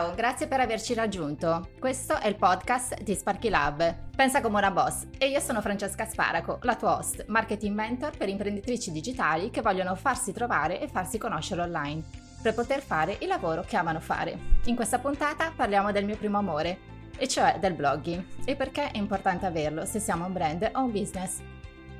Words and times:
Ciao, 0.00 0.14
grazie 0.14 0.46
per 0.46 0.60
averci 0.60 0.94
raggiunto. 0.94 1.72
Questo 1.78 2.18
è 2.18 2.26
il 2.26 2.36
podcast 2.36 3.02
di 3.02 3.14
Sparky 3.14 3.50
Lab. 3.50 4.08
Pensa 4.16 4.40
come 4.40 4.56
una 4.56 4.70
boss 4.70 5.06
e 5.18 5.28
io 5.28 5.40
sono 5.40 5.60
Francesca 5.60 6.06
Sparaco, 6.06 6.58
la 6.62 6.74
tua 6.74 6.96
host, 6.96 7.26
marketing 7.26 7.74
mentor 7.74 8.16
per 8.16 8.30
imprenditrici 8.30 8.92
digitali 8.92 9.50
che 9.50 9.60
vogliono 9.60 9.94
farsi 9.96 10.32
trovare 10.32 10.80
e 10.80 10.88
farsi 10.88 11.18
conoscere 11.18 11.60
online 11.60 12.02
per 12.40 12.54
poter 12.54 12.80
fare 12.80 13.18
il 13.20 13.28
lavoro 13.28 13.60
che 13.60 13.76
amano 13.76 14.00
fare. 14.00 14.38
In 14.64 14.74
questa 14.74 14.98
puntata 14.98 15.52
parliamo 15.54 15.92
del 15.92 16.06
mio 16.06 16.16
primo 16.16 16.38
amore, 16.38 16.78
e 17.18 17.28
cioè 17.28 17.58
del 17.60 17.74
blogging 17.74 18.24
e 18.46 18.56
perché 18.56 18.92
è 18.92 18.96
importante 18.96 19.44
averlo 19.44 19.84
se 19.84 20.00
siamo 20.00 20.24
un 20.24 20.32
brand 20.32 20.66
o 20.72 20.82
un 20.82 20.92
business. 20.92 21.40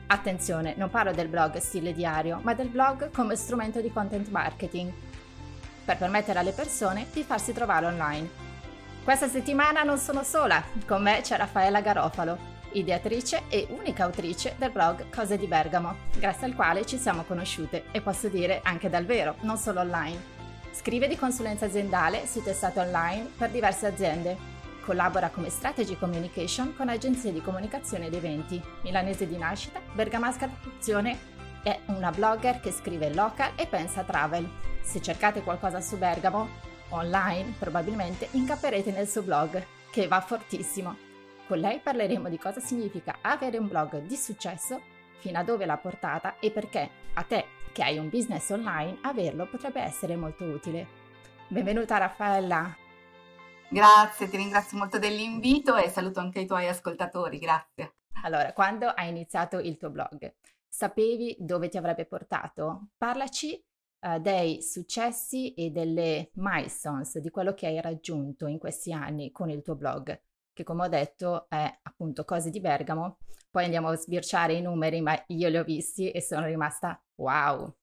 Attenzione, 0.06 0.72
non 0.74 0.88
parlo 0.88 1.12
del 1.12 1.28
blog 1.28 1.58
stile 1.58 1.92
diario, 1.92 2.40
ma 2.44 2.54
del 2.54 2.68
blog 2.68 3.10
come 3.10 3.36
strumento 3.36 3.82
di 3.82 3.92
content 3.92 4.28
marketing 4.30 4.90
per 5.90 5.98
permettere 5.98 6.38
alle 6.38 6.52
persone 6.52 7.06
di 7.12 7.24
farsi 7.24 7.52
trovare 7.52 7.86
online. 7.86 8.28
Questa 9.02 9.28
settimana 9.28 9.82
non 9.82 9.98
sono 9.98 10.22
sola, 10.22 10.62
con 10.86 11.02
me 11.02 11.20
c'è 11.20 11.36
Raffaella 11.36 11.80
Garofalo, 11.80 12.38
ideatrice 12.72 13.44
e 13.48 13.66
unica 13.70 14.04
autrice 14.04 14.54
del 14.56 14.70
blog 14.70 15.06
Cose 15.12 15.36
di 15.36 15.48
Bergamo, 15.48 15.96
grazie 16.16 16.46
al 16.46 16.54
quale 16.54 16.86
ci 16.86 16.96
siamo 16.96 17.24
conosciute 17.24 17.86
e 17.90 18.00
posso 18.00 18.28
dire 18.28 18.60
anche 18.62 18.88
dal 18.88 19.04
vero, 19.04 19.34
non 19.40 19.56
solo 19.56 19.80
online. 19.80 20.38
Scrive 20.70 21.08
di 21.08 21.16
consulenza 21.16 21.66
aziendale 21.66 22.24
su 22.28 22.40
testate 22.40 22.78
online 22.78 23.28
per 23.36 23.50
diverse 23.50 23.88
aziende. 23.88 24.36
Collabora 24.84 25.30
come 25.30 25.50
strategy 25.50 25.98
communication 25.98 26.76
con 26.76 26.88
agenzie 26.88 27.32
di 27.32 27.42
comunicazione 27.42 28.06
ed 28.06 28.14
eventi, 28.14 28.62
milanese 28.82 29.26
di 29.26 29.36
nascita, 29.36 29.80
bergamasca 29.92 30.46
d'adozione 30.46 31.18
è 31.64 31.78
una 31.86 32.10
blogger 32.10 32.60
che 32.60 32.70
scrive 32.70 33.12
local 33.12 33.50
e 33.56 33.66
pensa 33.66 34.04
travel. 34.04 34.69
Se 34.82 35.00
cercate 35.00 35.42
qualcosa 35.42 35.80
su 35.80 35.96
Bergamo, 35.96 36.48
online 36.90 37.54
probabilmente 37.58 38.28
incapperete 38.32 38.90
nel 38.90 39.08
suo 39.08 39.22
blog, 39.22 39.64
che 39.90 40.08
va 40.08 40.20
fortissimo. 40.20 40.96
Con 41.46 41.58
lei 41.58 41.80
parleremo 41.80 42.28
di 42.28 42.38
cosa 42.38 42.60
significa 42.60 43.18
avere 43.20 43.58
un 43.58 43.68
blog 43.68 44.02
di 44.02 44.16
successo, 44.16 44.80
fino 45.18 45.38
a 45.38 45.44
dove 45.44 45.66
l'ha 45.66 45.76
portata 45.76 46.38
e 46.38 46.50
perché 46.50 46.88
a 47.14 47.22
te, 47.22 47.44
che 47.72 47.82
hai 47.82 47.98
un 47.98 48.08
business 48.08 48.50
online, 48.50 48.98
averlo 49.02 49.46
potrebbe 49.46 49.80
essere 49.80 50.16
molto 50.16 50.44
utile. 50.44 50.86
Benvenuta 51.48 51.98
Raffaella! 51.98 52.76
Grazie, 53.68 54.28
ti 54.28 54.36
ringrazio 54.36 54.78
molto 54.78 54.98
dell'invito 54.98 55.76
e 55.76 55.88
saluto 55.88 56.18
anche 56.18 56.40
i 56.40 56.46
tuoi 56.46 56.66
ascoltatori, 56.66 57.38
grazie. 57.38 57.94
Allora, 58.22 58.52
quando 58.52 58.88
hai 58.88 59.08
iniziato 59.08 59.58
il 59.58 59.76
tuo 59.76 59.90
blog, 59.90 60.34
sapevi 60.68 61.36
dove 61.38 61.68
ti 61.68 61.76
avrebbe 61.76 62.04
portato? 62.04 62.88
Parlaci 62.96 63.62
uh, 64.00 64.18
dei 64.18 64.62
successi 64.62 65.54
e 65.54 65.70
delle 65.70 66.30
milestones 66.34 67.18
di 67.18 67.30
quello 67.30 67.54
che 67.54 67.66
hai 67.66 67.80
raggiunto 67.80 68.46
in 68.46 68.58
questi 68.58 68.92
anni 68.92 69.30
con 69.30 69.50
il 69.50 69.62
tuo 69.62 69.76
blog, 69.76 70.20
che 70.52 70.64
come 70.64 70.84
ho 70.84 70.88
detto 70.88 71.48
è 71.48 71.78
appunto 71.82 72.24
Cose 72.24 72.50
di 72.50 72.60
Bergamo. 72.60 73.18
Poi 73.50 73.64
andiamo 73.64 73.88
a 73.88 73.96
sbirciare 73.96 74.54
i 74.54 74.62
numeri, 74.62 75.00
ma 75.00 75.20
io 75.28 75.48
li 75.48 75.56
ho 75.56 75.64
visti 75.64 76.10
e 76.10 76.22
sono 76.22 76.46
rimasta 76.46 77.02
wow. 77.16 77.74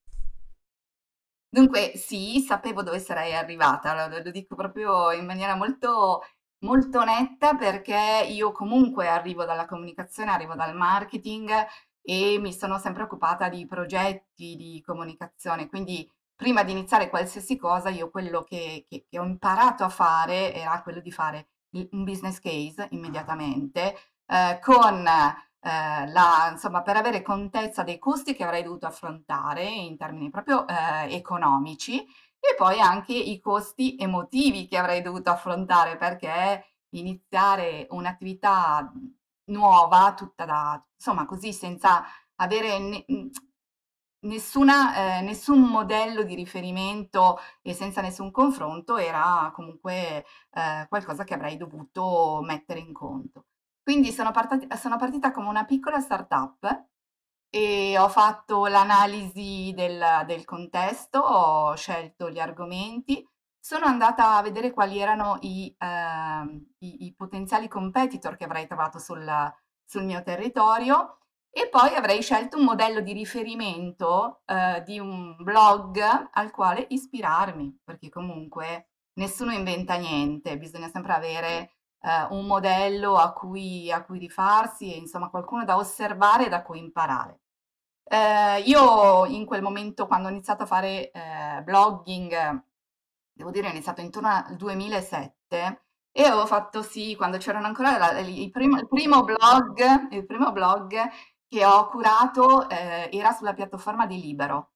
Dunque, 1.50 1.94
sì, 1.95 2.40
sapevo 2.40 2.84
dove 2.84 3.00
sarei 3.00 3.34
arrivata, 3.34 4.08
lo, 4.08 4.22
lo 4.22 4.32
dico 4.32 4.56
proprio 4.56 5.12
in 5.12 5.26
maniera 5.26 5.56
molto 5.56 6.22
molto 6.60 7.04
netta 7.04 7.56
perché 7.56 8.26
io 8.30 8.52
comunque 8.52 9.08
arrivo 9.08 9.45
dalla 9.45 9.66
comunicazione, 9.66 10.32
arrivo 10.32 10.56
dal 10.56 10.76
marketing 10.76 11.52
e 12.10 12.38
mi 12.40 12.54
sono 12.54 12.80
sempre 12.80 13.04
occupata 13.04 13.50
di 13.50 13.66
progetti, 13.66 14.56
di 14.56 14.82
comunicazione, 14.86 15.68
quindi 15.68 16.10
prima 16.38 16.64
di 16.64 16.72
iniziare 16.72 17.10
qualsiasi 17.10 17.58
cosa 17.58 17.90
io 17.90 18.10
quello 18.10 18.44
che, 18.44 18.86
che, 18.88 19.06
che 19.10 19.20
ho 19.20 19.26
imparato 19.26 19.84
a 19.84 19.90
fare 19.90 20.54
era 20.54 20.82
quello 20.84 21.02
di 21.02 21.12
fare 21.12 21.50
un 21.72 22.06
business 22.06 22.40
case 22.40 22.88
immediatamente 22.92 23.94
eh, 24.26 24.58
con 24.62 25.06
eh, 25.06 26.08
la, 26.08 26.50
insomma, 26.52 26.82
per 26.82 26.96
avere 26.96 27.22
contezza 27.22 27.84
dei 27.84 28.00
costi 28.00 28.34
che 28.36 28.46
avrei 28.46 28.64
dovuto 28.64 28.86
affrontare 28.86 29.66
in 29.66 29.98
termini 29.98 30.30
proprio 30.30 30.66
eh, 30.66 31.14
economici 31.14 32.00
e 32.00 32.56
poi 32.56 32.80
anche 32.80 33.14
i 33.14 33.40
costi 33.42 33.98
emotivi 34.00 34.66
che 34.67 34.78
avrei 34.78 35.02
dovuto 35.02 35.30
affrontare 35.30 35.98
perché 35.98 36.64
iniziare 36.92 37.88
un'attività 37.90 38.90
nuova, 39.48 40.14
tutta 40.14 40.46
da, 40.46 40.84
insomma, 40.96 41.26
così 41.26 41.54
senza 41.54 42.04
avere 42.36 42.80
ne, 42.80 43.06
nessuna, 44.22 45.20
eh, 45.20 45.22
nessun 45.22 45.62
modello 45.62 46.24
di 46.24 46.36
riferimento 46.36 47.40
e 47.62 47.74
senza 47.74 48.02
nessun 48.02 48.32
confronto, 48.32 48.98
era 48.98 49.52
comunque 49.54 50.26
eh, 50.54 50.86
qualcosa 50.90 51.24
che 51.24 51.34
avrei 51.34 51.58
dovuto 51.58 52.42
mettere 52.44 52.80
in 52.80 52.94
conto. 52.94 53.46
Quindi 53.84 54.12
sono, 54.12 54.32
partita, 54.32 54.76
sono 54.76 54.98
partita 54.98 55.32
come 55.32 55.48
una 55.50 55.66
piccola 55.66 56.00
startup 56.00 56.86
e 57.50 57.98
ho 57.98 58.10
fatto 58.10 58.68
l'analisi 58.68 59.72
del, 59.76 60.24
del 60.26 60.44
contesto, 60.46 61.20
ho 61.20 61.76
scelto 61.76 62.30
gli 62.30 62.40
argomenti, 62.40 63.26
sono 63.67 63.83
andata 63.86 64.38
a 64.38 64.42
vedere 64.42 64.72
quali 64.72 64.98
erano 64.98 65.39
i, 65.42 65.76
ehm, 65.78 66.67
i, 66.78 67.05
i 67.05 67.14
potenziali 67.14 67.67
competitor 67.67 68.38
che 68.38 68.45
avrei 68.45 68.66
trovato 68.66 68.98
sul, 68.98 69.30
sul, 69.83 70.05
mio 70.05 70.23
territorio 70.23 71.17
e 71.50 71.67
poi 71.67 71.94
avrei 71.94 72.22
scelto 72.22 72.58
un 72.58 72.64
modello 72.64 73.02
di 73.02 73.11
riferimento 73.11 74.44
eh, 74.45 74.83
di 74.86 75.00
un 75.00 75.36
blog 75.44 76.00
al 76.32 76.52
quale 76.52 76.86
ispirarmi, 76.92 77.82
perché 77.83 78.08
comunque 78.08 78.92
nessuno 79.16 79.52
inventa 79.52 79.95
niente, 79.95 80.58
bisogna 80.58 80.88
sempre 80.88 81.11
avere 81.11 81.72
eh, 81.99 82.26
un 82.30 82.45
modello 82.45 83.17
a 83.17 83.34
cui, 83.34 83.92
a 83.92 84.02
cui, 84.05 84.17
rifarsi 84.20 84.94
e 84.94 84.98
insomma 84.98 85.30
qualcuno 85.30 85.66
da 85.66 85.76
osservare 85.76 86.45
e 86.45 86.49
da 86.49 86.61
cui 86.64 86.80
imparare. 86.80 87.42
Eh, 88.05 88.61
io 88.61 89.26
in 89.26 89.45
quel 89.45 89.61
momento, 89.61 90.08
quando 90.08 90.30
ho 90.30 90.32
iniziato 90.32 90.64
a 90.64 90.67
fare 90.67 91.11
eh, 91.11 91.61
blogging, 91.64 92.64
devo 93.37 93.52
dire, 93.52 93.67
ho 93.67 93.71
iniziato 93.71 94.02
intorno 94.02 94.30
al 94.30 94.55
2007 94.55 95.81
e 96.11 96.23
avevo 96.23 96.48
fatto 96.48 96.81
sì, 96.81 97.15
quando 97.15 97.37
c'erano 97.37 97.67
ancora 97.67 97.98
la, 97.98 98.20
il, 98.20 98.49
primo, 98.49 98.77
il, 98.80 98.87
primo 98.87 99.23
blog, 99.23 100.11
il 100.11 100.25
primo 100.25 100.52
blog 100.52 100.95
che 101.48 101.65
ho 101.65 101.87
curato 101.87 102.67
eh, 102.67 103.09
era 103.14 103.31
sulla 103.33 103.53
piattaforma 103.53 104.08
di 104.08 104.20
Libero, 104.20 104.71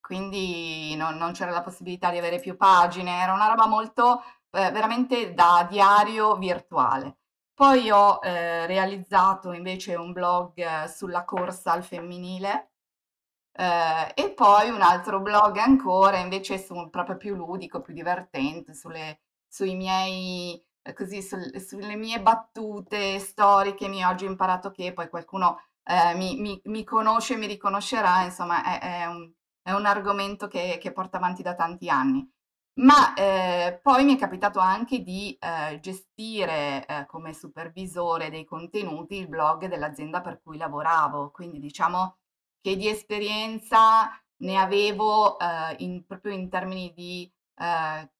quindi 0.00 0.94
non, 0.96 1.16
non, 1.16 1.32
c'era 1.32 1.50
la 1.50 1.62
possibilità 1.62 2.10
di 2.10 2.18
avere 2.18 2.38
più 2.38 2.56
pagine, 2.56 3.22
era 3.22 3.32
una 3.32 3.48
roba 3.48 3.66
molto 3.66 4.22
eh, 4.50 4.70
veramente 4.70 5.32
da 5.32 5.66
diario 5.68 6.36
virtuale. 6.36 7.16
Poi 7.54 7.90
ho 7.90 8.18
eh, 8.22 8.66
realizzato 8.66 9.52
invece 9.52 9.94
un 9.94 10.12
blog 10.12 10.52
eh, 10.58 10.88
sulla 10.88 11.24
corsa 11.24 11.72
al 11.72 11.84
femminile 11.84 12.73
eh, 13.56 14.12
e 14.14 14.32
poi 14.32 14.70
un 14.70 14.82
altro 14.82 15.20
blog 15.20 15.56
ancora 15.58 16.18
invece 16.18 16.58
su, 16.58 16.88
proprio 16.90 17.16
più 17.16 17.36
ludico, 17.36 17.80
più 17.80 17.94
divertente, 17.94 18.74
sulle, 18.74 19.20
sui 19.46 19.76
miei, 19.76 20.60
eh, 20.82 20.92
così, 20.92 21.22
sul, 21.22 21.60
sulle 21.60 21.94
mie 21.96 22.20
battute 22.20 23.18
storiche, 23.20 23.88
mi 23.88 24.04
ho 24.04 24.08
oggi 24.08 24.24
imparato 24.24 24.70
che 24.70 24.92
poi 24.92 25.08
qualcuno 25.08 25.60
eh, 25.84 26.14
mi, 26.16 26.36
mi, 26.40 26.60
mi, 26.64 26.82
conosce, 26.84 27.36
mi 27.36 27.46
riconoscerà, 27.46 28.24
insomma 28.24 28.64
è, 28.64 29.02
è, 29.02 29.06
un, 29.06 29.30
è 29.62 29.72
un, 29.72 29.86
argomento 29.86 30.48
che, 30.48 30.78
che 30.80 30.92
porto 30.92 31.16
avanti 31.16 31.42
da 31.42 31.54
tanti 31.54 31.88
anni. 31.88 32.28
Ma 32.76 33.14
eh, 33.14 33.78
poi 33.82 34.04
mi 34.04 34.16
è 34.16 34.18
capitato 34.18 34.58
anche 34.58 35.00
di 35.00 35.36
eh, 35.38 35.78
gestire 35.80 36.84
eh, 36.86 37.06
come 37.06 37.32
supervisore 37.32 38.30
dei 38.30 38.44
contenuti 38.44 39.16
il 39.16 39.28
blog 39.28 39.66
dell'azienda 39.68 40.20
per 40.20 40.40
cui 40.42 40.56
lavoravo, 40.56 41.30
quindi 41.30 41.60
diciamo 41.60 42.16
che 42.64 42.76
di 42.76 42.88
esperienza 42.88 44.10
ne 44.36 44.56
avevo 44.56 45.38
eh, 45.38 45.76
in, 45.80 46.06
proprio 46.06 46.32
in 46.32 46.48
termini 46.48 46.94
di 46.94 47.30
eh, 47.56 48.10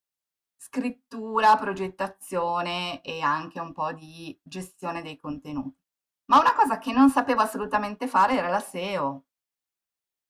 scrittura, 0.55 1.57
progettazione 1.57 3.01
e 3.01 3.23
anche 3.23 3.59
un 3.59 3.73
po' 3.73 3.91
di 3.95 4.39
gestione 4.43 5.01
dei 5.01 5.17
contenuti. 5.17 5.81
Ma 6.27 6.41
una 6.41 6.53
cosa 6.55 6.77
che 6.77 6.93
non 6.93 7.09
sapevo 7.09 7.41
assolutamente 7.41 8.07
fare 8.07 8.37
era 8.37 8.49
la 8.51 8.61
SEO. 8.61 9.25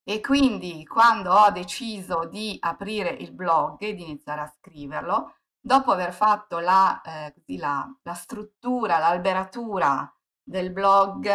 E 0.04 0.20
quindi 0.20 0.86
quando 0.86 1.32
ho 1.32 1.50
deciso 1.50 2.28
di 2.30 2.56
aprire 2.60 3.10
il 3.10 3.32
blog 3.32 3.82
e 3.82 3.94
di 3.94 4.02
iniziare 4.02 4.42
a 4.42 4.54
scriverlo, 4.60 5.38
dopo 5.58 5.90
aver 5.90 6.12
fatto 6.12 6.60
la, 6.60 7.00
eh, 7.02 7.34
la, 7.56 7.92
la 8.02 8.14
struttura, 8.14 8.98
l'alberatura 8.98 10.08
del 10.40 10.70
blog, 10.70 11.28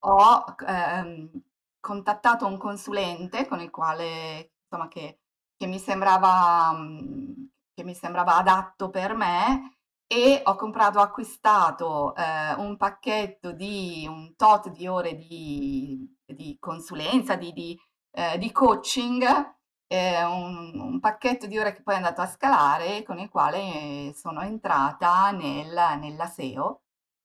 ho 0.00 0.44
ehm, 0.66 1.30
contattato 1.80 2.46
un 2.46 2.58
consulente 2.58 3.46
con 3.46 3.60
il 3.60 3.70
quale, 3.70 4.52
insomma, 4.62 4.88
che, 4.88 5.20
che, 5.56 5.66
mi 5.66 5.78
sembrava, 5.78 6.72
mm, 6.74 7.32
che 7.74 7.84
mi 7.84 7.94
sembrava 7.94 8.36
adatto 8.36 8.90
per 8.90 9.14
me 9.14 9.78
e 10.06 10.42
ho 10.44 10.54
comprato, 10.56 10.98
ho 10.98 11.02
acquistato 11.02 12.14
eh, 12.16 12.54
un 12.54 12.76
pacchetto 12.76 13.52
di 13.52 14.06
un 14.08 14.34
tot 14.36 14.68
di 14.70 14.86
ore 14.86 15.16
di, 15.16 16.16
di 16.24 16.56
consulenza, 16.58 17.36
di, 17.36 17.52
di, 17.52 17.78
eh, 18.12 18.38
di 18.38 18.50
coaching 18.52 19.58
eh, 19.92 20.22
un, 20.24 20.78
un, 20.80 21.00
pacchetto 21.00 21.46
di 21.46 21.58
ore 21.58 21.72
che 21.74 21.82
poi 21.82 21.94
è 21.94 21.96
andato 21.96 22.20
a 22.20 22.26
scalare 22.26 23.02
con 23.02 23.18
il 23.18 23.28
quale 23.28 24.12
sono 24.14 24.40
entrata 24.42 25.32
nel, 25.32 25.98
nella 26.00 26.26
SEO, 26.26 26.82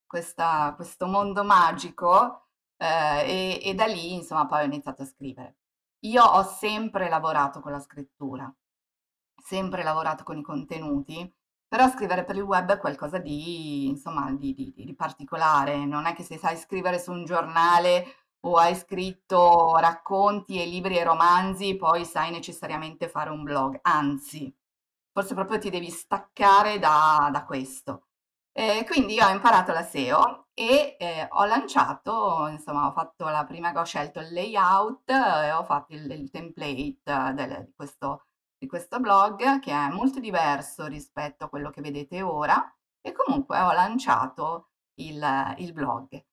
questa, 0.08 0.74
questo 0.76 1.06
mondo 1.06 1.44
magico 1.44 2.45
eh, 2.78 3.60
e, 3.62 3.70
e 3.70 3.74
da 3.74 3.86
lì 3.86 4.14
insomma 4.14 4.46
poi 4.48 4.62
ho 4.64 4.66
iniziato 4.66 5.02
a 5.04 5.06
scrivere. 5.06 5.58
Io 6.06 6.24
ho 6.24 6.44
sempre 6.44 7.10
lavorato 7.10 7.60
con 7.62 7.72
la 7.72 7.80
scrittura, 7.80 8.54
sempre 9.42 9.84
lavorato 9.84 10.24
con 10.24 10.38
i 10.38 10.44
contenuti, 10.44 11.32
però 11.68 11.90
scrivere 11.90 12.24
per 12.24 12.36
il 12.36 12.44
web 12.44 12.72
è 12.72 12.78
qualcosa 12.78 13.18
di, 13.18 13.88
insomma, 13.88 14.32
di, 14.32 14.54
di, 14.54 14.74
di 14.76 14.96
particolare, 14.96 15.86
non 15.86 16.06
è 16.06 16.14
che 16.14 16.24
se 16.24 16.38
sai 16.38 16.58
scrivere 16.58 17.00
su 17.00 17.12
un 17.12 17.26
giornale 17.26 18.06
o 18.42 18.58
hai 18.58 18.76
scritto 18.76 19.76
racconti 19.78 20.62
e 20.62 20.66
libri 20.66 20.98
e 20.98 21.04
romanzi, 21.04 21.76
poi 21.76 22.06
sai 22.06 22.32
necessariamente 22.32 23.10
fare 23.10 23.32
un 23.32 23.44
blog, 23.44 23.80
anzi, 23.82 24.56
forse 25.12 25.34
proprio 25.34 25.58
ti 25.60 25.70
devi 25.70 25.90
staccare 25.90 26.78
da, 26.80 27.30
da 27.32 27.44
questo. 27.46 28.04
Eh, 28.58 28.86
quindi 28.88 29.16
io 29.16 29.26
ho 29.26 29.30
imparato 29.32 29.74
la 29.74 29.84
SEO 29.84 30.48
e 30.54 30.96
eh, 30.98 31.28
ho 31.30 31.44
lanciato, 31.44 32.48
insomma, 32.48 32.88
ho 32.88 32.92
fatto 32.94 33.28
la 33.28 33.44
prima 33.46 33.74
che 33.74 33.80
ho 33.80 33.84
scelto 33.84 34.22
il 34.22 34.32
layout 34.32 35.10
e 35.10 35.52
ho 35.52 35.64
fatto 35.66 35.94
il, 35.94 36.10
il 36.10 36.30
template 36.30 37.34
del, 37.34 37.66
di, 37.66 37.74
questo, 37.76 38.28
di 38.58 38.66
questo 38.68 39.00
blog 39.02 39.60
che 39.60 39.72
è 39.72 39.90
molto 39.90 40.22
diverso 40.22 40.86
rispetto 40.86 41.44
a 41.44 41.50
quello 41.50 41.70
che 41.70 41.82
vedete 41.82 42.22
ora 42.22 42.74
e 43.02 43.12
comunque 43.12 43.60
ho 43.60 43.74
lanciato 43.74 44.70
il, 45.02 45.22
il 45.58 45.74
blog. 45.74 46.24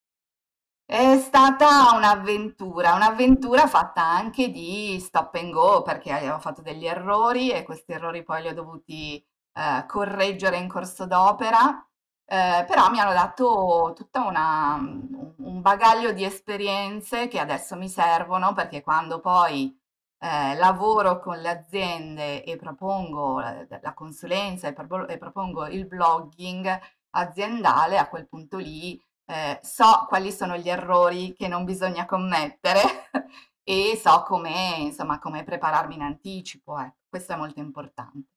È 0.85 1.19
stata 1.19 1.93
un'avventura, 1.97 2.95
un'avventura 2.95 3.67
fatta 3.67 4.03
anche 4.03 4.49
di 4.51 4.99
stop 5.01 5.35
and 5.35 5.51
go 5.53 5.83
perché 5.83 6.13
avevo 6.13 6.39
fatto 6.39 6.63
degli 6.63 6.87
errori 6.87 7.51
e 7.51 7.65
questi 7.65 7.93
errori 7.93 8.23
poi 8.23 8.43
li 8.43 8.49
ho 8.49 8.55
dovuti 8.55 9.17
eh, 9.55 9.85
correggere 9.87 10.59
in 10.59 10.69
corso 10.69 11.07
d'opera, 11.07 11.85
eh, 12.33 12.65
però 12.67 12.89
mi 12.91 12.99
hanno 12.99 13.13
dato 13.13 13.93
tutto 13.95 14.27
un 14.27 15.61
bagaglio 15.61 16.13
di 16.13 16.25
esperienze 16.25 17.29
che 17.29 17.39
adesso 17.39 17.77
mi 17.77 17.91
servono 17.91 18.55
perché 18.55 18.81
quando 18.83 19.21
poi 19.21 19.79
eh, 20.19 20.55
lavoro 20.57 21.21
con 21.21 21.39
le 21.39 21.51
aziende 21.51 22.43
e 22.43 22.57
propongo 22.57 23.41
la, 23.41 23.67
la 23.83 23.95
consulenza 23.95 24.69
e, 24.69 24.73
pro- 24.73 25.09
e 25.09 25.19
propongo 25.19 25.67
il 25.67 25.87
blogging 25.87 26.81
aziendale, 27.11 27.99
a 27.99 28.09
quel 28.09 28.27
punto 28.27 28.57
lì 28.57 28.99
eh, 29.27 29.59
so 29.63 30.07
quali 30.09 30.33
sono 30.33 30.57
gli 30.57 30.71
errori 30.71 31.35
che 31.35 31.49
non 31.49 31.65
bisogna 31.65 32.07
commettere 32.07 32.81
e 33.63 34.01
so 34.03 34.23
come, 34.23 34.77
insomma, 34.79 35.19
come 35.19 35.45
prepararmi 35.45 35.95
in 35.97 36.03
anticipo. 36.03 36.79
Ecco, 36.79 36.97
questo 37.09 37.35
è 37.35 37.37
molto 37.37 37.61
importante. 37.61 38.29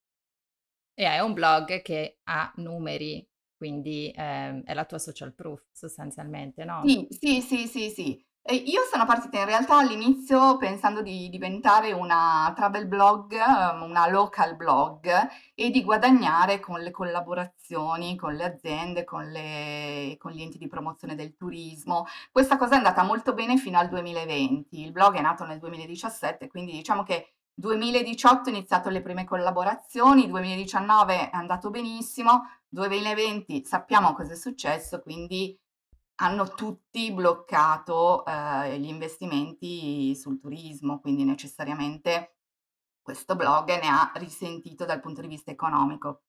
E 0.94 1.06
hai 1.06 1.20
un 1.20 1.34
blog 1.34 1.82
che 1.82 2.20
ha 2.24 2.52
numeri, 2.56 3.26
quindi 3.58 4.10
eh, 4.12 4.64
è 4.64 4.74
la 4.74 4.86
tua 4.86 5.00
social 5.00 5.34
proof 5.34 5.62
sostanzialmente, 5.72 6.64
no? 6.66 6.84
Sì, 6.86 7.08
sì, 7.10 7.42
sì, 7.42 7.68
sì, 7.68 7.90
sì. 7.90 8.26
Io 8.48 8.82
sono 8.92 9.06
partita 9.06 9.40
in 9.40 9.46
realtà 9.46 9.80
all'inizio 9.80 10.58
pensando 10.58 11.02
di 11.02 11.30
diventare 11.30 11.94
una 11.94 12.54
travel 12.56 12.86
blog, 12.88 13.34
ehm, 13.34 13.82
una 13.82 14.08
local 14.08 14.56
blog 14.56 15.10
e 15.56 15.72
di 15.72 15.84
guadagnare 15.84 16.60
con 16.60 16.80
le 16.80 16.92
collaborazioni 16.92 18.16
con 18.16 18.36
le 18.36 18.44
aziende, 18.44 19.04
con, 19.04 19.32
le, 19.32 20.16
con 20.20 20.32
gli 20.32 20.44
enti 20.44 20.60
di 20.60 20.68
promozione 20.68 21.16
del 21.16 21.36
turismo. 21.36 22.06
Questa 22.32 22.58
cosa 22.58 22.76
è 22.76 22.78
andata 22.78 23.02
molto 23.02 23.34
bene 23.34 23.58
fino 23.58 23.80
al 23.80 23.90
2020. 23.90 24.80
Il 24.80 24.92
blog 24.92 25.16
è 25.16 25.22
nato 25.22 25.46
nel 25.46 25.58
2017, 25.58 26.48
quindi 26.48 26.74
diciamo 26.74 27.02
che 27.02 27.34
2018 27.58 28.50
ho 28.50 28.54
iniziato 28.54 28.90
le 28.90 29.02
prime 29.02 29.24
collaborazioni, 29.24 30.28
2019 30.28 31.30
è 31.32 31.36
andato 31.36 31.70
benissimo, 31.70 32.44
2020 32.68 33.64
sappiamo 33.64 34.14
cosa 34.14 34.34
è 34.34 34.36
successo, 34.36 35.02
quindi 35.02 35.58
hanno 36.16 36.50
tutti 36.50 37.12
bloccato 37.14 38.26
eh, 38.26 38.78
gli 38.80 38.88
investimenti 38.88 40.16
sul 40.16 40.40
turismo, 40.40 41.00
quindi 41.00 41.24
necessariamente 41.24 42.36
questo 43.02 43.36
blog 43.36 43.68
ne 43.80 43.88
ha 43.88 44.12
risentito 44.16 44.84
dal 44.84 45.00
punto 45.00 45.22
di 45.22 45.28
vista 45.28 45.52
economico. 45.52 46.24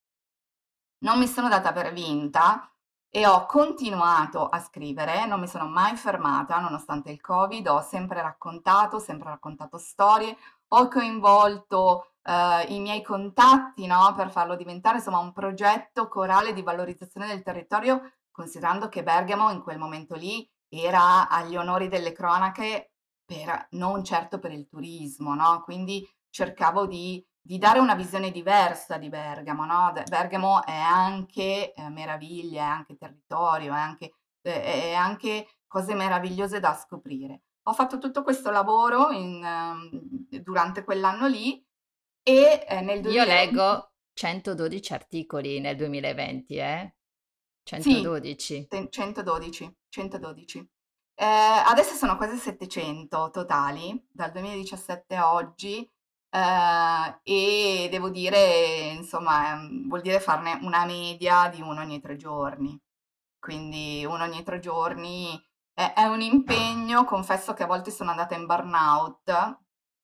Non 0.99 1.19
mi 1.19 1.27
sono 1.27 1.49
data 1.49 1.73
per 1.73 1.93
vinta 1.93 2.71
e 3.09 3.25
ho 3.25 3.45
continuato 3.45 4.47
a 4.47 4.59
scrivere, 4.59 5.25
non 5.25 5.39
mi 5.39 5.47
sono 5.47 5.67
mai 5.67 5.95
fermata 5.95 6.59
nonostante 6.59 7.11
il 7.11 7.21
Covid, 7.21 7.67
ho 7.67 7.81
sempre 7.81 8.21
raccontato, 8.21 8.99
sempre 8.99 9.29
raccontato 9.29 9.77
storie, 9.77 10.37
ho 10.69 10.87
coinvolto 10.87 12.13
eh, 12.23 12.65
i 12.73 12.79
miei 12.79 13.01
contatti 13.01 13.85
no, 13.85 14.13
per 14.15 14.31
farlo 14.31 14.55
diventare 14.55 14.97
insomma 14.97 15.19
un 15.19 15.31
progetto 15.31 16.07
corale 16.07 16.53
di 16.53 16.61
valorizzazione 16.61 17.27
del 17.27 17.43
territorio 17.43 18.01
considerando 18.37 18.87
che 18.87 19.01
Bergamo 19.01 19.49
in 19.49 19.63
quel 19.63 19.79
momento 19.79 20.13
lì 20.13 20.47
era 20.69 21.27
agli 21.27 21.55
onori 21.55 21.87
delle 21.87 22.11
cronache, 22.11 22.91
per, 23.25 23.67
non 23.71 24.03
certo 24.03 24.37
per 24.37 24.51
il 24.51 24.67
turismo, 24.67 25.33
no? 25.33 25.61
Quindi 25.63 26.07
cercavo 26.29 26.85
di, 26.85 27.25
di 27.41 27.57
dare 27.57 27.79
una 27.79 27.95
visione 27.95 28.29
diversa 28.29 28.97
di 28.97 29.09
Bergamo, 29.09 29.65
no? 29.65 29.91
Bergamo 30.07 30.63
è 30.63 30.75
anche 30.77 31.73
eh, 31.73 31.89
meraviglia, 31.89 32.61
è 32.61 32.67
anche 32.67 32.95
territorio, 32.95 33.73
è 33.73 33.77
anche, 33.77 34.13
eh, 34.41 34.63
è 34.63 34.93
anche 34.93 35.47
cose 35.65 35.95
meravigliose 35.95 36.59
da 36.59 36.75
scoprire. 36.75 37.41
Ho 37.67 37.73
fatto 37.73 37.97
tutto 37.97 38.23
questo 38.23 38.49
lavoro 38.49 39.11
in, 39.11 39.43
um, 39.43 39.89
durante 40.41 40.85
quell'anno 40.85 41.27
lì 41.27 41.61
e 42.23 42.65
eh, 42.65 42.81
nel 42.81 43.01
2020... 43.01 43.09
Io 43.09 43.25
leggo 43.25 43.91
112 44.13 44.93
articoli 44.93 45.59
nel 45.59 45.75
2020, 45.75 46.55
eh? 46.55 46.95
112. 47.63 48.67
Sì, 48.69 48.87
112, 48.89 49.77
112. 49.89 50.69
Eh, 51.13 51.25
adesso 51.25 51.95
sono 51.95 52.15
quasi 52.15 52.37
700 52.37 53.31
totali, 53.31 54.07
dal 54.09 54.31
2017 54.31 55.15
a 55.15 55.33
oggi, 55.33 55.79
eh, 56.29 57.19
e 57.21 57.87
devo 57.91 58.09
dire, 58.09 58.93
insomma, 58.95 59.51
ehm, 59.55 59.89
vuol 59.89 60.01
dire 60.01 60.21
farne 60.21 60.57
una 60.61 60.85
media 60.85 61.49
di 61.49 61.61
uno 61.61 61.81
ogni 61.81 61.99
tre 61.99 62.15
giorni. 62.15 62.79
Quindi 63.37 64.05
uno 64.05 64.23
ogni 64.23 64.43
tre 64.43 64.59
giorni 64.59 65.37
è, 65.77 66.05
un 66.05 66.21
impegno, 66.21 67.05
confesso 67.05 67.53
che 67.53 67.61
a 67.63 67.67
volte 67.67 67.91
sono 67.91 68.09
andata 68.09 68.33
in 68.33 68.47
burnout, 68.47 69.29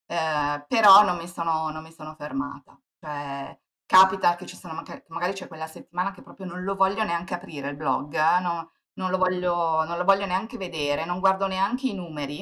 eh, 0.06 0.66
però 0.68 1.04
non 1.04 1.18
mi 1.18 1.28
sono, 1.28 1.70
non 1.72 1.82
mi 1.82 1.92
sono 1.92 2.14
fermata. 2.16 2.80
Cioè, 3.00 3.60
capita 3.86 4.36
che 4.36 4.46
ci 4.46 4.56
sono, 4.56 4.84
magari 5.08 5.34
c'è 5.34 5.48
quella 5.48 5.66
settimana 5.68 6.12
che 6.12 6.22
proprio 6.22 6.46
non 6.46 6.64
lo 6.64 6.76
voglio 6.76 7.04
neanche 7.04 7.34
aprire 7.34 7.70
il 7.70 7.76
blog, 7.76 8.14
eh? 8.14 8.40
no, 8.42 8.72
non, 8.94 9.10
lo 9.10 9.18
voglio, 9.18 9.84
non 9.84 9.98
lo 9.98 10.04
voglio 10.04 10.28
neanche 10.28 10.58
vedere, 10.58 11.06
non 11.06 11.20
guardo 11.20 11.48
neanche 11.48 11.88
i 11.88 11.96
numeri, 11.96 12.42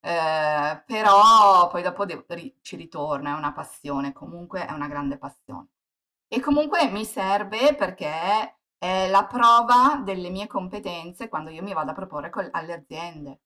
eh, 0.00 0.82
però 0.86 1.68
poi 1.68 1.82
dopo 1.82 2.04
devo, 2.04 2.24
ci 2.60 2.76
ritorna, 2.76 3.30
è 3.30 3.38
una 3.38 3.52
passione, 3.52 4.12
comunque 4.12 4.66
è 4.66 4.72
una 4.72 4.88
grande 4.88 5.16
passione. 5.18 5.68
E 6.28 6.40
comunque 6.40 6.88
mi 6.90 7.04
serve 7.04 7.74
perché 7.74 8.58
è 8.84 9.08
la 9.08 9.24
prova 9.24 10.00
delle 10.04 10.28
mie 10.28 10.46
competenze 10.46 11.28
quando 11.30 11.48
io 11.50 11.62
mi 11.62 11.72
vado 11.72 11.92
a 11.92 11.94
proporre 11.94 12.28
col- 12.28 12.50
alle 12.52 12.74
aziende. 12.74 13.40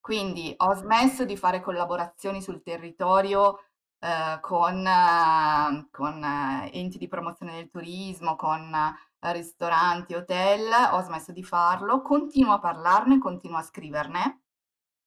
Quindi 0.00 0.54
ho 0.58 0.74
smesso 0.74 1.24
di 1.24 1.36
fare 1.36 1.60
collaborazioni 1.60 2.40
sul 2.40 2.62
territorio 2.62 3.58
eh, 3.98 4.38
con, 4.40 4.86
eh, 4.86 5.88
con 5.90 6.22
eh, 6.22 6.70
enti 6.72 6.98
di 6.98 7.08
promozione 7.08 7.54
del 7.54 7.70
turismo, 7.70 8.36
con 8.36 8.72
eh, 9.20 9.32
ristoranti, 9.32 10.14
hotel, 10.14 10.70
ho 10.92 11.00
smesso 11.02 11.32
di 11.32 11.42
farlo, 11.42 12.00
continuo 12.02 12.52
a 12.52 12.60
parlarne, 12.60 13.18
continuo 13.18 13.58
a 13.58 13.62
scriverne, 13.62 14.42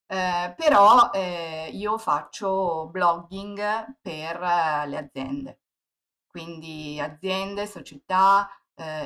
eh, 0.08 0.54
però 0.58 1.10
eh, 1.14 1.70
io 1.74 1.98
faccio 1.98 2.88
blogging 2.92 3.98
per 4.02 4.40
le 4.40 4.98
aziende, 4.98 5.60
quindi 6.28 7.00
aziende, 7.00 7.68
società, 7.68 8.50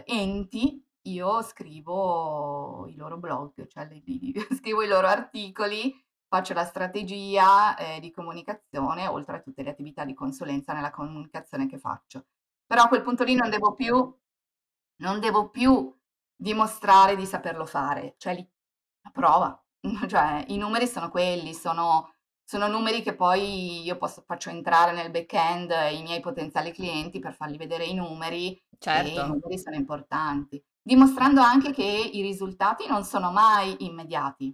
enti, 0.06 0.86
io 1.04 1.42
scrivo 1.42 2.88
i 2.88 2.96
loro 2.96 3.18
blog, 3.18 3.68
cioè 3.68 3.88
li, 3.88 4.02
li, 4.06 4.34
scrivo 4.58 4.82
i 4.82 4.88
loro 4.88 5.08
articoli 5.08 5.94
faccio 6.32 6.54
la 6.54 6.64
strategia 6.64 7.76
eh, 7.76 8.00
di 8.00 8.10
comunicazione, 8.10 9.06
oltre 9.06 9.36
a 9.36 9.42
tutte 9.42 9.64
le 9.64 9.72
attività 9.72 10.06
di 10.06 10.14
consulenza 10.14 10.72
nella 10.72 10.90
comunicazione 10.90 11.68
che 11.68 11.78
faccio. 11.78 12.28
Però 12.66 12.84
a 12.84 12.88
quel 12.88 13.02
punto 13.02 13.26
lì 13.26 13.36
non 13.36 13.50
devo 13.50 13.74
più, 13.74 14.18
non 15.02 15.20
devo 15.20 15.50
più 15.50 15.94
dimostrare 16.34 17.18
di 17.18 17.26
saperlo 17.26 17.66
fare, 17.66 18.16
cioè 18.18 18.34
lì, 18.36 18.50
la 19.02 19.10
prova, 19.12 19.62
cioè 20.08 20.46
i 20.48 20.58
numeri 20.58 20.88
sono 20.88 21.10
quelli, 21.10 21.54
sono, 21.54 22.14
sono 22.52 22.68
numeri 22.68 23.02
che 23.02 23.16
poi 23.16 23.82
io 23.82 23.96
posso, 23.96 24.24
faccio 24.26 24.50
entrare 24.50 24.92
nel 24.92 25.10
back-end 25.10 25.74
i 25.94 26.02
miei 26.02 26.20
potenziali 26.20 26.74
clienti 26.74 27.20
per 27.20 27.34
fargli 27.34 27.56
vedere 27.56 27.86
i 27.86 27.94
numeri, 27.94 28.62
certo. 28.78 29.10
i 29.10 29.26
numeri 29.26 29.58
sono 29.58 29.78
importanti, 29.78 30.62
dimostrando 30.82 31.40
anche 31.40 31.72
che 31.72 31.82
i 31.82 32.22
risultati 32.22 32.88
non 32.88 33.06
sono 33.06 33.32
mai 33.32 33.86
immediati, 33.86 34.54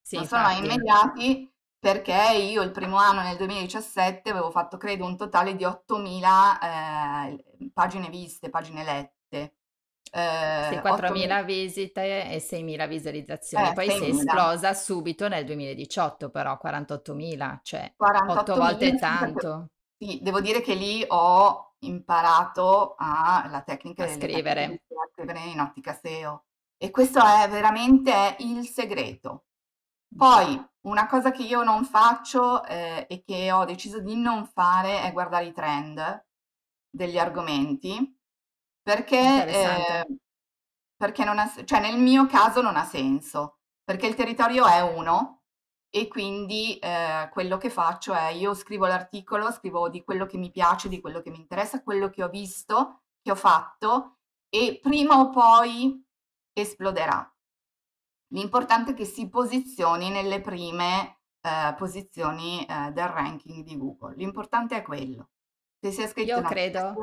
sì, 0.00 0.14
non 0.14 0.26
sono 0.26 0.42
mai 0.42 0.58
immediati 0.58 1.52
perché 1.76 2.36
io 2.36 2.62
il 2.62 2.70
primo 2.70 2.98
anno 2.98 3.22
nel 3.22 3.36
2017 3.36 4.30
avevo 4.30 4.52
fatto 4.52 4.76
credo 4.76 5.04
un 5.06 5.16
totale 5.16 5.56
di 5.56 5.64
8.000 5.64 6.60
eh, 6.62 7.70
pagine 7.72 8.08
viste, 8.10 8.48
pagine 8.48 8.84
lette. 8.84 9.56
Eh, 10.12 10.68
sì, 10.70 10.76
4.000 10.76 11.44
visite 11.44 12.30
e 12.30 12.38
6.000 12.38 12.88
visualizzazioni. 12.88 13.68
Eh, 13.68 13.72
Poi 13.72 13.88
6.000. 13.88 13.92
si 13.92 14.04
è 14.04 14.08
esplosa 14.08 14.74
subito 14.74 15.28
nel 15.28 15.44
2018, 15.44 16.30
però 16.30 16.58
48.000, 16.62 17.58
cioè 17.62 17.92
48 17.96 18.54
volte 18.56 18.96
tanto. 18.96 19.68
Sì, 19.96 20.18
devo 20.22 20.40
dire 20.40 20.60
che 20.60 20.74
lì 20.74 21.04
ho 21.06 21.74
imparato 21.80 22.94
a, 22.98 23.46
la 23.48 23.62
tecnica 23.62 24.04
a 24.04 24.08
scrivere. 24.08 24.64
a 24.64 25.08
scrivere 25.12 25.40
in 25.40 25.60
ottica 25.60 25.92
SEO. 25.92 26.44
E 26.76 26.90
questo 26.90 27.20
è 27.20 27.48
veramente 27.48 28.36
il 28.38 28.66
segreto. 28.66 29.44
Poi 30.16 30.60
una 30.86 31.06
cosa 31.06 31.30
che 31.30 31.42
io 31.42 31.62
non 31.62 31.84
faccio 31.84 32.64
eh, 32.64 33.06
e 33.08 33.22
che 33.22 33.52
ho 33.52 33.64
deciso 33.64 34.00
di 34.00 34.16
non 34.16 34.46
fare 34.46 35.02
è 35.02 35.12
guardare 35.12 35.44
i 35.44 35.52
trend 35.52 36.26
degli 36.90 37.18
argomenti 37.18 38.19
perché, 38.90 39.46
eh, 39.46 40.06
perché 40.96 41.24
non 41.24 41.38
ha, 41.38 41.48
cioè 41.64 41.80
nel 41.80 41.96
mio 41.96 42.26
caso 42.26 42.60
non 42.60 42.76
ha 42.76 42.84
senso, 42.84 43.58
perché 43.84 44.08
il 44.08 44.16
territorio 44.16 44.66
è 44.66 44.80
uno 44.80 45.42
e 45.92 46.08
quindi 46.08 46.76
eh, 46.78 47.28
quello 47.30 47.56
che 47.56 47.70
faccio 47.70 48.12
è 48.12 48.30
io 48.30 48.52
scrivo 48.54 48.86
l'articolo, 48.86 49.52
scrivo 49.52 49.88
di 49.88 50.02
quello 50.02 50.26
che 50.26 50.38
mi 50.38 50.50
piace, 50.50 50.88
di 50.88 51.00
quello 51.00 51.20
che 51.20 51.30
mi 51.30 51.38
interessa, 51.38 51.84
quello 51.84 52.10
che 52.10 52.24
ho 52.24 52.28
visto, 52.28 53.02
che 53.22 53.30
ho 53.30 53.36
fatto 53.36 54.16
e 54.48 54.80
prima 54.82 55.20
o 55.20 55.30
poi 55.30 56.04
esploderà. 56.52 57.32
L'importante 58.32 58.92
è 58.92 58.94
che 58.94 59.04
si 59.04 59.28
posizioni 59.28 60.10
nelle 60.10 60.40
prime 60.40 61.20
eh, 61.40 61.74
posizioni 61.76 62.66
eh, 62.66 62.90
del 62.90 63.08
ranking 63.08 63.62
di 63.62 63.76
Google. 63.76 64.16
L'importante 64.16 64.76
è 64.76 64.82
quello. 64.82 65.30
Se 65.80 65.92
sia 65.92 66.08
scritto 66.08 66.38
Io 66.38 66.42
credo, 66.42 66.94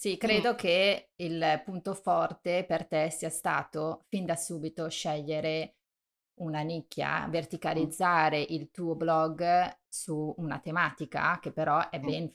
sì, 0.00 0.16
credo 0.16 0.54
che 0.54 1.10
il 1.16 1.60
punto 1.62 1.92
forte 1.92 2.64
per 2.64 2.86
te 2.86 3.10
sia 3.10 3.28
stato 3.28 4.06
fin 4.08 4.24
da 4.24 4.34
subito 4.34 4.88
scegliere 4.88 5.74
una 6.36 6.62
nicchia, 6.62 7.26
verticalizzare 7.28 8.40
il 8.40 8.70
tuo 8.70 8.94
blog 8.94 9.80
su 9.86 10.32
una 10.38 10.58
tematica 10.58 11.38
che 11.38 11.52
però 11.52 11.90
è 11.90 12.00
ben 12.00 12.34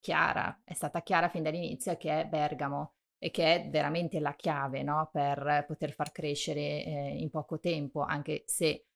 chiara, 0.00 0.62
è 0.64 0.74
stata 0.74 1.00
chiara 1.02 1.28
fin 1.28 1.44
dall'inizio 1.44 1.96
che 1.96 2.22
è 2.22 2.26
Bergamo 2.26 2.94
e 3.18 3.30
che 3.30 3.54
è 3.54 3.68
veramente 3.70 4.18
la 4.18 4.34
chiave 4.34 4.82
no? 4.82 5.08
per 5.12 5.64
poter 5.64 5.92
far 5.92 6.10
crescere 6.10 6.60
eh, 6.60 7.18
in 7.20 7.30
poco 7.30 7.60
tempo, 7.60 8.00
anche 8.00 8.42
se 8.46 8.86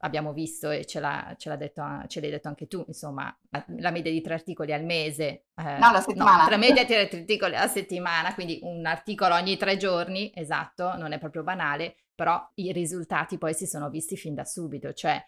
abbiamo 0.00 0.32
visto 0.32 0.70
e 0.70 0.84
ce, 0.84 1.00
l'ha, 1.00 1.34
ce, 1.38 1.48
l'ha 1.48 1.56
detto, 1.56 1.82
ce 2.06 2.20
l'hai 2.20 2.30
detto 2.30 2.48
anche 2.48 2.66
tu, 2.66 2.84
insomma, 2.86 3.34
la, 3.50 3.90
media 3.90 4.10
di 4.10 4.20
tre 4.20 4.34
articoli 4.34 4.72
al 4.72 4.84
mese. 4.84 5.44
Eh, 5.54 5.78
no, 5.78 5.90
la 5.90 6.00
settimana. 6.00 6.44
No, 6.44 6.50
la 6.50 6.56
media 6.56 6.82
di 6.82 6.88
tre 6.88 7.08
articoli 7.10 7.56
a 7.56 7.66
settimana, 7.66 8.34
quindi 8.34 8.60
un 8.62 8.84
articolo 8.86 9.34
ogni 9.34 9.56
tre 9.56 9.76
giorni, 9.76 10.30
esatto, 10.34 10.96
non 10.96 11.12
è 11.12 11.18
proprio 11.18 11.42
banale, 11.42 11.96
però 12.14 12.50
i 12.54 12.72
risultati 12.72 13.38
poi 13.38 13.54
si 13.54 13.66
sono 13.66 13.90
visti 13.90 14.16
fin 14.16 14.34
da 14.34 14.44
subito, 14.44 14.92
cioè 14.92 15.22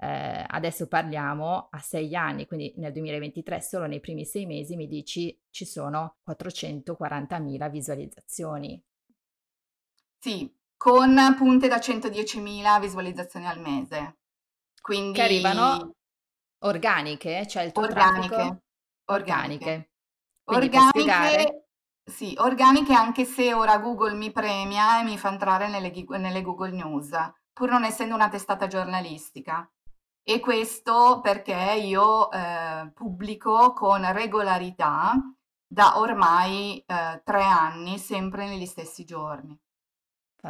eh, 0.00 0.44
adesso 0.46 0.86
parliamo 0.86 1.68
a 1.70 1.78
sei 1.80 2.14
anni, 2.14 2.46
quindi 2.46 2.72
nel 2.76 2.92
2023 2.92 3.60
solo 3.60 3.86
nei 3.86 4.00
primi 4.00 4.24
sei 4.24 4.46
mesi 4.46 4.76
mi 4.76 4.86
dici 4.86 5.36
ci 5.50 5.64
sono 5.64 6.18
440.000 6.28 7.70
visualizzazioni. 7.70 8.82
Sì, 10.20 10.52
con 10.78 11.34
punte 11.36 11.68
da 11.68 11.76
110.000 11.76 12.80
visualizzazioni 12.80 13.46
al 13.46 13.60
mese. 13.60 14.20
Quindi... 14.80 15.18
Che 15.18 15.22
arrivano 15.22 15.96
organiche, 16.64 17.46
cioè 17.46 17.64
il 17.64 17.72
tuo 17.72 17.82
organiche, 17.82 18.28
traffico? 18.28 18.62
Organiche. 19.10 19.90
Organiche, 20.44 20.80
organiche 20.86 21.68
sì, 22.08 22.34
organiche 22.38 22.94
anche 22.94 23.24
se 23.24 23.52
ora 23.52 23.78
Google 23.78 24.14
mi 24.14 24.32
premia 24.32 25.00
e 25.00 25.04
mi 25.04 25.18
fa 25.18 25.28
entrare 25.28 25.68
nelle, 25.68 25.92
nelle 26.18 26.42
Google 26.42 26.70
News, 26.70 27.10
pur 27.52 27.70
non 27.70 27.84
essendo 27.84 28.14
una 28.14 28.30
testata 28.30 28.66
giornalistica. 28.66 29.70
E 30.22 30.40
questo 30.40 31.20
perché 31.22 31.80
io 31.82 32.30
eh, 32.30 32.90
pubblico 32.94 33.72
con 33.72 34.10
regolarità 34.12 35.14
da 35.66 35.98
ormai 35.98 36.82
eh, 36.86 37.20
tre 37.24 37.42
anni, 37.44 37.98
sempre 37.98 38.46
negli 38.48 38.66
stessi 38.66 39.04
giorni. 39.04 39.58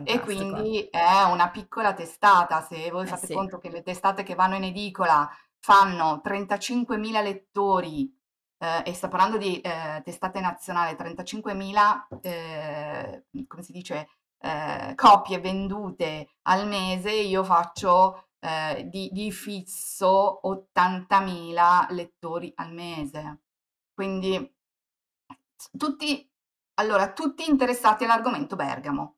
E 0.04 0.21
quindi 0.21 0.87
è 0.90 1.23
una 1.23 1.49
piccola 1.49 1.95
testata, 1.95 2.61
se 2.61 2.90
voi 2.90 3.04
eh 3.04 3.09
fate 3.09 3.26
sì. 3.26 3.33
conto 3.33 3.59
che 3.59 3.71
le 3.71 3.83
testate 3.83 4.23
che 4.23 4.35
vanno 4.35 4.57
in 4.57 4.64
edicola 4.64 5.28
fanno 5.59 6.21
35.000 6.23 7.23
lettori, 7.23 8.14
eh, 8.59 8.83
e 8.85 8.92
sto 8.92 9.09
parlando 9.09 9.38
di 9.38 9.61
eh, 9.61 10.02
testate 10.04 10.40
nazionali, 10.40 10.95
35.000, 10.95 12.21
eh, 12.21 13.25
come 13.47 13.62
si 13.62 13.73
dice, 13.73 14.09
eh, 14.40 14.92
copie 14.95 15.40
vendute 15.40 16.28
al 16.42 16.66
mese, 16.68 17.11
io 17.12 17.42
faccio 17.42 18.28
eh, 18.40 18.87
di, 18.90 19.09
di 19.12 19.33
fisso 19.33 20.40
80.000 20.45 21.92
lettori 21.92 22.52
al 22.57 22.73
mese. 22.73 23.40
Quindi 23.95 24.54
tutti, 25.76 26.30
allora, 26.75 27.12
tutti 27.12 27.49
interessati 27.49 28.04
all'argomento 28.04 28.54
Bergamo. 28.54 29.18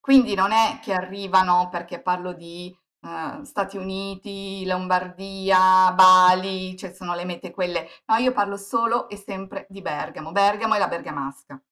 Quindi 0.00 0.34
non 0.34 0.52
è 0.52 0.80
che 0.82 0.94
arrivano 0.94 1.68
perché 1.70 2.00
parlo 2.00 2.32
di 2.32 2.74
uh, 3.00 3.42
Stati 3.44 3.76
Uniti, 3.76 4.64
Lombardia, 4.66 5.92
Bali, 5.92 6.76
cioè 6.76 6.92
sono 6.92 7.14
le 7.14 7.24
mete 7.24 7.50
quelle. 7.50 7.88
No, 8.06 8.16
io 8.16 8.32
parlo 8.32 8.56
solo 8.56 9.08
e 9.08 9.16
sempre 9.16 9.66
di 9.68 9.82
Bergamo, 9.82 10.32
Bergamo 10.32 10.74
e 10.74 10.78
la 10.78 10.88
Bergamasca. 10.88 11.62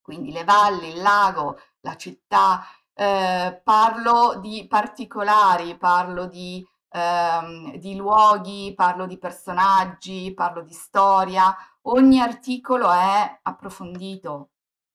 Quindi 0.00 0.32
le 0.32 0.44
valli, 0.44 0.88
il 0.88 1.02
lago, 1.02 1.58
la 1.80 1.96
città, 1.96 2.64
eh, 2.94 3.60
parlo 3.62 4.38
di 4.40 4.66
particolari, 4.66 5.76
parlo 5.76 6.26
di, 6.26 6.66
ehm, 6.90 7.76
di 7.76 7.94
luoghi, 7.96 8.72
parlo 8.74 9.06
di 9.06 9.18
personaggi, 9.18 10.32
parlo 10.34 10.62
di 10.62 10.72
storia. 10.72 11.54
Ogni 11.82 12.20
articolo 12.20 12.90
è 12.90 13.40
approfondito, 13.42 14.50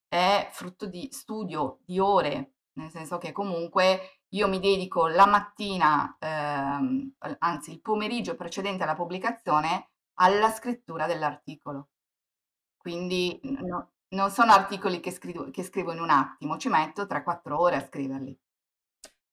è 0.07 0.49
frutto 0.51 0.85
di 0.87 1.07
studio, 1.11 1.79
di 1.85 1.99
ore, 1.99 2.54
nel 2.75 2.89
senso 2.91 3.17
che 3.17 3.31
comunque 3.31 4.21
io 4.29 4.47
mi 4.47 4.59
dedico 4.59 5.07
la 5.07 5.25
mattina, 5.25 6.15
ehm, 6.19 7.13
anzi 7.39 7.71
il 7.71 7.81
pomeriggio 7.81 8.35
precedente 8.35 8.83
alla 8.83 8.95
pubblicazione, 8.95 9.89
alla 10.15 10.49
scrittura 10.51 11.05
dell'articolo. 11.07 11.89
Quindi 12.77 13.39
no, 13.43 13.91
non 14.09 14.29
sono 14.31 14.51
articoli 14.51 14.99
che 14.99 15.11
scrivo, 15.11 15.49
che 15.51 15.63
scrivo 15.63 15.91
in 15.91 15.99
un 15.99 16.09
attimo, 16.09 16.57
ci 16.57 16.69
metto 16.69 17.05
3-4 17.05 17.53
ore 17.53 17.75
a 17.77 17.85
scriverli. 17.85 18.37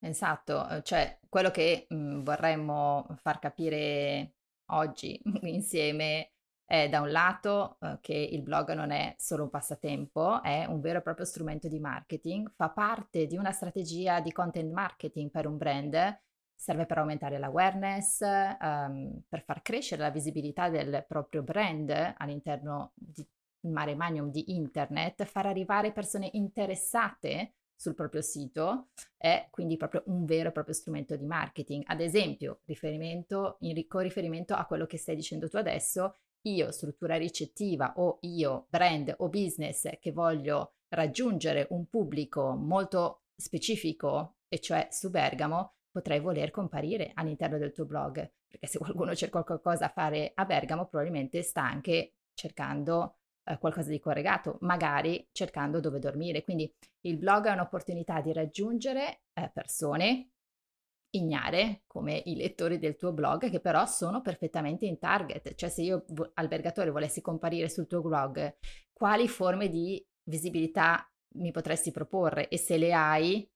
Esatto, 0.04 0.68
eh, 0.68 0.82
cioè 0.82 1.20
quello 1.28 1.50
che 1.50 1.87
mh, 1.88 1.94
mhmm, 1.94 2.22
vorremmo 2.25 3.06
far 3.16 3.38
capire 3.38 4.34
oggi 4.72 5.20
insieme 5.42 6.31
è 6.73 6.88
da 6.88 7.02
un 7.02 7.11
lato 7.11 7.76
eh, 7.81 7.99
che 8.00 8.14
il 8.14 8.41
blog 8.41 8.73
non 8.73 8.93
è 8.93 9.14
solo 9.19 9.43
un 9.43 9.50
passatempo, 9.50 10.43
è 10.43 10.64
un 10.64 10.81
vero 10.81 11.00
e 11.00 11.02
proprio 11.02 11.26
strumento 11.26 11.69
di 11.69 11.79
marketing, 11.79 12.50
fa 12.57 12.71
parte 12.71 13.26
di 13.26 13.37
una 13.37 13.52
strategia 13.52 14.21
di 14.21 14.33
content 14.33 14.73
marketing 14.73 15.31
per 15.31 15.47
un 15.47 15.59
brand, 15.59 16.21
serve 16.55 16.87
per 16.87 16.97
aumentare 16.97 17.38
l'awareness, 17.38 18.21
um, 18.23 19.21
per 19.29 19.43
far 19.45 19.61
crescere 19.61 20.00
la 20.00 20.09
visibilità 20.09 20.71
del 20.71 21.05
proprio 21.07 21.43
brand 21.43 22.14
all'interno 22.17 22.93
di 22.95 23.23
mare 23.69 23.95
magnum 23.95 24.31
di 24.31 24.55
internet, 24.55 25.25
far 25.25 25.45
arrivare 25.45 25.93
persone 25.93 26.31
interessate 26.33 27.52
sul 27.76 27.95
proprio 27.95 28.23
sito 28.23 28.88
è 29.19 29.49
quindi 29.50 29.76
proprio 29.76 30.05
un 30.07 30.25
vero 30.25 30.49
e 30.49 30.52
proprio 30.52 30.75
strumento 30.75 31.17
di 31.17 31.26
marketing. 31.26 31.83
Ad 31.87 32.00
esempio, 32.00 32.61
riferimento, 32.64 33.57
in, 33.61 33.87
con 33.88 34.00
riferimento 34.00 34.55
a 34.55 34.64
quello 34.64 34.87
che 34.87 34.97
stai 34.97 35.17
dicendo 35.17 35.50
tu 35.50 35.59
adesso, 35.59 36.17
io 36.42 36.70
struttura 36.70 37.16
ricettiva 37.16 37.94
o 37.96 38.18
io 38.22 38.66
brand 38.68 39.14
o 39.18 39.28
business 39.28 39.88
che 40.00 40.12
voglio 40.12 40.75
raggiungere 40.88 41.66
un 41.70 41.87
pubblico 41.87 42.54
molto 42.54 43.22
specifico, 43.37 44.37
e 44.49 44.61
cioè 44.61 44.88
su 44.90 45.11
Bergamo, 45.11 45.75
potrei 45.90 46.20
voler 46.20 46.50
comparire 46.50 47.12
all'interno 47.14 47.58
del 47.58 47.72
tuo 47.72 47.87
blog, 47.87 48.30
perché 48.46 48.66
se 48.66 48.78
qualcuno 48.78 49.14
cerca 49.14 49.42
qualcosa 49.42 49.87
a 49.87 49.92
fare 49.92 50.32
a 50.34 50.44
Bergamo, 50.44 50.87
probabilmente 50.87 51.42
sta 51.42 51.62
anche 51.62 52.14
cercando 52.34 53.18
eh, 53.44 53.58
qualcosa 53.58 53.90
di 53.90 53.99
corregato, 53.99 54.58
magari 54.61 55.28
cercando 55.32 55.80
dove 55.80 55.99
dormire. 55.99 56.42
Quindi 56.42 56.72
il 57.02 57.16
blog 57.16 57.46
è 57.46 57.52
un'opportunità 57.52 58.20
di 58.20 58.32
raggiungere 58.32 59.22
eh, 59.32 59.50
persone 59.52 60.30
ignare 61.12 61.83
come 61.87 62.23
i 62.26 62.37
lettori 62.37 62.78
del 62.78 62.97
tuo 62.97 63.12
blog 63.12 63.50
che 63.50 63.61
però 63.61 63.87
sono 63.87 64.21
perfettamente 64.21 64.87
in 64.87 64.99
target, 64.99 65.54
cioè 65.54 65.69
se 65.69 65.83
io 65.83 66.04
albergatore 66.35 66.90
volessi 66.90 67.21
comparire 67.21 67.69
sul 67.69 67.87
tuo 67.87 68.02
blog, 68.02 68.57
quali 68.92 69.28
forme 69.28 69.69
di 69.69 70.04
visibilità 70.25 71.07
mi 71.35 71.50
potresti 71.50 71.90
proporre 71.90 72.49
e 72.49 72.59
se 72.59 72.76
le 72.76 72.92
hai, 72.92 73.49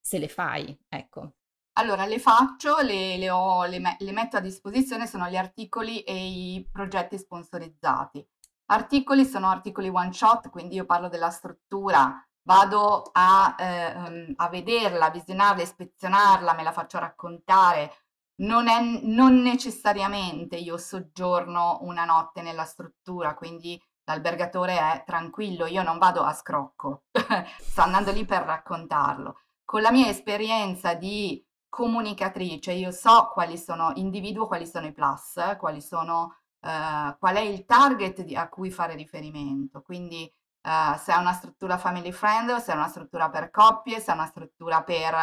se 0.00 0.18
le 0.18 0.28
fai, 0.28 0.76
ecco. 0.88 1.34
Allora, 1.74 2.04
le 2.04 2.18
faccio, 2.18 2.80
le, 2.80 3.16
le 3.16 3.30
ho- 3.30 3.64
le 3.64 3.78
me- 3.78 3.96
le 4.00 4.12
metto 4.12 4.36
a 4.36 4.40
disposizione, 4.40 5.06
sono 5.06 5.28
gli 5.28 5.36
articoli 5.36 6.00
e 6.02 6.14
i 6.14 6.68
progetti 6.70 7.16
sponsorizzati. 7.16 8.26
Articoli 8.66 9.24
sono 9.24 9.48
articoli 9.48 9.88
one 9.88 10.12
shot, 10.12 10.50
quindi 10.50 10.74
io 10.76 10.84
parlo 10.84 11.08
della 11.08 11.30
struttura, 11.30 12.22
vado 12.42 13.10
a, 13.12 13.54
eh, 13.58 14.34
a 14.36 14.48
vederla, 14.48 15.06
a 15.06 15.10
visionarla, 15.10 15.62
ispezionarla, 15.62 16.54
me 16.54 16.62
la 16.62 16.72
faccio 16.72 16.98
raccontare. 16.98 17.92
Non, 18.40 18.68
è, 18.68 18.80
non 19.02 19.42
necessariamente 19.42 20.56
io 20.56 20.78
soggiorno 20.78 21.78
una 21.82 22.04
notte 22.04 22.40
nella 22.42 22.64
struttura, 22.64 23.34
quindi 23.34 23.80
l'albergatore 24.04 24.78
è 24.78 25.04
tranquillo, 25.06 25.66
io 25.66 25.82
non 25.82 25.98
vado 25.98 26.22
a 26.22 26.32
scrocco, 26.32 27.04
sto 27.60 27.82
andando 27.82 28.12
lì 28.12 28.24
per 28.24 28.42
raccontarlo. 28.42 29.40
Con 29.64 29.82
la 29.82 29.92
mia 29.92 30.08
esperienza 30.08 30.94
di 30.94 31.44
comunicatrice, 31.68 32.72
io 32.72 32.90
so 32.90 33.30
quali 33.32 33.56
sono, 33.56 33.92
individuo 33.94 34.46
quali 34.46 34.66
sono 34.66 34.86
i 34.86 34.92
plus, 34.92 35.56
quali 35.58 35.80
sono, 35.80 36.38
eh, 36.60 37.16
qual 37.18 37.36
è 37.36 37.40
il 37.40 37.64
target 37.64 38.22
di, 38.22 38.34
a 38.34 38.48
cui 38.48 38.70
fare 38.70 38.94
riferimento. 38.94 39.80
Quindi 39.82 40.30
eh, 40.62 40.98
se 40.98 41.12
è 41.12 41.16
una 41.16 41.32
struttura 41.32 41.78
family 41.78 42.12
friend, 42.12 42.56
se 42.56 42.72
è 42.72 42.74
una 42.76 42.88
struttura 42.88 43.30
per 43.30 43.50
coppie, 43.50 44.00
se 44.00 44.10
è 44.12 44.14
una 44.14 44.26
struttura 44.26 44.82
per, 44.82 45.14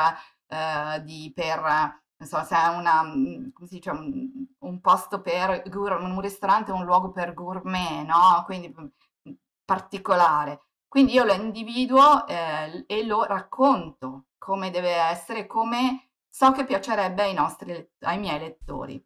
eh, 0.48 1.02
di, 1.04 1.32
per 1.34 2.02
insomma, 2.20 2.44
se 2.44 2.56
è 2.56 2.68
una, 2.68 3.04
mm, 3.04 3.48
dice, 3.70 3.90
un, 3.92 4.30
un 4.60 4.82
posto 4.82 5.22
per 5.22 5.64
un 5.74 6.20
ristorante, 6.22 6.72
un 6.72 6.86
luogo 6.86 7.12
per 7.12 7.34
gourmet, 7.34 8.06
no? 8.06 8.44
Quindi 8.46 8.74
mm, 8.76 9.34
particolare. 9.66 10.62
Quindi 10.88 11.14
io 11.14 11.24
lo 11.26 11.34
individuo 11.34 12.26
eh, 12.28 12.86
e 12.88 13.06
lo 13.06 13.24
racconto 13.26 14.28
come 14.38 14.72
deve 14.72 14.92
essere, 14.92 15.46
come 15.46 16.12
so 16.30 16.52
che 16.52 16.66
piacerebbe 16.66 17.24
ai, 17.24 17.34
nostri, 17.34 17.92
ai 18.02 18.18
miei 18.20 18.40
lettori. 18.40 19.04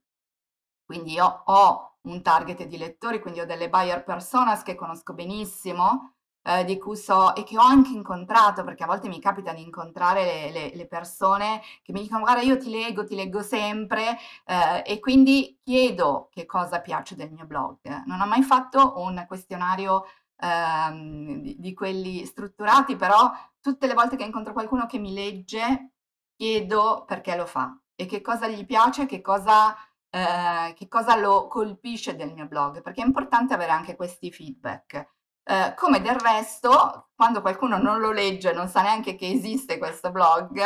Quindi 0.86 1.14
io 1.14 1.44
ho 1.46 1.98
un 2.02 2.22
target 2.22 2.66
di 2.66 2.78
lettori, 2.78 3.20
quindi 3.20 3.40
ho 3.40 3.46
delle 3.46 3.70
buyer 3.70 4.04
personas 4.04 4.64
che 4.64 4.76
conosco 4.76 5.14
benissimo, 5.14 6.16
eh, 6.44 6.64
di 6.66 6.78
cui 6.78 6.96
so 6.96 7.36
e 7.36 7.44
che 7.44 7.58
ho 7.58 7.62
anche 7.62 7.92
incontrato, 7.92 8.64
perché 8.64 8.84
a 8.84 8.88
volte 8.88 9.08
mi 9.08 9.20
capita 9.20 9.54
di 9.54 9.62
incontrare 9.62 10.24
le, 10.24 10.52
le, 10.52 10.76
le 10.76 10.88
persone 10.88 11.62
che 11.84 11.92
mi 11.94 12.02
dicono 12.02 12.22
guarda 12.22 12.42
io 12.42 12.58
ti 12.58 12.70
leggo, 12.70 13.06
ti 13.06 13.16
leggo 13.16 13.42
sempre 13.42 14.18
eh, 14.46 14.84
e 14.86 15.00
quindi 15.00 15.60
chiedo 15.64 16.30
che 16.32 16.46
cosa 16.46 16.82
piace 16.82 17.16
del 17.16 17.32
mio 17.32 17.46
blog. 17.46 17.78
Non 18.06 18.22
ho 18.22 18.26
mai 18.26 18.44
fatto 18.44 18.94
un 18.98 19.24
questionario 19.28 20.06
ehm, 20.38 21.42
di, 21.42 21.56
di 21.60 21.74
quelli 21.74 22.26
strutturati, 22.26 22.96
però 22.96 23.32
tutte 23.60 23.88
le 23.88 23.94
volte 23.94 24.16
che 24.16 24.24
incontro 24.24 24.54
qualcuno 24.54 24.86
che 24.86 24.98
mi 24.98 25.14
legge 25.14 25.92
chiedo 26.36 27.04
perché 27.06 27.36
lo 27.36 27.46
fa 27.46 27.80
e 27.96 28.06
che 28.08 28.22
cosa 28.22 28.48
gli 28.48 28.66
piace, 28.66 29.06
che 29.06 29.22
cosa, 29.22 29.76
eh, 30.10 30.74
che 30.76 30.88
cosa 30.88 31.16
lo 31.16 31.48
colpisce 31.48 32.16
del 32.16 32.34
mio 32.34 32.48
blog, 32.48 32.82
perché 32.82 33.04
è 33.04 33.06
importante 33.06 33.54
avere 33.54 33.72
anche 33.72 33.96
questi 33.96 34.32
feedback. 34.32 35.08
Eh, 35.44 35.74
come 35.76 36.02
del 36.02 36.16
resto, 36.16 37.10
quando 37.16 37.42
qualcuno 37.42 37.78
non 37.78 38.00
lo 38.00 38.12
legge, 38.12 38.54
non 38.54 38.68
sa 38.68 38.82
neanche 38.82 39.16
che 39.16 39.30
esiste 39.30 39.78
questo 39.78 40.12
blog, 40.12 40.62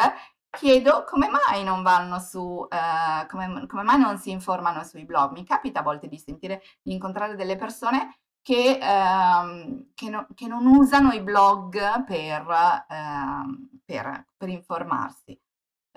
chiedo 0.50 1.04
come 1.06 1.28
mai 1.30 1.64
non 1.64 1.84
vanno 1.84 2.20
su, 2.20 2.66
eh, 2.70 3.26
come, 3.28 3.66
come, 3.68 3.84
mai 3.84 4.00
non 4.00 4.18
si 4.18 4.32
informano 4.32 4.84
sui 4.84 5.06
blog. 5.06 5.32
Mi 5.32 5.46
capita 5.46 5.80
a 5.80 5.84
volte 5.84 6.08
di 6.08 6.18
sentire, 6.18 6.62
di 6.82 6.94
incontrare 6.94 7.36
delle 7.36 7.56
persone 7.56 8.20
che, 8.42 8.78
ehm, 8.82 9.92
che, 9.96 10.10
no, 10.10 10.28
che 10.36 10.48
non 10.48 10.66
usano 10.68 11.12
i 11.12 11.22
blog 11.22 12.04
per, 12.06 12.86
ehm, 12.90 13.70
per, 13.86 14.26
per 14.38 14.50
informarsi. 14.50 15.40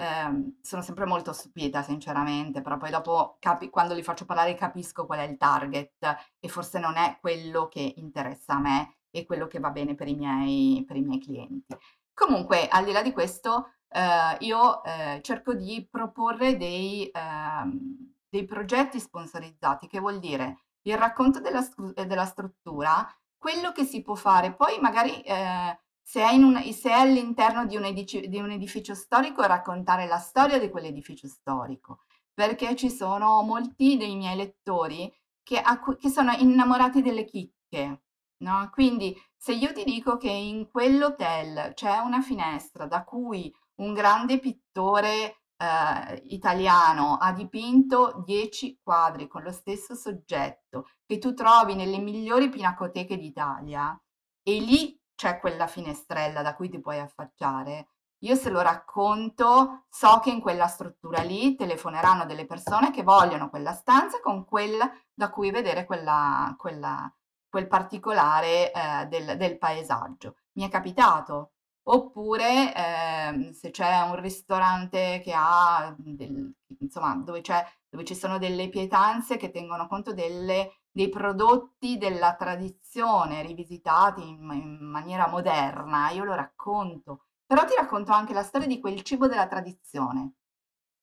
Eh, 0.01 0.53
sono 0.63 0.81
sempre 0.81 1.07
molto 1.07 1.33
stupita, 1.33 1.83
sinceramente, 1.83 2.61
però 2.61 2.77
poi 2.77 2.91
dopo 2.91 3.37
capi- 3.41 3.69
quando 3.69 3.95
li 3.95 4.05
faccio 4.05 4.27
parlare 4.27 4.55
capisco 4.55 5.07
qual 5.07 5.19
è 5.19 5.25
il 5.25 5.37
target 5.37 5.93
e 6.39 6.49
forse 6.49 6.79
non 6.79 6.97
è 6.97 7.19
quello 7.21 7.67
che 7.67 7.95
interessa 7.97 8.55
a 8.55 8.61
me 8.61 8.99
e 9.11 9.27
quello 9.27 9.49
che 9.49 9.59
va 9.59 9.71
bene 9.71 9.97
per 9.97 10.07
i 10.07 10.15
miei, 10.15 10.85
per 10.87 10.95
i 10.97 11.01
miei 11.03 11.19
clienti. 11.19 11.77
Comunque, 12.15 12.69
al 12.69 12.85
di 12.85 12.93
là 12.93 13.03
di 13.03 13.13
questo, 13.13 13.73
eh, 13.89 14.37
io 14.41 14.85
eh, 14.85 15.21
cerco 15.23 15.55
di 15.55 15.85
proporre 15.91 16.57
dei, 16.57 17.11
ehm, 17.13 18.15
dei, 18.29 18.45
progetti 18.45 19.01
sponsorizzati, 19.01 19.89
che 19.89 19.99
vuol 19.99 20.21
dire 20.21 20.67
il 20.83 20.97
racconto 20.97 21.41
della, 21.41 21.67
della, 22.07 22.25
struttura, 22.25 23.05
quello 23.37 23.73
che 23.73 23.85
si 23.85 24.03
può 24.03 24.15
fare, 24.15 24.55
poi 24.55 24.79
magari 24.81 25.21
eh, 25.23 25.79
se 26.09 26.23
è, 26.23 26.35
un, 26.37 26.59
se 26.73 26.89
è 26.89 26.95
all'interno 26.95 27.67
di 27.67 27.77
un, 27.77 27.85
edificio, 27.85 28.27
di 28.27 28.39
un, 28.39 28.51
edificio 28.51 28.95
storico, 28.95 29.43
raccontare 29.43 30.07
la 30.07 30.17
storia 30.17 30.59
di 30.59 30.71
quell'edificio 30.71 31.29
storico, 31.29 32.05
perché 32.33 32.75
ci 32.77 32.89
sono 32.89 33.43
molti 33.43 33.99
dei 33.99 34.17
miei 34.17 34.35
lettori 34.35 35.13
che, 35.43 35.63
che 36.01 36.09
sono 36.09 36.33
innamorati 36.33 37.03
delle 37.03 37.27
chicche. 37.27 38.05
No? 38.39 38.71
Quindi 38.73 39.15
se 39.37 39.53
io 39.53 39.71
ti 39.75 39.85
dico 39.85 40.17
che 40.17 40.31
in 40.31 40.71
quell'hotel 40.71 41.75
c'è 41.75 41.99
una 41.99 42.23
finestra 42.23 42.87
da 42.87 43.05
cui 43.05 43.55
un 43.83 43.93
grande 43.93 44.39
pittore 44.39 45.43
eh, 45.59 46.23
italiano 46.29 47.19
ha 47.21 47.33
dipinto 47.33 48.23
10 48.25 48.81
quadri 48.83 49.27
con 49.27 49.43
lo 49.43 49.53
stesso 49.53 49.95
soggetto 49.95 50.89
che 51.05 51.19
tu 51.19 51.35
trovi 51.35 51.75
nelle 51.75 51.99
migliori 51.99 52.49
pinacoteche 52.49 53.19
d'Italia 53.19 54.01
e 54.43 54.61
lì 54.61 54.98
c'è 55.19 55.41
quella 55.41 55.67
finestrella 55.67 56.43
da 56.43 56.55
cui 56.55 56.69
ti 56.69 56.81
puoi 56.81 57.01
affacciare, 57.01 57.89
io 58.19 58.37
se 58.37 58.51
lo 58.51 58.61
racconto 58.61 59.87
so 59.89 60.21
che 60.21 60.31
in 60.31 60.41
quella 60.41 60.69
struttura 60.69 61.23
lì 61.23 61.57
telefoneranno 61.57 62.25
delle 62.25 62.47
persone 62.47 62.93
che 62.93 63.03
vogliono 63.03 63.51
quella 63.51 63.73
stanza 63.73 64.21
con 64.21 64.45
quella 64.45 64.89
da 65.13 65.29
cui 65.31 65.51
vedere 65.51 65.85
quella, 65.87 66.55
quella, 66.57 67.13
quel 67.49 67.67
particolare 67.67 68.71
eh, 68.73 69.07
del, 69.09 69.37
del, 69.37 69.59
paesaggio. 69.59 70.37
Mi 70.53 70.65
è 70.65 70.69
capitato. 70.69 71.55
Oppure 71.89 72.75
eh, 72.75 73.53
se 73.55 73.71
c'è 73.71 74.01
un 74.03 74.21
ristorante 74.21 75.21
che 75.25 75.33
ha, 75.35 75.95
del, 75.97 76.53
insomma, 76.81 77.15
dove, 77.17 77.43
dove 77.89 78.05
ci 78.05 78.15
sono 78.15 78.39
delle 78.39 78.69
pietanze 78.69 79.37
che 79.37 79.51
tengono 79.51 79.87
conto 79.87 80.13
delle 80.13 80.79
dei 80.99 81.09
prodotti 81.11 81.97
della 81.97 82.35
tradizione 82.35 83.43
rivisitati 83.43 84.21
in, 84.29 84.51
in, 84.53 84.79
maniera 84.81 85.29
moderna, 85.29 86.11
io 86.11 86.25
lo 86.25 86.35
racconto, 86.35 87.27
però 87.47 87.65
ti 87.65 87.75
racconto 87.77 88.11
anche 88.11 88.33
la 88.33 88.43
storia 88.43 88.67
di 88.67 88.81
quel 88.81 89.01
cibo 89.03 89.29
della 89.29 89.47
tradizione. 89.47 90.33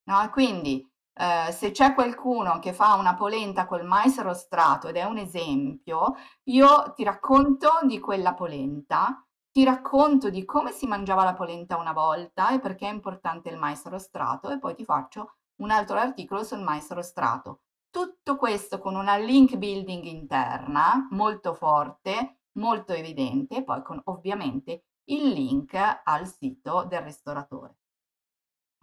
No? 0.04 0.30
Quindi 0.32 0.86
eh, 1.14 1.50
se 1.54 1.72
c'è 1.72 1.94
qualcuno 1.94 2.60
che 2.60 2.74
fa 2.74 2.96
una 2.96 3.16
polenta 3.16 3.66
col 3.66 3.86
mais 3.86 4.20
rostrato 4.20 4.90
ed 4.90 4.98
è 4.98 5.06
un 5.06 5.18
esempio, 5.18 6.16
io 6.50 6.92
ti 6.94 7.06
racconto 7.06 7.80
di 7.84 7.98
quella 8.00 8.34
polenta, 8.34 9.26
ti 9.50 9.64
racconto 9.64 10.30
di 10.30 10.44
come 10.44 10.72
si 10.74 10.88
mangiava 10.88 11.24
la 11.24 11.34
polenta 11.34 11.78
una 11.78 11.94
volta 11.94 12.50
e 12.50 12.60
perché 12.60 12.88
è 12.90 12.92
importante 12.92 13.48
il 13.48 13.58
mais 13.58 13.86
rostrato 13.86 14.50
e 14.50 14.60
poi 14.60 14.76
ti 14.76 14.84
faccio 14.84 15.35
un 15.58 15.72
altro 15.72 15.98
articolo 15.98 16.44
sul 16.44 16.62
mais 16.62 16.90
rostrato. 16.92 17.62
Tutto 17.90 18.36
questo 18.36 18.80
con 18.80 18.96
una 18.96 19.18
link 19.18 19.56
building 19.56 20.04
interna 20.04 21.08
molto 21.12 21.54
forte, 21.54 22.40
molto 22.54 22.94
evidente, 22.94 23.64
poi 23.64 23.82
con 23.84 24.02
ovviamente 24.06 24.86
il 25.06 25.30
link 25.30 25.74
al 26.04 26.28
sito 26.28 26.84
del 26.84 27.02
ristoratore. 27.02 27.78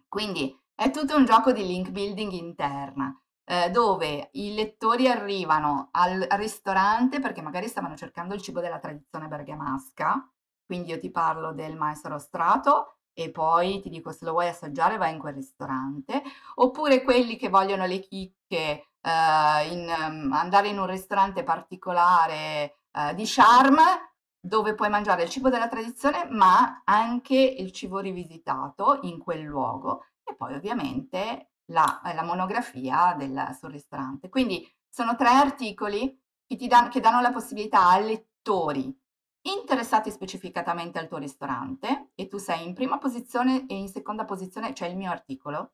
Quindi 0.08 0.58
è 0.74 0.90
tutto 0.90 1.16
un 1.16 1.24
gioco 1.24 1.52
di 1.52 1.66
link 1.66 1.90
building 1.90 2.32
interna, 2.32 3.14
eh, 3.44 3.70
dove 3.70 4.30
i 4.32 4.54
lettori 4.54 5.08
arrivano 5.08 5.88
al 5.92 6.26
ristorante 6.30 7.20
perché 7.20 7.42
magari 7.42 7.68
stavano 7.68 7.96
cercando 7.96 8.34
il 8.34 8.40
cibo 8.40 8.60
della 8.60 8.78
tradizione 8.78 9.28
bergamasca, 9.28 10.30
quindi 10.64 10.90
io 10.90 10.98
ti 10.98 11.10
parlo 11.10 11.52
del 11.52 11.76
maestro 11.76 12.18
strato 12.18 13.01
e 13.14 13.30
poi 13.30 13.80
ti 13.80 13.88
dico 13.88 14.12
se 14.12 14.24
lo 14.24 14.32
vuoi 14.32 14.48
assaggiare 14.48 14.96
vai 14.96 15.12
in 15.12 15.18
quel 15.18 15.34
ristorante, 15.34 16.22
oppure 16.56 17.02
quelli 17.02 17.36
che 17.36 17.48
vogliono 17.48 17.86
le 17.86 18.00
chicche 18.00 18.86
eh, 19.00 19.68
in, 19.70 19.86
um, 19.88 20.32
andare 20.32 20.68
in 20.68 20.78
un 20.78 20.86
ristorante 20.86 21.42
particolare 21.42 22.76
eh, 22.92 23.14
di 23.14 23.24
charme 23.26 24.14
dove 24.40 24.74
puoi 24.74 24.88
mangiare 24.90 25.22
il 25.22 25.28
cibo 25.28 25.50
della 25.50 25.68
tradizione 25.68 26.26
ma 26.28 26.82
anche 26.84 27.36
il 27.36 27.70
cibo 27.72 28.00
rivisitato 28.00 28.98
in 29.02 29.18
quel 29.18 29.42
luogo 29.42 30.06
e 30.24 30.34
poi 30.34 30.54
ovviamente 30.54 31.52
la, 31.66 32.00
la 32.14 32.22
monografia 32.24 33.14
del, 33.16 33.56
sul 33.58 33.70
ristorante. 33.70 34.28
Quindi 34.28 34.68
sono 34.88 35.16
tre 35.16 35.28
articoli 35.28 36.20
che, 36.46 36.66
dan, 36.66 36.90
che 36.90 37.00
danno 37.00 37.20
la 37.20 37.32
possibilità 37.32 37.88
a 37.88 37.98
lettori 37.98 38.94
interessati 39.42 40.10
specificatamente 40.10 40.98
al 40.98 41.08
tuo 41.08 41.18
ristorante 41.18 42.10
e 42.14 42.28
tu 42.28 42.38
sei 42.38 42.64
in 42.64 42.74
prima 42.74 42.98
posizione 42.98 43.66
e 43.66 43.74
in 43.76 43.88
seconda 43.88 44.24
posizione 44.24 44.72
c'è 44.72 44.86
il 44.86 44.96
mio 44.96 45.10
articolo. 45.10 45.72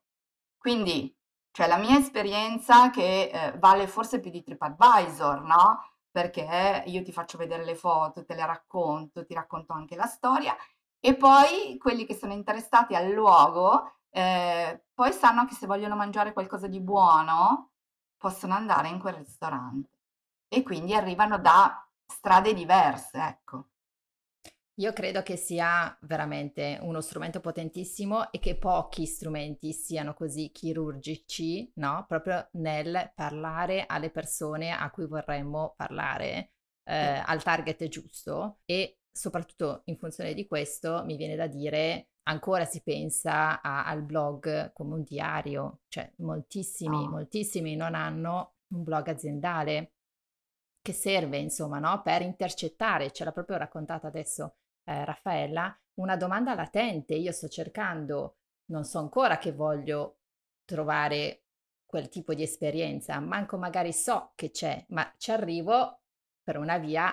Quindi 0.57 1.15
cioè 1.51 1.67
la 1.67 1.77
mia 1.77 1.97
esperienza 1.97 2.89
che 2.89 3.29
eh, 3.31 3.57
vale 3.57 3.87
forse 3.87 4.19
più 4.19 4.31
di 4.31 4.43
TripAdvisor, 4.43 5.41
no? 5.41 5.93
Perché 6.11 6.83
io 6.87 7.03
ti 7.03 7.11
faccio 7.11 7.37
vedere 7.37 7.63
le 7.63 7.75
foto, 7.75 8.25
te 8.25 8.35
le 8.35 8.45
racconto, 8.45 9.25
ti 9.25 9.33
racconto 9.33 9.73
anche 9.73 9.95
la 9.95 10.05
storia 10.05 10.55
e 10.99 11.15
poi 11.15 11.77
quelli 11.77 12.05
che 12.05 12.15
sono 12.15 12.33
interessati 12.33 12.95
al 12.95 13.09
luogo 13.09 13.99
eh, 14.11 14.85
poi 14.93 15.11
sanno 15.13 15.45
che 15.45 15.53
se 15.53 15.67
vogliono 15.67 15.95
mangiare 15.95 16.33
qualcosa 16.33 16.67
di 16.67 16.79
buono 16.81 17.71
possono 18.17 18.53
andare 18.53 18.89
in 18.89 18.99
quel 18.99 19.13
ristorante 19.15 19.89
e 20.47 20.63
quindi 20.63 20.93
arrivano 20.95 21.37
da 21.37 21.88
strade 22.11 22.53
diverse, 22.53 23.17
ecco. 23.17 23.69
Io 24.79 24.93
credo 24.93 25.21
che 25.23 25.35
sia 25.35 25.95
veramente 26.03 26.79
uno 26.81 27.01
strumento 27.01 27.41
potentissimo 27.41 28.31
e 28.31 28.39
che 28.39 28.57
pochi 28.57 29.05
strumenti 29.05 29.73
siano 29.73 30.13
così 30.13 30.51
chirurgici, 30.51 31.69
no? 31.75 32.05
Proprio 32.07 32.47
nel 32.53 33.11
parlare 33.13 33.83
alle 33.85 34.09
persone 34.09 34.71
a 34.71 34.89
cui 34.89 35.05
vorremmo 35.05 35.73
parlare, 35.75 36.53
eh, 36.83 37.21
al 37.25 37.43
target 37.43 37.89
giusto 37.89 38.59
e 38.63 38.99
soprattutto 39.11 39.81
in 39.85 39.97
funzione 39.97 40.33
di 40.33 40.47
questo 40.47 41.03
mi 41.03 41.17
viene 41.17 41.35
da 41.35 41.47
dire 41.47 42.11
ancora 42.29 42.63
si 42.63 42.81
pensa 42.81 43.61
a, 43.61 43.85
al 43.85 44.03
blog 44.03 44.71
come 44.71 44.93
un 44.93 45.03
diario, 45.03 45.81
cioè 45.89 46.09
moltissimi, 46.19 46.95
oh. 46.95 47.09
moltissimi 47.09 47.75
non 47.75 47.95
hanno 47.95 48.53
un 48.67 48.83
blog 48.83 49.09
aziendale 49.09 49.95
che 50.81 50.93
serve 50.93 51.37
insomma 51.37 51.79
no? 51.79 52.01
per 52.01 52.21
intercettare, 52.21 53.11
ce 53.11 53.23
l'ha 53.23 53.31
proprio 53.31 53.57
raccontata 53.57 54.07
adesso 54.07 54.55
eh, 54.85 55.05
Raffaella, 55.05 55.77
una 55.95 56.15
domanda 56.15 56.53
latente. 56.55 57.13
Io 57.15 57.31
sto 57.31 57.47
cercando, 57.47 58.37
non 58.65 58.83
so 58.83 58.99
ancora 58.99 59.37
che 59.37 59.51
voglio 59.51 60.17
trovare 60.65 61.43
quel 61.85 62.09
tipo 62.09 62.33
di 62.33 62.43
esperienza, 62.43 63.19
manco 63.19 63.57
magari 63.57 63.91
so 63.91 64.33
che 64.35 64.51
c'è, 64.51 64.85
ma 64.89 65.11
ci 65.17 65.31
arrivo 65.31 66.01
per 66.43 66.57
una 66.57 66.77
via 66.77 67.11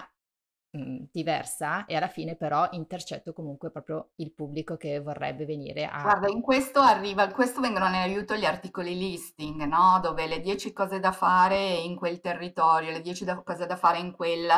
mh, 0.77 1.09
diversa 1.13 1.85
e 1.87 1.97
alla 1.97 2.09
fine 2.09 2.37
però 2.37 2.69
intercetto 2.73 3.33
comunque 3.33 3.71
proprio 3.71 4.11
il 4.17 4.33
pubblico 4.33 4.77
che 4.77 5.01
vorrebbe 5.01 5.45
venire 5.45 5.87
a... 5.87 6.03
Guarda, 6.03 6.29
in 6.29 6.41
questo 6.41 6.81
arriva, 6.81 7.25
in 7.25 7.33
questo 7.33 7.61
vengono 7.61 7.87
in 7.87 7.95
aiuto 7.95 8.37
gli 8.37 8.45
articoli 8.45 8.97
listing, 8.97 9.63
no? 9.65 9.99
Dove 10.03 10.27
le 10.27 10.41
10 10.41 10.73
cose 10.73 11.01
da 11.01 11.13
fare 11.13 11.75
in 11.75 11.97
quel 11.97 12.21
territorio, 12.21 12.91
le 12.91 13.01
10 13.01 13.25
da, 13.25 13.43
cose 13.43 13.67
da 13.67 13.77
fare 13.77 13.99
in 13.99 14.13
quel 14.13 14.49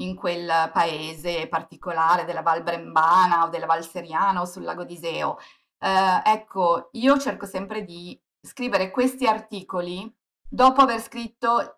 in 0.00 0.14
quel 0.14 0.70
paese 0.72 1.48
particolare 1.48 2.24
della 2.24 2.42
Val 2.42 2.62
Brembana 2.62 3.44
o 3.44 3.48
della 3.48 3.66
Val 3.66 3.84
Seriana 3.84 4.40
o 4.40 4.44
sul 4.44 4.62
lago 4.62 4.84
di 4.84 4.96
Seo. 4.96 5.38
Eh, 5.78 6.22
ecco, 6.24 6.88
io 6.92 7.18
cerco 7.18 7.46
sempre 7.46 7.84
di 7.84 8.20
scrivere 8.40 8.90
questi 8.90 9.26
articoli 9.26 10.12
dopo 10.48 10.80
aver 10.82 11.00
scritto 11.00 11.77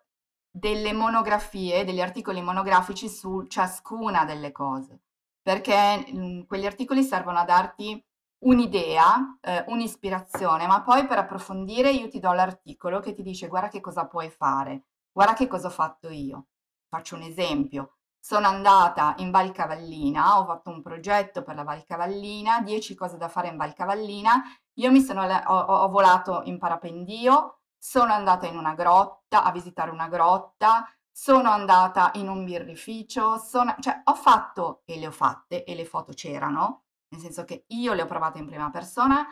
delle 0.51 0.93
monografie, 0.93 1.85
degli 1.85 2.01
articoli 2.01 2.41
monografici 2.41 3.07
su 3.07 3.45
ciascuna 3.47 4.25
delle 4.25 4.51
cose, 4.51 4.99
perché 5.41 6.05
mh, 6.11 6.19
mm, 6.19 6.41
quegli 6.43 6.65
articoli 6.65 7.03
servono 7.03 7.39
a 7.39 7.45
darti 7.45 8.03
un'idea, 8.43 9.37
eh, 9.41 9.63
un'ispirazione, 9.67 10.67
ma 10.67 10.81
poi 10.81 11.05
per 11.07 11.19
approfondire 11.19 11.91
io 11.91 12.09
ti 12.09 12.19
do 12.19 12.33
l'articolo 12.33 12.99
che 12.99 13.13
ti 13.13 13.21
dice 13.21 13.47
guarda 13.47 13.69
che 13.69 13.79
cosa 13.79 14.05
puoi 14.07 14.29
fare, 14.29 14.83
guarda 15.11 15.33
che 15.33 15.47
cosa 15.47 15.67
ho 15.67 15.71
fatto 15.71 16.09
io. 16.09 16.47
Faccio 16.89 17.15
un 17.15 17.21
esempio, 17.21 17.95
sono 18.19 18.47
andata 18.47 19.15
in 19.17 19.31
Val 19.31 19.51
Cavallina, 19.51 20.39
ho 20.39 20.45
fatto 20.45 20.69
un 20.69 20.81
progetto 20.81 21.41
per 21.43 21.55
la 21.55 21.63
Val 21.63 21.83
Cavallina, 21.85 22.61
10 22.61 22.95
cose 22.95 23.17
da 23.17 23.27
fare 23.29 23.47
in 23.47 23.57
Val 23.57 23.73
Cavallina. 23.73 24.43
Io 24.75 24.91
mi 24.91 25.01
sono, 25.01 25.23
ho, 25.23 25.59
ho 25.59 25.89
volato 25.89 26.41
in 26.45 26.57
parapendio, 26.59 27.60
sono 27.83 28.13
andata 28.13 28.45
in 28.45 28.55
una 28.55 28.75
grotta, 28.75 29.43
a 29.43 29.51
visitare 29.51 29.89
una 29.89 30.07
grotta, 30.07 30.87
sono 31.11 31.49
andata 31.49 32.11
in 32.13 32.29
un 32.29 32.45
birrificio, 32.45 33.39
sono, 33.39 33.75
cioè 33.79 34.01
ho 34.03 34.13
fatto, 34.13 34.83
e 34.85 34.99
le 34.99 35.07
ho 35.07 35.11
fatte, 35.11 35.63
e 35.63 35.73
le 35.73 35.85
foto 35.85 36.13
c'erano, 36.13 36.83
nel 37.09 37.19
senso 37.19 37.43
che 37.43 37.65
io 37.69 37.93
le 37.93 38.03
ho 38.03 38.05
provate 38.05 38.37
in 38.37 38.45
prima 38.45 38.69
persona, 38.69 39.25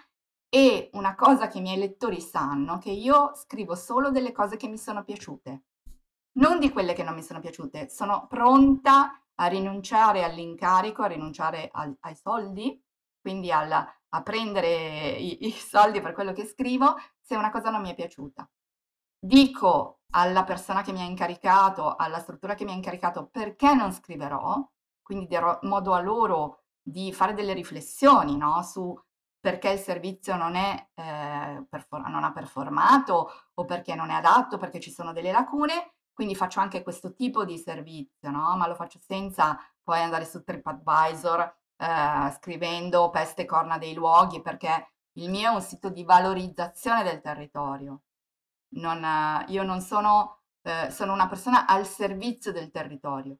e 0.49 0.89
una 0.93 1.13
cosa 1.13 1.47
che 1.47 1.59
i 1.59 1.61
miei 1.61 1.77
lettori 1.77 2.19
sanno, 2.19 2.79
che 2.79 2.89
io 2.89 3.35
scrivo 3.35 3.75
solo 3.75 4.09
delle 4.09 4.31
cose 4.31 4.57
che 4.57 4.67
mi 4.67 4.79
sono 4.79 5.03
piaciute. 5.03 5.65
Non 6.39 6.57
di 6.57 6.71
quelle 6.71 6.93
che 6.93 7.03
non 7.03 7.13
mi 7.13 7.21
sono 7.21 7.39
piaciute, 7.39 7.87
sono 7.87 8.25
pronta 8.27 9.21
a 9.35 9.45
rinunciare 9.45 10.23
all'incarico, 10.23 11.03
a 11.03 11.07
rinunciare 11.07 11.69
al, 11.71 11.95
ai 11.99 12.15
soldi, 12.15 12.83
quindi 13.21 13.51
al, 13.51 13.71
a 13.71 14.23
prendere 14.23 15.11
i, 15.11 15.45
i 15.45 15.51
soldi 15.51 16.01
per 16.01 16.13
quello 16.13 16.33
che 16.33 16.45
scrivo 16.45 16.95
se 17.29 17.35
una 17.35 17.51
cosa 17.51 17.69
non 17.69 17.81
mi 17.81 17.91
è 17.91 17.95
piaciuta. 17.95 18.49
Dico 19.19 19.99
alla 20.13 20.43
persona 20.43 20.81
che 20.81 20.91
mi 20.91 21.01
ha 21.01 21.05
incaricato, 21.05 21.95
alla 21.95 22.17
struttura 22.17 22.55
che 22.55 22.63
mi 22.63 22.71
ha 22.71 22.73
incaricato, 22.73 23.27
perché 23.27 23.75
non 23.75 23.91
scriverò, 23.91 24.67
quindi 25.03 25.27
darò 25.27 25.59
modo 25.63 25.93
a 25.93 26.01
loro 26.01 26.63
di 26.81 27.13
fare 27.13 27.35
delle 27.35 27.53
riflessioni 27.53 28.35
no? 28.35 28.63
su 28.63 28.99
perché 29.39 29.69
il 29.69 29.79
servizio 29.79 30.35
non, 30.35 30.55
è, 30.55 30.89
eh, 30.95 31.65
perfor- 31.69 32.07
non 32.07 32.23
ha 32.23 32.31
performato 32.31 33.31
o 33.53 33.65
perché 33.65 33.93
non 33.93 34.09
è 34.09 34.15
adatto, 34.15 34.57
perché 34.57 34.79
ci 34.79 34.91
sono 34.91 35.13
delle 35.13 35.31
lacune 35.31 35.93
quindi 36.19 36.35
faccio 36.35 36.59
anche 36.59 36.83
questo 36.83 37.13
tipo 37.13 37.45
di 37.45 37.57
servizio, 37.57 38.29
no? 38.29 38.57
ma 38.57 38.67
lo 38.67 38.75
faccio 38.75 38.99
senza 38.99 39.57
poi 39.81 40.01
andare 40.01 40.25
su 40.25 40.43
TripAdvisor 40.43 41.39
eh, 41.77 42.31
scrivendo 42.31 43.09
peste 43.09 43.45
corna 43.45 43.77
dei 43.77 43.93
luoghi, 43.93 44.41
perché 44.41 44.95
il 45.21 45.29
mio 45.29 45.51
è 45.51 45.53
un 45.53 45.61
sito 45.61 45.89
di 45.89 46.03
valorizzazione 46.03 47.03
del 47.03 47.21
territorio. 47.21 48.01
Non, 48.75 49.45
io 49.47 49.63
non 49.63 49.81
sono, 49.81 50.41
eh, 50.61 50.89
sono 50.91 51.13
una 51.13 51.27
persona 51.27 51.65
al 51.65 51.85
servizio 51.85 52.51
del 52.51 52.71
territorio. 52.71 53.37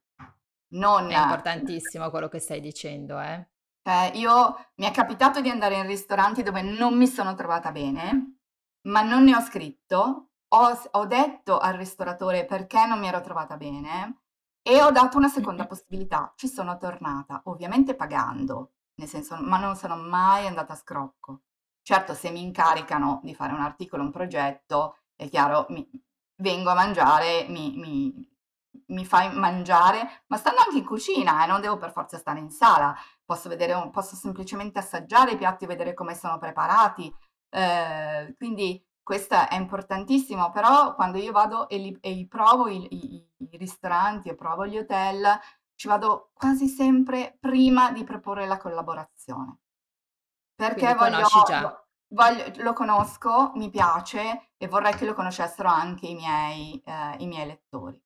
Non, 0.72 1.10
è 1.10 1.20
importantissimo 1.20 2.10
quello 2.10 2.28
che 2.28 2.40
stai 2.40 2.62
dicendo, 2.62 3.20
eh? 3.20 3.48
eh? 3.84 4.08
io 4.16 4.70
mi 4.76 4.86
è 4.86 4.92
capitato 4.92 5.42
di 5.42 5.50
andare 5.50 5.76
in 5.76 5.88
ristoranti 5.88 6.44
dove 6.44 6.62
non 6.62 6.96
mi 6.96 7.08
sono 7.08 7.34
trovata 7.34 7.72
bene, 7.72 8.38
ma 8.84 9.02
non 9.02 9.24
ne 9.24 9.36
ho 9.36 9.42
scritto 9.42 10.30
ho, 10.50 10.82
ho 10.92 11.06
detto 11.06 11.58
al 11.60 11.74
ristoratore 11.74 12.46
perché 12.46 12.86
non 12.86 13.00
mi 13.00 13.08
ero 13.08 13.22
trovata 13.22 13.58
bene 13.58 14.22
e 14.62 14.82
ho 14.82 14.92
dato 14.92 15.18
una 15.18 15.28
seconda 15.28 15.68
possibilità. 15.68 16.34
Ci 16.36 16.48
sono 16.48 16.78
tornata, 16.78 17.42
ovviamente 17.46 17.96
pagando, 17.96 18.74
nel 18.96 19.08
senso, 19.08 19.36
ma 19.38 19.60
non 19.60 19.76
sono 19.76 19.96
mai 19.96 20.48
andata 20.48 20.74
a 20.74 20.78
scrocco. 20.78 21.42
Certo, 21.90 22.14
se 22.14 22.30
mi 22.30 22.44
incaricano 22.44 23.20
di 23.24 23.34
fare 23.34 23.52
un 23.52 23.62
articolo, 23.62 24.04
un 24.04 24.12
progetto, 24.12 24.98
è 25.16 25.28
chiaro, 25.28 25.66
mi, 25.70 25.90
vengo 26.36 26.70
a 26.70 26.76
mangiare, 26.76 27.48
mi, 27.50 27.74
mi, 27.78 28.30
mi 28.90 29.06
fai 29.06 29.34
mangiare, 29.34 30.22
ma 30.28 30.38
stando 30.38 30.62
anche 30.62 30.78
in 30.78 30.86
cucina, 30.86 31.44
eh, 31.44 31.48
non 31.48 31.62
devo 31.62 31.78
per 31.78 31.92
forza 31.92 32.20
stare 32.20 32.38
in 32.38 32.52
sala, 32.52 32.96
posso, 33.26 33.50
vedere, 33.50 33.90
posso 33.92 34.16
semplicemente 34.16 34.78
assaggiare 34.78 35.32
i 35.32 35.38
piatti 35.38 35.64
e 35.64 35.68
vedere 35.68 35.96
come 35.96 36.14
sono 36.14 36.38
preparati. 36.38 37.12
Eh, 37.50 38.36
quindi 38.38 38.86
questo 39.02 39.34
è 39.50 39.56
importantissimo, 39.56 40.52
però 40.52 40.94
quando 40.94 41.18
io 41.18 41.32
vado 41.32 41.68
e, 41.70 41.78
li, 41.80 41.98
e 42.02 42.28
provo 42.30 42.68
i, 42.68 42.88
i, 42.92 43.28
i 43.50 43.58
ristoranti 43.58 44.30
e 44.30 44.36
provo 44.36 44.68
gli 44.68 44.78
hotel, 44.78 45.26
ci 45.74 45.88
vado 45.88 46.30
quasi 46.34 46.68
sempre 46.68 47.36
prima 47.40 47.92
di 47.92 48.04
proporre 48.04 48.46
la 48.46 48.58
collaborazione. 48.60 49.58
Perché 50.60 50.94
voglio, 50.94 51.86
voglio, 52.10 52.52
lo 52.64 52.74
conosco, 52.74 53.54
mi 53.56 53.70
piace 53.70 54.50
e 54.58 54.68
vorrei 54.68 54.94
che 54.94 55.06
lo 55.06 55.14
conoscessero 55.14 55.70
anche 55.70 56.06
i 56.06 56.16
miei, 56.16 56.82
eh, 56.86 57.16
i 57.20 57.28
miei 57.28 57.48
lettori. 57.48 57.98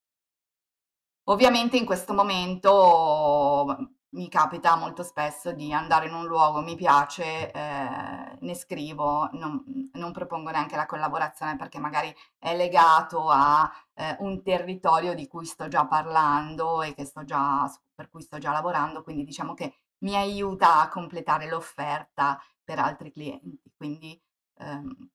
Ovviamente 1.30 1.78
in 1.78 1.86
questo 1.86 2.14
momento 2.14 3.90
mi 4.10 4.30
capita 4.30 4.76
molto 4.76 5.02
spesso 5.02 5.52
di 5.52 5.74
andare 5.74 6.06
in 6.08 6.14
un 6.14 6.28
luogo, 6.28 6.62
mi 6.62 6.76
piace, 6.76 7.52
eh, 7.52 8.38
ne 8.40 8.54
scrivo, 8.54 9.30
non, 9.32 9.90
non, 9.94 10.12
propongo 10.12 10.52
neanche 10.52 10.76
la 10.76 10.86
collaborazione 10.86 11.56
perché 11.56 11.80
magari 11.80 12.14
è 12.38 12.56
legato 12.56 13.30
a 13.32 13.68
eh, 13.96 14.16
un 14.20 14.44
territorio 14.44 15.16
di 15.16 15.28
cui 15.28 15.46
sto 15.46 15.68
già 15.68 15.88
parlando 15.88 16.84
e 16.84 16.94
già, 17.26 17.68
per 17.96 18.10
cui 18.10 18.22
sto 18.22 18.38
già 18.38 18.52
lavorando, 18.52 19.02
quindi 19.02 19.24
diciamo 19.24 19.56
che 19.56 19.83
mi 20.04 20.16
aiuta 20.16 20.82
a 20.82 20.90
completare 20.90 21.50
l'offerta 21.50 22.40
per 22.64 22.80
altri 22.80 23.12
clienti. 23.12 23.60
Quindi, 23.76 24.22
ehm, 24.60 25.10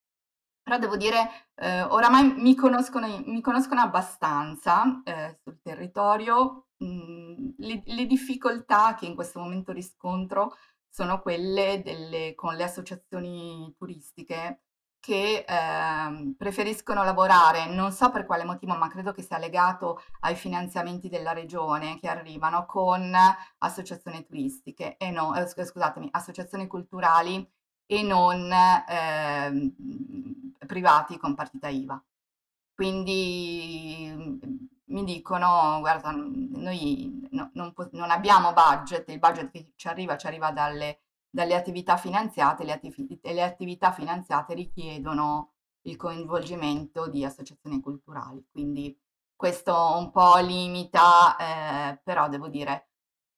però 0.62 0.78
devo 0.78 0.96
dire, 0.96 1.50
eh, 1.54 1.82
oramai 1.82 2.34
mi 2.34 2.54
conoscono, 2.54 3.06
mi 3.24 3.40
conoscono 3.40 3.80
abbastanza 3.80 5.02
eh, 5.04 5.38
sul 5.42 5.60
territorio 5.62 6.64
Mhmm, 6.80 7.54
le 7.58 7.82
le 7.86 8.06
difficoltà 8.06 8.94
che 8.94 9.06
in 9.06 9.16
questo 9.16 9.40
momento 9.40 9.72
riscontro 9.72 10.54
sono 10.88 11.20
quelle 11.20 11.82
delle 11.84 12.34
con 12.36 12.54
le 12.54 12.62
associazioni 12.62 13.74
turistiche 13.76 14.62
che, 15.08 15.42
ehm, 15.48 16.34
preferiscono 16.36 17.02
lavorare, 17.02 17.64
non 17.66 17.92
so 17.92 18.10
per 18.10 18.26
quale 18.26 18.44
motivo, 18.44 18.74
ma 18.74 18.88
credo 18.88 19.12
che 19.12 19.22
sia 19.22 19.38
legato 19.38 20.02
ai 20.20 20.34
finanziamenti 20.34 21.08
della 21.08 21.32
regione 21.32 21.98
che 21.98 22.08
arrivano 22.08 22.66
con 22.66 23.14
associazioni 23.58 24.22
turistiche 24.26 24.98
e 24.98 25.10
no 25.10 25.34
ehm, 25.34 25.46
scusatemi, 25.46 26.08
associazioni 26.10 26.66
culturali 26.66 27.48
e 27.86 28.02
non, 28.02 28.52
ehm, 28.52 29.72
privati 30.66 31.16
con 31.16 31.34
partita 31.34 31.68
IVA. 31.68 32.02
Quindi, 32.74 34.12
mhmm 34.14 34.68
mi 34.90 35.04
dicono, 35.04 35.78
guarda, 35.80 36.10
noi 36.12 37.26
no, 37.32 37.50
non, 37.54 37.74
non, 37.92 38.10
abbiamo 38.10 38.52
budget, 38.52 39.08
il 39.10 39.18
budget 39.18 39.50
che 39.50 39.72
ci 39.76 39.88
arriva 39.88 40.16
ci 40.16 40.26
arriva 40.26 40.50
dalle, 40.50 41.00
dalle 41.30 41.54
attività 41.54 41.96
finanziate, 41.96 42.64
le, 42.64 42.72
attiv- 42.72 43.18
e 43.20 43.32
le 43.32 43.42
attività 43.42 43.92
finanziate 43.92 44.54
richiedono 44.54 45.52
il 45.82 45.96
coinvolgimento 45.96 47.08
di 47.08 47.24
associazioni 47.24 47.80
culturali. 47.80 48.44
Quindi 48.50 48.96
questo 49.34 49.96
un 49.96 50.10
po' 50.10 50.38
limita, 50.38 51.36
eh, 51.36 52.00
però 52.02 52.28
devo 52.28 52.48
dire, 52.48 52.88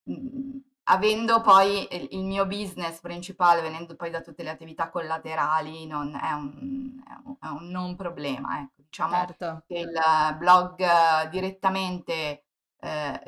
mh, 0.05 0.13
mm, 0.15 0.59
avendo 0.85 1.41
poi 1.41 1.87
il 2.15 2.25
mio 2.25 2.47
business 2.47 3.01
principale, 3.01 3.61
venendo 3.61 3.95
poi 3.97 4.11
da 4.11 4.21
tutte 4.21 4.43
le 4.43 4.51
attività 4.51 4.91
collaterali, 4.91 5.87
non 5.87 6.15
è, 6.15 6.33
un, 6.33 7.03
è, 7.41 7.47
un, 7.47 7.69
non 7.69 7.97
problema. 7.97 8.61
Ecco. 8.61 8.83
Diciamo 8.91 9.15
certo. 9.15 9.63
che 9.69 9.79
il 9.79 10.37
blog 10.39 11.29
direttamente 11.29 12.45
eh, 12.81 13.23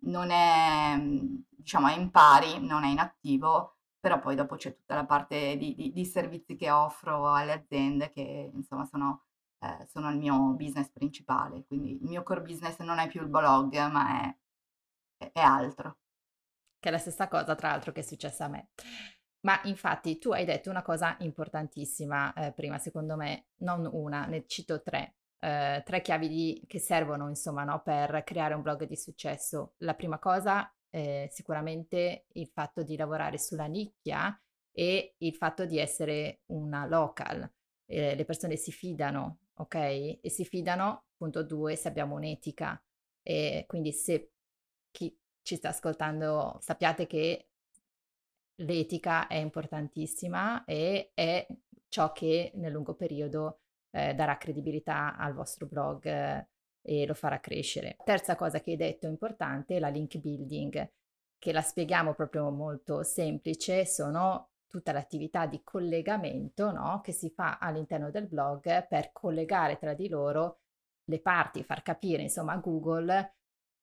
non 0.00 0.30
è, 0.30 0.96
diciamo, 0.98 1.88
è 1.88 1.96
in 1.96 2.10
pari, 2.10 2.58
non 2.66 2.84
è 2.84 2.88
in 2.88 2.98
attivo, 2.98 3.77
però 4.00 4.20
poi 4.20 4.36
dopo 4.36 4.56
c'è 4.56 4.74
tutta 4.74 4.94
la 4.94 5.04
parte 5.04 5.56
di, 5.56 5.74
di, 5.74 5.92
di 5.92 6.04
servizi 6.04 6.56
che 6.56 6.70
offro 6.70 7.32
alle 7.32 7.52
aziende 7.52 8.10
che 8.10 8.50
insomma 8.52 8.84
sono, 8.84 9.24
eh, 9.58 9.86
sono, 9.86 10.10
il 10.10 10.18
mio 10.18 10.54
business 10.54 10.88
principale, 10.90 11.64
quindi 11.66 11.92
il 11.92 12.06
mio 12.06 12.22
core 12.22 12.42
business 12.42 12.78
non 12.80 12.98
è 12.98 13.08
più 13.08 13.22
il 13.22 13.28
blog, 13.28 13.74
ma 13.90 14.22
è, 14.22 15.30
è 15.32 15.40
altro. 15.40 15.98
Che 16.80 16.88
è 16.88 16.92
la 16.92 16.98
stessa 16.98 17.26
cosa, 17.28 17.54
tra 17.56 17.70
l'altro, 17.70 17.90
che 17.92 18.00
è 18.00 18.04
successa 18.04 18.44
a 18.44 18.48
me. 18.48 18.70
Ma 19.40 19.60
infatti 19.64 20.18
tu 20.18 20.32
hai 20.32 20.44
detto 20.44 20.70
una 20.70 20.82
cosa 20.82 21.16
importantissima 21.20 22.32
eh, 22.34 22.52
prima, 22.52 22.78
secondo 22.78 23.16
me, 23.16 23.48
non 23.58 23.88
una, 23.92 24.26
ne 24.26 24.46
cito 24.46 24.82
tre. 24.82 25.16
Eh, 25.40 25.82
tre 25.84 26.02
chiavi 26.02 26.28
di, 26.28 26.64
che 26.66 26.78
servono, 26.78 27.28
insomma, 27.28 27.64
no, 27.64 27.80
per 27.82 28.22
creare 28.24 28.54
un 28.54 28.62
blog 28.62 28.84
di 28.86 28.96
successo. 28.96 29.74
La 29.78 29.94
prima 29.94 30.18
cosa 30.18 30.72
eh, 30.90 31.28
sicuramente 31.30 32.26
il 32.32 32.48
fatto 32.48 32.82
di 32.82 32.96
lavorare 32.96 33.38
sulla 33.38 33.66
nicchia 33.66 34.38
e 34.72 35.14
il 35.18 35.34
fatto 35.34 35.64
di 35.66 35.78
essere 35.78 36.40
una 36.46 36.86
local. 36.86 37.50
Eh, 37.86 38.14
le 38.14 38.24
persone 38.24 38.56
si 38.56 38.70
fidano, 38.70 39.38
ok? 39.54 39.74
E 39.74 40.20
si 40.24 40.44
fidano, 40.44 41.06
punto 41.16 41.42
due, 41.42 41.76
se 41.76 41.88
abbiamo 41.88 42.14
un'etica. 42.14 42.80
E 43.22 43.64
quindi 43.66 43.92
se 43.92 44.32
chi 44.90 45.16
ci 45.42 45.56
sta 45.56 45.70
ascoltando 45.70 46.58
sappiate 46.60 47.06
che 47.06 47.48
l'etica 48.56 49.26
è 49.26 49.36
importantissima 49.36 50.64
e 50.64 51.10
è 51.14 51.46
ciò 51.88 52.12
che 52.12 52.52
nel 52.54 52.72
lungo 52.72 52.94
periodo 52.94 53.60
eh, 53.90 54.14
darà 54.14 54.36
credibilità 54.36 55.16
al 55.16 55.34
vostro 55.34 55.66
blog 55.66 56.46
e 56.88 57.04
lo 57.04 57.12
farà 57.12 57.38
crescere. 57.38 57.96
Terza 58.02 58.34
cosa 58.34 58.60
che 58.60 58.70
hai 58.70 58.76
detto 58.76 59.06
importante 59.06 59.76
è 59.76 59.78
la 59.78 59.88
link 59.88 60.16
building, 60.16 60.90
che 61.38 61.52
la 61.52 61.60
spieghiamo 61.60 62.14
proprio 62.14 62.48
molto 62.50 63.02
semplice, 63.02 63.84
sono 63.84 64.52
tutta 64.66 64.92
l'attività 64.92 65.44
di 65.44 65.60
collegamento 65.62 66.72
no? 66.72 67.00
che 67.02 67.12
si 67.12 67.30
fa 67.30 67.58
all'interno 67.58 68.10
del 68.10 68.26
blog 68.26 68.86
per 68.86 69.12
collegare 69.12 69.78
tra 69.78 69.92
di 69.92 70.08
loro 70.08 70.60
le 71.04 71.20
parti, 71.20 71.62
far 71.62 71.82
capire 71.82 72.22
insomma 72.22 72.52
a 72.52 72.58
Google 72.58 73.34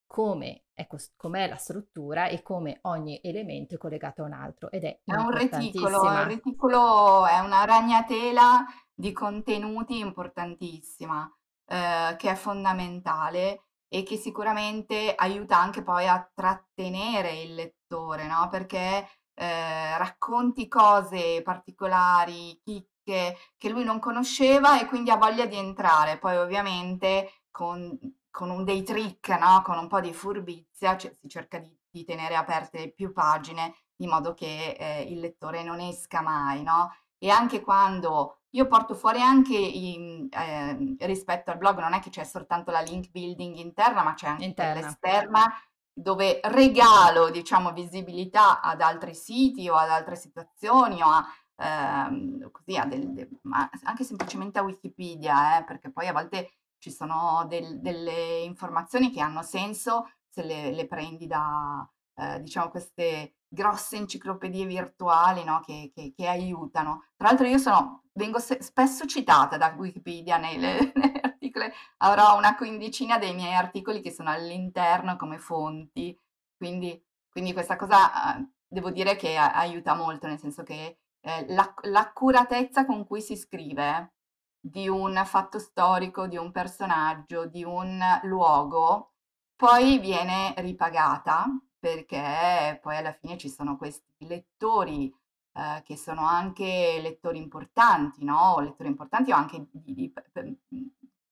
come 0.06 0.64
è, 0.72 0.86
com'è 1.16 1.48
la 1.48 1.56
struttura 1.56 2.28
e 2.28 2.42
come 2.42 2.78
ogni 2.82 3.20
elemento 3.22 3.74
è 3.74 3.78
collegato 3.78 4.22
a 4.22 4.26
un 4.26 4.32
altro 4.32 4.70
ed 4.70 4.84
è, 4.84 5.00
è 5.04 5.14
un 5.14 5.30
reticolo, 5.30 6.02
un 6.02 6.24
reticolo 6.24 7.26
è 7.26 7.38
una 7.40 7.64
ragnatela 7.64 8.64
di 8.94 9.12
contenuti 9.12 9.98
importantissima 9.98 11.28
eh, 11.66 12.14
che 12.18 12.30
è 12.30 12.34
fondamentale 12.34 13.62
e 13.88 14.02
che 14.02 14.16
sicuramente 14.16 15.14
aiuta 15.14 15.58
anche 15.58 15.82
poi 15.82 16.06
a 16.08 16.28
trattenere 16.34 17.40
il 17.40 17.54
lettore, 17.54 18.26
no? 18.26 18.48
Perché 18.50 19.08
eh, 19.34 19.98
racconti 19.98 20.66
cose 20.68 21.42
particolari, 21.42 22.60
chicche 22.64 23.36
che 23.56 23.68
lui 23.68 23.84
non 23.84 23.98
conosceva 23.98 24.80
e 24.80 24.86
quindi 24.86 25.10
ha 25.10 25.16
voglia 25.16 25.46
di 25.46 25.56
entrare. 25.56 26.18
Poi 26.18 26.36
ovviamente 26.36 27.42
con, 27.50 27.96
con 28.30 28.50
un 28.50 28.64
dei 28.64 28.82
trick, 28.82 29.28
no? 29.38 29.62
con 29.62 29.78
un 29.78 29.88
po' 29.88 30.00
di 30.00 30.12
furbizia, 30.12 30.96
cioè, 30.96 31.12
si 31.12 31.28
cerca 31.28 31.58
di, 31.58 31.74
di, 31.90 32.04
tenere 32.04 32.34
aperte 32.36 32.92
più 32.92 33.12
pagine 33.12 33.74
in 33.98 34.08
modo 34.10 34.34
che 34.34 34.76
eh, 34.78 35.02
il 35.02 35.20
lettore 35.20 35.62
non 35.62 35.80
esca 35.80 36.20
mai, 36.20 36.62
no? 36.62 36.90
E 37.18 37.30
anche 37.30 37.60
quando 37.62 38.40
io 38.56 38.66
porto 38.66 38.94
fuori 38.94 39.20
anche 39.20 39.56
in, 39.56 40.28
eh, 40.30 40.96
rispetto 41.06 41.50
al 41.50 41.58
blog, 41.58 41.78
non 41.78 41.92
è 41.92 42.00
che 42.00 42.10
c'è 42.10 42.24
soltanto 42.24 42.70
la 42.70 42.80
link 42.80 43.10
building 43.10 43.56
interna, 43.56 44.02
ma 44.02 44.14
c'è 44.14 44.28
anche 44.28 44.74
l'esterna 44.74 45.52
dove 45.92 46.40
regalo, 46.44 47.30
diciamo, 47.30 47.72
visibilità 47.72 48.60
ad 48.60 48.80
altri 48.80 49.14
siti 49.14 49.68
o 49.68 49.74
ad 49.74 49.90
altre 49.90 50.16
situazioni 50.16 51.02
o 51.02 51.06
a, 51.06 51.26
ehm, 51.56 52.50
così, 52.50 52.76
a 52.76 52.86
del, 52.86 53.12
de, 53.12 53.28
ma 53.42 53.68
anche 53.84 54.04
semplicemente 54.04 54.58
a 54.58 54.62
Wikipedia, 54.62 55.58
eh, 55.58 55.64
perché 55.64 55.90
poi 55.90 56.06
a 56.08 56.12
volte 56.12 56.52
ci 56.78 56.90
sono 56.90 57.44
del, 57.48 57.80
delle 57.80 58.40
informazioni 58.40 59.10
che 59.10 59.20
hanno 59.20 59.42
senso 59.42 60.10
se 60.28 60.42
le, 60.42 60.70
le 60.72 60.86
prendi 60.86 61.26
da, 61.26 61.86
eh, 62.14 62.40
diciamo, 62.40 62.70
queste 62.70 63.36
grosse 63.48 63.96
enciclopedie 63.96 64.66
virtuali 64.66 65.44
no? 65.44 65.60
che, 65.60 65.90
che, 65.94 66.12
che, 66.14 66.26
aiutano. 66.26 67.06
Tra 67.16 67.28
l'altro 67.28 67.46
io 67.46 67.58
sono, 67.58 68.04
vengo 68.16 68.38
se- 68.38 68.62
spesso 68.62 69.06
citata 69.06 69.56
da 69.56 69.74
Wikipedia 69.76 70.36
nei, 70.38 70.56
nei 70.94 71.20
articoli, 71.22 71.70
avrò 71.98 72.36
una 72.36 72.56
quindicina 72.56 73.18
dei 73.18 73.34
miei 73.34 73.54
articoli 73.54 74.00
che 74.00 74.10
sono 74.10 74.30
all'interno 74.30 75.16
come 75.16 75.38
fonti, 75.38 76.18
quindi, 76.56 77.00
quindi 77.28 77.52
questa 77.52 77.76
cosa 77.76 78.38
eh, 78.38 78.48
devo 78.66 78.90
dire 78.90 79.16
che 79.16 79.36
aiuta 79.36 79.94
molto, 79.94 80.26
nel 80.26 80.38
senso 80.38 80.62
che 80.62 80.98
eh, 81.20 81.46
l'ac- 81.48 81.84
l'accuratezza 81.86 82.84
con 82.86 83.06
cui 83.06 83.20
si 83.20 83.36
scrive 83.36 84.12
di 84.58 84.88
un 84.88 85.22
fatto 85.24 85.58
storico, 85.58 86.26
di 86.26 86.36
un 86.36 86.50
personaggio, 86.50 87.46
di 87.46 87.62
un 87.64 88.00
luogo, 88.24 89.12
poi 89.54 89.98
viene 89.98 90.54
ripagata 90.58 91.46
perché 91.78 92.78
poi 92.82 92.96
alla 92.96 93.12
fine 93.12 93.38
ci 93.38 93.48
sono 93.48 93.76
questi 93.76 94.26
lettori 94.26 95.12
eh, 95.56 95.82
che 95.84 95.96
sono 95.96 96.26
anche 96.26 96.98
lettori 97.00 97.38
importanti, 97.38 98.24
no? 98.24 98.60
Lettori 98.60 98.90
importanti 98.90 99.32
o 99.32 99.36
anche 99.36 99.66
di, 99.72 99.94
di, 99.94 100.12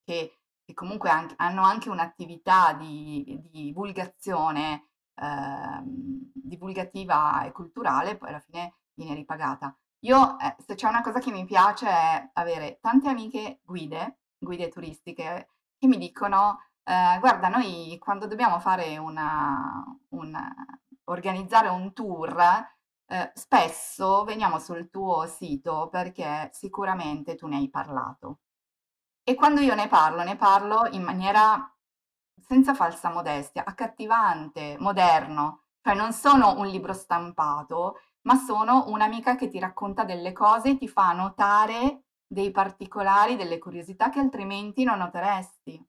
che, 0.02 0.38
che, 0.64 0.74
comunque 0.74 1.10
anche, 1.10 1.34
hanno 1.36 1.62
anche 1.62 1.90
un'attività 1.90 2.72
di, 2.72 3.22
di 3.26 3.64
divulgazione 3.64 4.86
eh, 5.14 5.82
divulgativa 5.84 7.44
e 7.44 7.52
culturale, 7.52 8.16
poi 8.16 8.30
alla 8.30 8.40
fine 8.40 8.74
viene 8.94 9.14
ripagata. 9.14 9.76
Io, 10.00 10.38
eh, 10.38 10.56
se 10.64 10.74
c'è 10.74 10.88
una 10.88 11.02
cosa 11.02 11.18
che 11.18 11.30
mi 11.30 11.44
piace 11.44 11.86
è 11.86 12.30
avere 12.34 12.78
tante 12.80 13.08
amiche 13.08 13.60
guide, 13.62 14.20
guide 14.38 14.68
turistiche, 14.68 15.48
che 15.78 15.86
mi 15.86 15.98
dicono 15.98 16.60
eh, 16.82 17.18
guarda, 17.20 17.48
noi 17.48 17.98
quando 17.98 18.26
dobbiamo 18.26 18.58
fare 18.60 18.98
una, 18.98 19.84
una 20.10 20.54
organizzare 21.04 21.68
un 21.68 21.92
tour, 21.92 22.72
eh, 23.06 23.32
spesso 23.34 24.24
veniamo 24.24 24.58
sul 24.58 24.90
tuo 24.90 25.26
sito 25.26 25.88
perché 25.90 26.50
sicuramente 26.52 27.34
tu 27.34 27.46
ne 27.46 27.56
hai 27.56 27.70
parlato. 27.70 28.40
E 29.24 29.34
quando 29.34 29.60
io 29.60 29.74
ne 29.74 29.88
parlo, 29.88 30.22
ne 30.22 30.36
parlo 30.36 30.86
in 30.90 31.02
maniera 31.02 31.70
senza 32.46 32.74
falsa 32.74 33.10
modestia, 33.10 33.64
accattivante, 33.64 34.76
moderno, 34.78 35.64
cioè 35.82 35.94
non 35.94 36.12
sono 36.12 36.58
un 36.58 36.66
libro 36.66 36.92
stampato, 36.92 38.00
ma 38.22 38.36
sono 38.36 38.84
un'amica 38.88 39.36
che 39.36 39.48
ti 39.48 39.58
racconta 39.58 40.04
delle 40.04 40.32
cose 40.32 40.70
e 40.70 40.78
ti 40.78 40.88
fa 40.88 41.12
notare 41.12 42.04
dei 42.26 42.50
particolari, 42.50 43.36
delle 43.36 43.58
curiosità 43.58 44.10
che 44.10 44.18
altrimenti 44.20 44.84
non 44.84 44.98
noteresti 44.98 45.82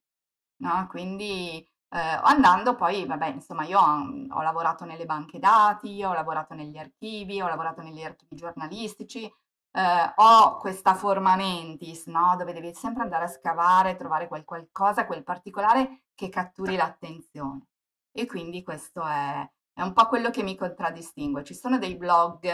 no? 0.57 0.87
Quindi 0.89 1.67
eh, 1.95 2.19
andando 2.23 2.75
poi, 2.75 3.05
vabbè, 3.05 3.27
insomma, 3.27 3.63
io 3.63 3.79
ho, 3.79 3.87
mhmm, 3.87 4.31
ho, 4.31 4.41
lavorato 4.41 4.83
nelle 4.83 5.05
banche 5.05 5.39
dati, 5.39 6.03
ho 6.03 6.11
lavorato 6.11 6.53
negli 6.53 6.77
archivi, 6.77 7.41
ho 7.41 7.47
lavorato 7.47 7.81
negli 7.81 8.03
archivi 8.03 8.35
giornalistici, 8.35 9.23
eh, 9.71 10.13
ho 10.15 10.57
questa 10.57 10.93
forma 10.95 11.37
mentis, 11.37 12.07
no? 12.07 12.35
Dove 12.37 12.51
devi 12.51 12.73
sempre 12.73 13.03
andare 13.03 13.25
a 13.25 13.27
scavare, 13.27 13.95
trovare 13.95 14.27
quel 14.27 14.43
qualcosa, 14.43 15.05
quel 15.05 15.23
particolare 15.23 16.03
che 16.15 16.27
catturi 16.29 16.75
l'attenzione. 16.75 17.67
E 18.11 18.25
quindi 18.25 18.61
questo 18.63 19.01
è, 19.05 19.49
è 19.73 19.81
un 19.81 19.93
po' 19.93 20.07
quello 20.07 20.29
che 20.31 20.43
mi 20.43 20.55
contraddistingue. 20.57 21.43
Ci 21.45 21.53
sono 21.53 21.77
dei 21.77 21.95
blog 21.95 22.45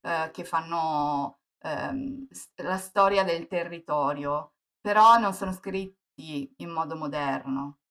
eh, 0.00 0.30
che 0.32 0.44
fanno 0.44 1.38
ehm, 1.58 2.26
la 2.56 2.78
storia 2.78 3.22
del 3.24 3.46
territorio, 3.46 4.54
però 4.80 5.18
non 5.18 5.32
sono 5.34 5.52
scritti 5.52 6.52
in 6.56 6.70
modo 6.70 6.96
moderno. 6.96 7.81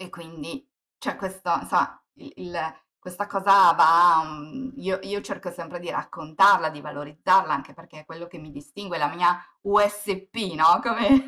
E 0.00 0.08
quindi 0.10 0.64
c'è 0.96 1.16
questo, 1.16 1.52
insomma, 1.60 2.00
il, 2.14 2.32
il, 2.36 2.74
questa 2.98 3.26
cosa 3.26 3.72
va, 3.72 4.20
um, 4.22 4.72
io, 4.76 5.00
io, 5.02 5.20
cerco 5.20 5.50
sempre 5.50 5.80
di 5.80 5.90
raccontarla, 5.90 6.68
di 6.68 6.80
valorizzarla, 6.80 7.52
anche 7.52 7.74
perché 7.74 8.00
è 8.00 8.04
quello 8.04 8.28
che 8.28 8.38
mi 8.38 8.52
distingue, 8.52 8.96
la 8.96 9.08
mia 9.08 9.36
USP, 9.62 10.54
no? 10.54 10.78
Come, 10.82 11.26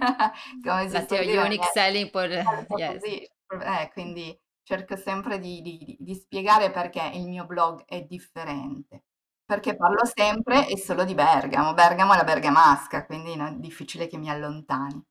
come 0.62 0.88
si 0.88 0.92
La 0.92 1.04
tua 1.04 1.44
unique 1.44 1.70
selling 1.72 2.10
point, 2.10 2.32
yes. 2.76 3.02
eh, 3.02 3.90
quindi 3.92 4.38
cerco 4.62 4.96
sempre 4.96 5.40
di, 5.40 5.62
di, 5.62 5.96
di, 5.98 6.14
spiegare 6.14 6.70
perché 6.70 7.10
il 7.14 7.26
mio 7.26 7.44
blog 7.44 7.84
è 7.86 8.02
differente. 8.02 9.02
perché 9.44 9.74
parlo 9.74 10.04
sempre 10.04 10.68
e 10.68 10.78
solo 10.78 11.04
di 11.04 11.14
Bergamo. 11.14 11.74
Bergamo 11.74 12.12
è 12.12 12.16
la 12.16 12.24
bergamasca, 12.24 13.04
quindi 13.04 13.32
è 13.32 13.52
difficile 13.56 14.06
che 14.06 14.16
mi 14.16 14.30
allontani. 14.30 15.04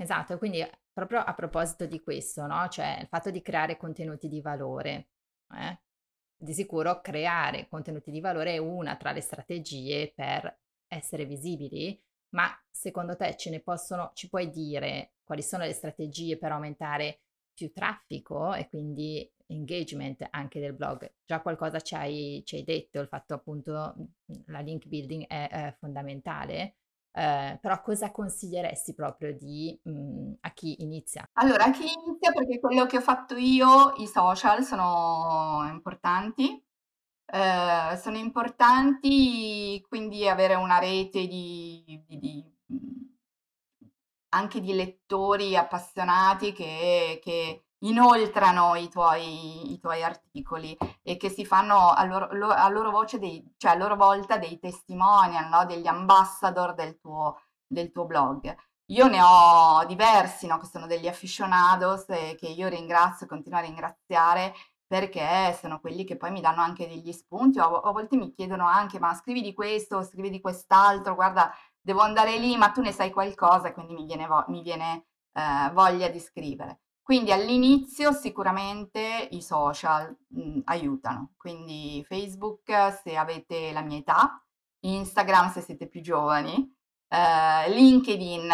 Esatto, 0.00 0.38
quindi 0.38 0.60
proprio 0.98 1.20
a 1.20 1.34
proposito 1.34 1.86
di 1.86 2.00
questo, 2.00 2.46
no? 2.46 2.68
Cioè 2.68 2.98
il 3.00 3.06
fatto 3.06 3.30
di 3.30 3.40
creare 3.40 3.76
contenuti 3.76 4.28
di 4.28 4.40
valore. 4.40 5.08
Eh? 5.54 5.78
Di 6.36 6.52
sicuro 6.52 7.00
creare 7.00 7.68
contenuti 7.68 8.10
di 8.10 8.20
valore 8.20 8.54
è 8.54 8.58
una 8.58 8.96
tra 8.96 9.12
le 9.12 9.20
strategie 9.20 10.12
per 10.14 10.60
essere 10.88 11.24
visibili, 11.24 12.00
ma 12.30 12.48
secondo 12.70 13.16
te 13.16 13.36
ce 13.36 13.50
ne 13.50 13.60
possono, 13.60 14.10
ci 14.14 14.28
puoi 14.28 14.50
dire 14.50 15.12
quali 15.24 15.42
sono 15.42 15.64
le 15.64 15.72
strategie 15.72 16.36
per 16.36 16.52
aumentare 16.52 17.20
più 17.52 17.72
traffico 17.72 18.54
e 18.54 18.68
quindi 18.68 19.30
engagement 19.46 20.26
anche 20.30 20.60
del 20.60 20.74
blog. 20.74 21.12
Già 21.24 21.40
qualcosa 21.40 21.80
ci 21.80 21.94
hai, 21.94 22.42
ci 22.44 22.56
hai 22.56 22.64
detto, 22.64 23.00
il 23.00 23.08
fatto 23.08 23.34
appunto 23.34 23.94
la 24.46 24.60
link 24.60 24.86
building 24.86 25.26
è, 25.26 25.48
è 25.48 25.76
fondamentale, 25.78 26.76
eh, 27.12 27.58
però 27.60 27.80
cosa 27.80 28.10
consiglieresti 28.10 28.94
proprio 28.94 29.36
di, 29.36 29.78
mh, 29.82 30.32
a 30.40 30.52
chi 30.52 30.82
inizia? 30.82 31.28
Allora, 31.34 31.64
a 31.64 31.70
chi 31.70 31.82
inizia, 31.82 32.32
perché 32.32 32.60
quello 32.60 32.86
che 32.86 32.98
ho 32.98 33.00
fatto 33.00 33.36
io, 33.36 33.94
i 33.98 34.06
social 34.06 34.64
sono 34.64 35.66
importanti. 35.70 36.62
Eh, 37.30 37.96
sono 37.98 38.16
importanti 38.16 39.84
quindi 39.86 40.26
avere 40.26 40.54
una 40.54 40.78
rete 40.78 41.26
di, 41.26 42.02
di, 42.06 42.18
di 42.18 42.42
anche 44.30 44.60
di 44.60 44.72
lettori 44.74 45.56
appassionati 45.56 46.52
che, 46.52 47.20
che 47.22 47.64
inoltrano 47.80 48.74
i 48.74 48.88
tuoi, 48.88 49.72
i 49.72 49.78
tuoi, 49.78 50.02
articoli 50.02 50.76
e 51.02 51.16
che 51.16 51.28
si 51.28 51.44
fanno 51.44 51.90
a 51.90 52.04
loro, 52.04 52.28
a 52.48 52.68
loro, 52.68 52.90
voce 52.90 53.18
dei, 53.18 53.54
cioè 53.56 53.72
a 53.72 53.74
loro 53.76 53.96
volta 53.96 54.38
dei 54.38 54.58
testimonial, 54.58 55.48
no? 55.48 55.64
degli 55.66 55.86
ambassador 55.86 56.74
del 56.74 56.98
tuo, 56.98 57.40
del 57.66 57.90
tuo, 57.92 58.06
blog. 58.06 58.54
Io 58.90 59.06
ne 59.06 59.20
ho 59.22 59.84
diversi, 59.86 60.46
no? 60.46 60.58
che 60.58 60.66
sono 60.66 60.86
degli 60.86 61.06
aficionados 61.06 62.08
e 62.08 62.36
che 62.38 62.48
io 62.48 62.68
ringrazio 62.68 63.26
e 63.26 63.28
continuo 63.28 63.58
a 63.58 63.62
ringraziare 63.62 64.54
perché 64.86 65.54
sono 65.60 65.80
quelli 65.80 66.04
che 66.04 66.16
poi 66.16 66.30
mi 66.30 66.40
danno 66.40 66.62
anche 66.62 66.88
degli 66.88 67.12
spunti 67.12 67.58
o 67.58 67.80
a 67.80 67.92
volte 67.92 68.16
mi 68.16 68.32
chiedono 68.32 68.66
anche 68.66 68.98
ma 68.98 69.14
scrivi 69.14 69.42
di 69.42 69.52
questo, 69.52 70.02
scrivi 70.02 70.30
di 70.30 70.40
quest'altro, 70.40 71.14
guarda 71.14 71.52
devo 71.78 72.00
andare 72.00 72.38
lì, 72.38 72.56
ma 72.56 72.70
tu 72.70 72.80
ne 72.80 72.92
sai 72.92 73.10
qualcosa 73.10 73.72
quindi 73.72 73.92
mi 73.94 74.06
viene, 74.06 74.26
vo- 74.26 74.44
mi 74.48 74.62
viene 74.62 75.06
eh, 75.34 75.70
voglia 75.72 76.08
di 76.08 76.20
scrivere. 76.20 76.80
Quindi 77.08 77.32
all'inizio 77.32 78.12
sicuramente 78.12 79.28
i 79.30 79.40
social 79.40 80.14
mh, 80.28 80.40
mm, 80.42 80.60
aiutano, 80.64 81.32
quindi 81.38 82.04
Facebook 82.06 82.70
se 83.02 83.16
avete 83.16 83.72
la 83.72 83.80
mia 83.80 83.96
età, 83.96 84.44
Instagram 84.80 85.50
se 85.50 85.62
siete 85.62 85.86
più 85.88 86.02
giovani, 86.02 86.70
eh, 87.08 87.70
LinkedIn 87.70 88.52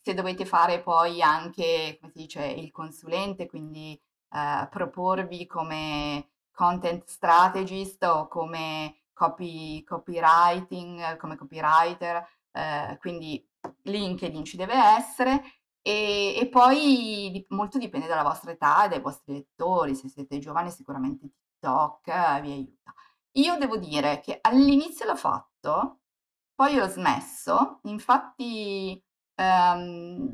se 0.00 0.14
dovete 0.14 0.44
fare 0.44 0.80
poi 0.80 1.20
anche, 1.20 1.98
come 2.00 2.12
si 2.12 2.18
dice, 2.20 2.46
il 2.46 2.70
consulente, 2.70 3.48
quindi 3.48 4.00
eh, 4.30 4.68
proporvi 4.70 5.48
come 5.48 6.28
content 6.52 7.08
strategist 7.08 8.04
o 8.04 8.28
come 8.28 9.00
copy, 9.12 9.82
copywriting, 9.82 11.16
come 11.16 11.34
copywriter, 11.34 12.24
eh, 12.52 12.96
quindi 13.00 13.44
LinkedIn 13.82 14.44
ci 14.44 14.56
deve 14.56 14.74
essere 14.74 15.42
e, 15.82 16.36
e 16.38 16.48
poi 16.48 17.44
molto 17.50 17.78
dipende 17.78 18.06
dalla 18.06 18.22
vostra 18.22 18.52
età 18.52 18.84
e 18.84 18.88
dai 18.88 19.00
vostri 19.00 19.34
lettori, 19.34 19.94
se 19.94 20.08
siete 20.08 20.38
giovani 20.38 20.70
sicuramente 20.70 21.28
TikTok 21.28 22.08
eh, 22.08 22.40
vi 22.42 22.52
aiuta. 22.52 22.94
Io 23.32 23.56
devo 23.58 23.76
dire 23.76 24.20
che 24.20 24.38
all'inizio 24.40 25.06
l'ho 25.06 25.16
fatto, 25.16 26.00
poi 26.54 26.78
ho 26.78 26.88
smesso, 26.88 27.80
infatti 27.84 29.02
um, 29.36 30.32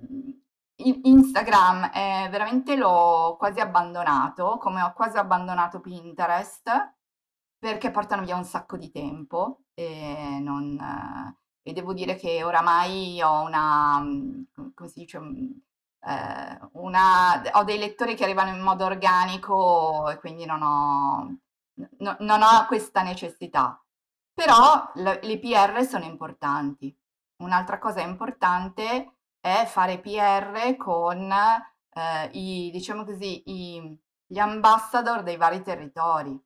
Instagram 0.77 1.91
è 1.91 2.29
veramente 2.31 2.77
l'ho 2.77 3.37
quasi 3.39 3.61
abbandonato, 3.61 4.59
come 4.59 4.83
ho 4.83 4.93
quasi 4.93 5.19
abbandonato 5.19 5.81
Pinterest, 5.81 6.95
perché 7.59 7.91
portano 7.91 8.23
via 8.23 8.37
un 8.37 8.45
sacco 8.45 8.77
di 8.77 8.91
tempo 8.91 9.63
e 9.75 10.39
non 10.41 10.79
e 11.67 11.73
devo 11.73 11.93
dire 11.93 12.15
che 12.15 12.45
oramai 12.45 13.21
ho 13.21 13.43
una, 13.43 13.99
mm, 14.01 14.43
come 14.73 14.89
si 14.89 15.01
dice, 15.01 15.19
mm, 15.19 15.51
eh, 16.01 16.59
una, 16.75 17.43
ho 17.55 17.65
dei 17.65 17.77
lettori 17.79 18.15
che 18.15 18.23
arrivano 18.23 18.51
in 18.55 18.61
modo 18.63 18.85
organico 18.85 20.09
e 20.09 20.17
quindi 20.19 20.45
non 20.47 20.63
ho, 20.63 21.37
no, 21.99 22.17
non 22.21 22.43
ho 22.43 22.67
questa 22.69 23.03
necessità. 23.03 23.83
Però 24.33 24.93
le, 24.95 25.39
PR 25.41 25.85
sono 25.85 26.05
importanti. 26.05 26.97
Un'altra 27.39 27.79
cosa 27.81 28.01
importante 28.01 29.15
è 29.41 29.65
fare 29.67 29.99
PR 30.01 30.77
con 30.77 31.31
eh, 31.33 32.31
i, 32.33 32.71
diciamo 32.71 33.05
così, 33.05 33.43
i, 33.47 33.99
gli 34.27 34.39
ambassador 34.39 35.23
dei 35.25 35.37
vari 35.37 35.63
territori 35.63 36.41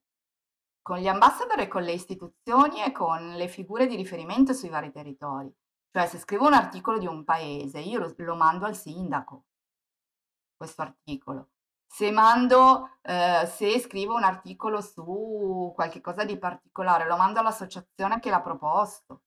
con 0.83 0.99
gli 0.99 1.09
ambassador 1.09 1.61
e 1.61 1.69
con 1.69 1.83
le 1.83 1.93
istituzioni 1.93 2.83
e 2.83 2.93
con 2.93 3.35
le 3.35 3.49
figure 3.49 3.87
di 3.87 3.97
riferimento 3.97 4.53
sui 4.53 4.69
vari 4.69 4.91
territori. 4.91 5.53
Cioè 5.93 6.07
se 6.07 6.19
scrivo 6.19 6.47
un 6.47 6.55
articolo 6.55 6.99
di 6.99 7.07
un 7.07 7.25
paese, 7.25 7.81
io 7.81 7.99
lo, 7.99 8.15
lo 8.17 8.35
mando 8.37 8.67
al 8.67 8.77
sindaco, 8.77 9.45
questo 10.57 10.83
articolo. 10.83 11.49
Se 11.87 12.13
mando, 12.13 12.99
eh, 13.03 13.47
se 13.47 13.81
scrivo 13.81 14.15
un 14.15 14.23
articolo 14.23 14.81
su 14.81 15.73
qualche 15.75 16.01
cosa 16.01 16.25
di 16.25 16.39
particolare, 16.39 17.07
lo 17.07 17.17
mando 17.17 17.41
all'associazione 17.41 18.21
che 18.21 18.31
l'ha 18.31 18.41
proposto. 18.41 19.23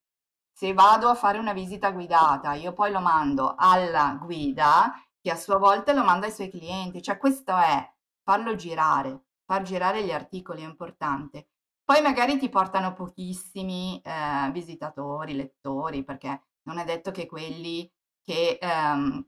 Se 0.50 0.72
vado 0.72 1.08
a 1.08 1.14
fare 1.14 1.38
una 1.38 1.52
visita 1.52 1.90
guidata, 1.90 2.54
io 2.54 2.72
poi 2.72 2.90
lo 2.90 3.00
mando 3.00 3.54
alla 3.58 4.18
guida 4.22 4.94
che 5.20 5.30
a 5.30 5.36
sua 5.36 5.58
volta 5.58 5.92
lo 5.92 6.04
manda 6.04 6.26
ai 6.26 6.32
suoi 6.32 6.50
clienti. 6.50 7.02
Cioè 7.02 7.18
questo 7.18 7.56
è 7.56 7.92
farlo 8.22 8.54
girare, 8.54 9.23
far 9.44 9.62
girare 9.62 10.04
gli 10.04 10.12
articoli 10.12 10.62
è 10.62 10.66
importante. 10.66 11.48
Poi 11.84 12.00
magari 12.00 12.38
ti 12.38 12.48
portano 12.48 12.94
pochissimi 12.94 14.00
eh, 14.02 14.50
visitatori, 14.52 15.34
lettori, 15.34 16.02
perché 16.02 16.44
non 16.62 16.78
è 16.78 16.84
detto 16.84 17.10
che 17.10 17.26
quelli 17.26 17.90
che, 18.22 18.58
ehm, 18.60 19.26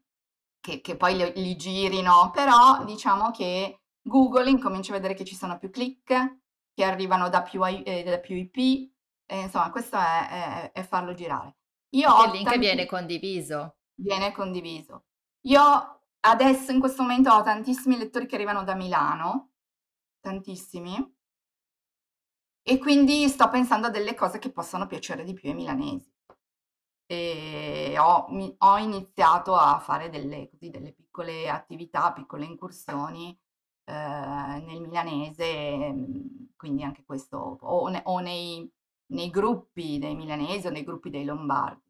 che, 0.61 0.81
che 0.81 0.96
poi 0.96 1.16
li, 1.16 1.33
li, 1.35 1.57
girino, 1.57 2.31
però 2.33 2.83
diciamo 2.85 3.31
che 3.31 3.83
Google 4.00 4.48
incomincia 4.48 4.92
a 4.92 4.96
vedere 4.96 5.14
che 5.14 5.24
ci 5.24 5.35
sono 5.35 5.59
più 5.59 5.70
click, 5.70 6.38
che 6.72 6.85
arrivano 6.85 7.29
da 7.29 7.42
più, 7.42 7.62
eh, 7.66 8.02
da 8.05 8.18
più 8.18 8.37
IP, 8.37 8.57
e, 9.26 9.40
insomma 9.40 9.70
questo 9.70 9.96
è, 9.98 10.70
è, 10.70 10.72
è 10.72 10.83
farlo 10.83 11.12
girare. 11.12 11.57
Io 11.90 12.24
il 12.24 12.31
link 12.31 12.44
tanti... 12.44 12.59
viene 12.59 12.87
condiviso. 12.87 13.76
Viene 13.94 14.33
condiviso. 14.33 15.05
Io 15.42 16.00
adesso 16.20 16.72
in 16.72 16.81
questo 16.81 17.02
momento 17.02 17.31
ho 17.33 17.42
tantissimi 17.42 17.96
lettori 17.96 18.26
che 18.26 18.35
arrivano 18.35 18.64
da 18.64 18.74
Milano, 18.74 19.50
tantissimi, 20.27 21.15
e 22.69 22.79
quindi 22.79 23.29
sto 23.29 23.49
pensando 23.49 23.87
a 23.87 23.91
delle 23.91 24.15
cose 24.15 24.41
che 24.41 24.51
possono 24.51 24.87
piacere 24.89 25.23
di 25.23 25.35
più 25.35 25.51
ai 25.51 25.55
milanesi. 25.55 26.12
E 27.09 27.95
ho, 27.97 28.27
mi, 28.31 28.53
ho 28.59 28.77
iniziato 28.79 29.55
a 29.55 29.79
fare 29.79 30.11
delle, 30.11 30.49
così, 30.51 30.71
delle, 30.71 30.93
piccole 30.93 31.49
attività, 31.49 32.12
piccole 32.12 32.45
incursioni 32.45 33.39
eh, 33.85 33.93
nel 33.93 34.81
milanese, 34.81 35.95
quindi 36.57 36.83
anche 36.83 37.05
questo, 37.05 37.37
o, 37.61 37.87
ne, 37.87 38.03
o 38.07 38.19
nei, 38.19 38.69
nei, 39.12 39.31
gruppi 39.31 39.99
dei 40.01 40.17
milanesi 40.17 40.67
o 40.67 40.71
nei 40.71 40.83
gruppi 40.83 41.11
dei 41.11 41.25
lombardi. 41.25 41.89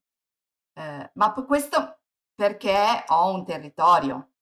Eh, 0.74 1.10
ma 1.14 1.32
questo 1.32 2.00
perché 2.34 3.04
ho 3.08 3.32
un 3.32 3.46
territorio, 3.46 4.32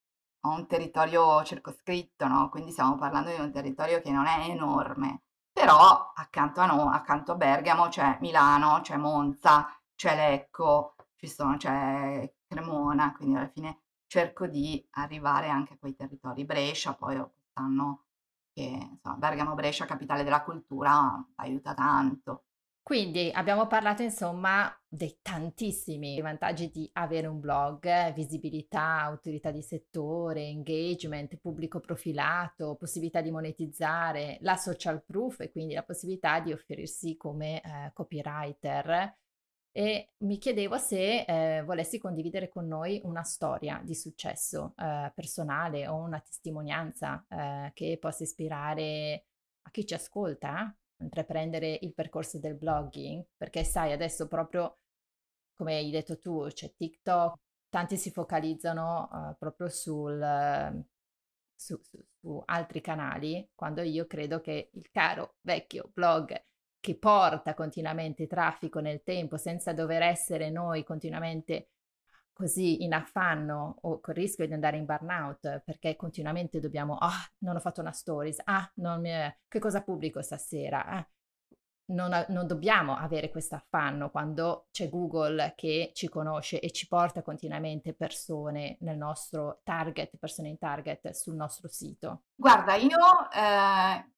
ho 0.45 0.55
un 0.55 0.67
territorio 0.67 1.43
circoscritto, 1.43 2.27
no? 2.27 2.49
quindi 2.49 2.71
stiamo 2.71 2.97
parlando 2.97 3.29
di 3.31 3.39
un 3.39 3.51
territorio 3.51 4.01
che 4.01 4.11
non 4.11 4.25
è 4.27 4.49
enorme, 4.49 5.23
però 5.51 6.11
accanto 6.15 6.61
a, 6.61 6.65
no, 6.65 6.89
accanto 6.89 7.33
a 7.33 7.35
Bergamo 7.35 7.87
c'è 7.87 8.17
Milano, 8.21 8.81
c'è 8.81 8.97
Monza, 8.97 9.67
c'è 9.95 10.15
Lecco, 10.15 10.95
sono, 11.27 11.57
c'è 11.57 12.31
Cremona, 12.47 13.13
quindi 13.15 13.35
alla 13.35 13.49
fine 13.49 13.81
cerco 14.07 14.47
di 14.47 14.85
arrivare 14.91 15.49
anche 15.49 15.73
a 15.73 15.77
quei 15.77 15.95
territori. 15.95 16.45
Brescia, 16.45 16.93
poi 16.93 17.17
quest'anno 17.17 18.05
che 18.53 18.61
insomma, 18.63 19.15
Bergamo-Brescia, 19.15 19.85
capitale 19.85 20.23
della 20.23 20.43
cultura, 20.43 21.25
aiuta 21.35 21.73
tanto. 21.73 22.45
Quindi 22.85 23.31
abbiamo 23.33 23.65
parlato 23.65 24.03
insomma 24.03 24.71
dei 24.87 25.17
tantissimi 25.23 26.21
vantaggi 26.21 26.69
di 26.69 26.87
avere 26.93 27.25
un 27.25 27.39
blog, 27.39 28.13
visibilità, 28.13 29.01
autorità 29.01 29.49
di 29.49 29.63
settore, 29.63 30.43
engagement, 30.43 31.35
pubblico 31.37 31.79
profilato, 31.79 32.75
possibilità 32.75 33.21
di 33.21 33.31
monetizzare, 33.31 34.37
la 34.41 34.55
social 34.55 35.03
proof 35.03 35.39
e 35.39 35.49
quindi 35.49 35.73
la 35.73 35.81
possibilità 35.81 36.39
di 36.41 36.53
offrirsi 36.53 37.17
come 37.17 37.59
eh, 37.59 37.91
copywriter. 37.91 39.17
E 39.71 40.11
mi 40.17 40.37
chiedevo 40.37 40.77
se 40.77 41.25
eh, 41.25 41.63
volessi 41.63 41.97
condividere 41.97 42.49
con 42.49 42.67
noi 42.67 43.01
una 43.03 43.23
storia 43.23 43.81
di 43.83 43.95
successo 43.95 44.75
eh, 44.77 45.11
personale 45.15 45.87
o 45.87 45.95
una 45.95 46.19
testimonianza 46.19 47.25
eh, 47.27 47.71
che 47.73 47.97
possa 47.99 48.21
ispirare 48.21 49.25
a 49.63 49.71
chi 49.71 49.87
ci 49.87 49.95
ascolta 49.95 50.71
intraprendere 50.99 51.77
il 51.81 51.93
percorso 51.93 52.39
del 52.39 52.55
blogging, 52.55 53.25
perché 53.35 53.63
sai, 53.63 53.91
adesso 53.91 54.27
proprio, 54.27 54.79
come 55.55 55.75
hai 55.75 55.91
detto 55.91 56.19
tu, 56.19 56.47
c'è 56.47 56.73
TikTok, 56.75 57.39
tanti 57.69 57.97
si 57.97 58.11
focalizzano 58.11 59.09
uh, 59.11 59.37
proprio 59.37 59.69
sul, 59.69 60.19
uh, 60.19 60.85
su, 61.55 61.79
su, 61.81 62.03
su 62.19 62.41
altri 62.45 62.81
canali, 62.81 63.49
quando 63.53 63.81
io 63.81 64.05
credo 64.07 64.41
che 64.41 64.69
il 64.73 64.89
caro 64.91 65.35
vecchio 65.41 65.89
blog 65.93 66.33
che 66.79 66.97
porta 66.97 67.55
continuamente 67.55 68.27
traffico 68.27 68.79
nel 68.79 69.01
tempo 69.01 69.37
senza 69.37 69.73
dover 69.73 70.03
essere 70.03 70.51
noi 70.51 70.83
continuamente 70.83 71.69
così 72.35 72.83
in 72.83 72.93
affanno 72.93 73.77
o 73.83 74.01
con 74.01 74.13
il 74.13 74.21
rischio 74.21 74.45
di 74.45 74.51
andare 74.51 74.75
in 74.75 74.83
burnout 74.83 75.61
perché 75.63 75.95
continuamente 75.95 76.59
dobbiamo, 76.59 76.97
ah, 76.97 77.07
oh, 77.07 77.33
non 77.39 77.55
ho 77.55 77.59
fatto 77.61 77.79
una 77.79 77.93
stories, 77.93 78.41
ah, 78.43 78.69
mi, 78.75 79.09
che 79.47 79.59
cosa 79.59 79.81
pubblico 79.81 80.21
stasera? 80.21 80.85
Ah, 80.85 81.07
non, 81.87 82.25
non, 82.29 82.45
dobbiamo 82.45 82.95
avere 82.95 83.29
questo 83.29 83.55
affanno 83.55 84.09
quando 84.09 84.67
c'è 84.71 84.89
Google 84.89 85.53
che 85.55 85.91
ci 85.93 86.09
conosce 86.09 86.59
e 86.59 86.71
ci 86.71 86.87
porta 86.87 87.21
continuamente 87.21 87.93
persone 87.93 88.75
nel 88.81 88.97
nostro 88.97 89.61
target, 89.63 90.17
persone 90.17 90.49
in 90.49 90.57
target 90.57 91.11
sul 91.11 91.35
nostro 91.35 91.69
sito. 91.69 92.23
Guarda, 92.35 92.75
io 92.75 92.97
eh, 93.31 94.09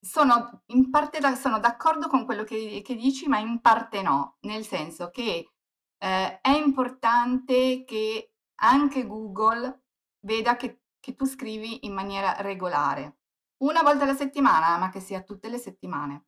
sono 0.00 0.62
in 0.66 0.90
parte 0.90 1.20
da, 1.20 1.36
sono 1.36 1.60
d'accordo 1.60 2.08
con 2.08 2.24
quello 2.24 2.42
che, 2.42 2.80
che, 2.84 2.96
dici, 2.96 3.28
ma 3.28 3.38
in 3.38 3.60
parte 3.60 4.02
no, 4.02 4.38
nel 4.40 4.64
senso 4.64 5.10
che 5.10 5.52
eh, 6.00 6.40
è 6.40 6.50
importante 6.50 7.84
che 7.84 8.32
anche 8.62 9.06
Google 9.06 9.82
veda 10.20 10.56
che, 10.56 10.82
che 10.98 11.14
tu 11.14 11.24
scrivi 11.24 11.86
in 11.86 11.92
maniera 11.92 12.40
regolare. 12.40 13.18
Una 13.58 13.82
volta 13.82 14.04
alla 14.04 14.14
settimana, 14.14 14.78
ma 14.78 14.90
che 14.90 15.00
sia 15.00 15.22
tutte 15.22 15.48
le 15.48 15.58
settimane 15.58 16.24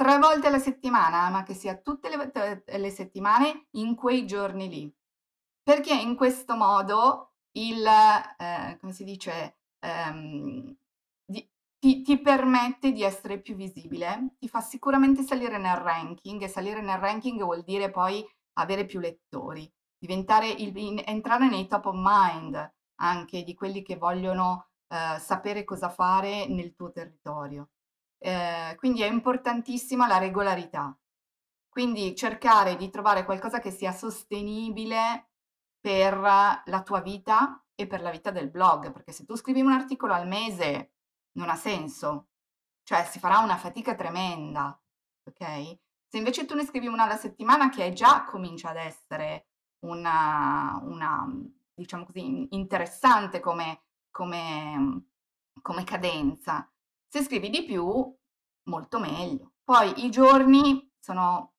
tre 0.00 0.16
volte 0.16 0.46
alla 0.46 0.58
settimana, 0.58 1.28
ma 1.28 1.42
che 1.42 1.52
sia 1.52 1.76
tutte 1.76 2.08
le, 2.08 2.64
le 2.78 2.90
settimane 2.90 3.66
in 3.72 3.94
quei 3.94 4.26
giorni 4.26 4.66
lì. 4.70 4.90
Perché 5.62 5.92
in 5.92 6.16
questo 6.16 6.56
modo 6.56 7.34
il, 7.58 7.86
eh, 7.86 8.78
come 8.80 8.92
si 8.92 9.04
dice, 9.04 9.58
ehm, 9.78 10.74
di, 11.22 11.46
ti, 11.78 12.00
ti, 12.00 12.18
permette 12.18 12.92
di 12.92 13.02
essere 13.02 13.42
più 13.42 13.54
visibile, 13.54 14.36
ti 14.38 14.48
fa 14.48 14.62
sicuramente 14.62 15.22
salire 15.22 15.58
nel 15.58 15.76
ranking 15.76 16.40
e 16.40 16.48
salire 16.48 16.80
nel 16.80 16.96
ranking 16.98 17.42
vuol 17.42 17.62
dire 17.62 17.90
poi 17.90 18.26
avere 18.54 18.84
più 18.84 19.00
lettori, 19.00 19.70
il, 20.02 20.76
in, 20.76 21.02
entrare 21.04 21.48
nei 21.48 21.66
top 21.66 21.86
of 21.86 21.94
mind 21.96 22.74
anche 23.00 23.42
di 23.42 23.54
quelli 23.54 23.82
che 23.82 23.96
vogliono 23.96 24.68
eh, 24.88 25.18
sapere 25.18 25.64
cosa 25.64 25.88
fare 25.88 26.46
nel 26.46 26.74
tuo 26.74 26.90
territorio. 26.90 27.70
Eh, 28.18 28.74
quindi 28.76 29.02
è 29.02 29.06
importantissima 29.06 30.06
la 30.06 30.18
regolarità. 30.18 30.96
Quindi 31.68 32.14
cercare 32.16 32.76
di 32.76 32.90
trovare 32.90 33.24
qualcosa 33.24 33.60
che 33.60 33.70
sia 33.70 33.92
sostenibile 33.92 35.30
per 35.80 36.18
la 36.18 36.82
tua 36.84 37.00
vita 37.00 37.64
e 37.74 37.86
per 37.86 38.02
la 38.02 38.10
vita 38.10 38.30
del 38.30 38.50
blog, 38.50 38.92
perché 38.92 39.12
se 39.12 39.24
tu 39.24 39.36
scrivi 39.36 39.60
un 39.60 39.72
articolo 39.72 40.12
al 40.12 40.26
mese 40.26 40.92
non 41.38 41.48
ha 41.48 41.56
senso, 41.56 42.28
cioè 42.82 43.04
si 43.04 43.18
farà 43.18 43.38
una 43.38 43.56
fatica 43.56 43.94
tremenda, 43.94 44.78
ok? 45.24 45.78
Se 46.10 46.18
invece 46.18 46.44
tu 46.44 46.56
ne 46.56 46.64
scrivi 46.64 46.88
una 46.88 47.04
alla 47.04 47.16
settimana 47.16 47.68
che 47.68 47.92
già 47.92 48.24
comincia 48.24 48.70
ad 48.70 48.78
essere 48.78 49.46
una, 49.84 50.76
una 50.82 51.24
diciamo 51.72 52.04
così, 52.04 52.48
interessante 52.50 53.38
come, 53.38 53.82
come, 54.10 55.04
come 55.62 55.84
cadenza, 55.84 56.68
se 57.06 57.22
scrivi 57.22 57.48
di 57.48 57.64
più, 57.64 58.12
molto 58.64 58.98
meglio. 58.98 59.52
Poi 59.62 60.04
i 60.04 60.10
giorni 60.10 60.90
sono 60.98 61.54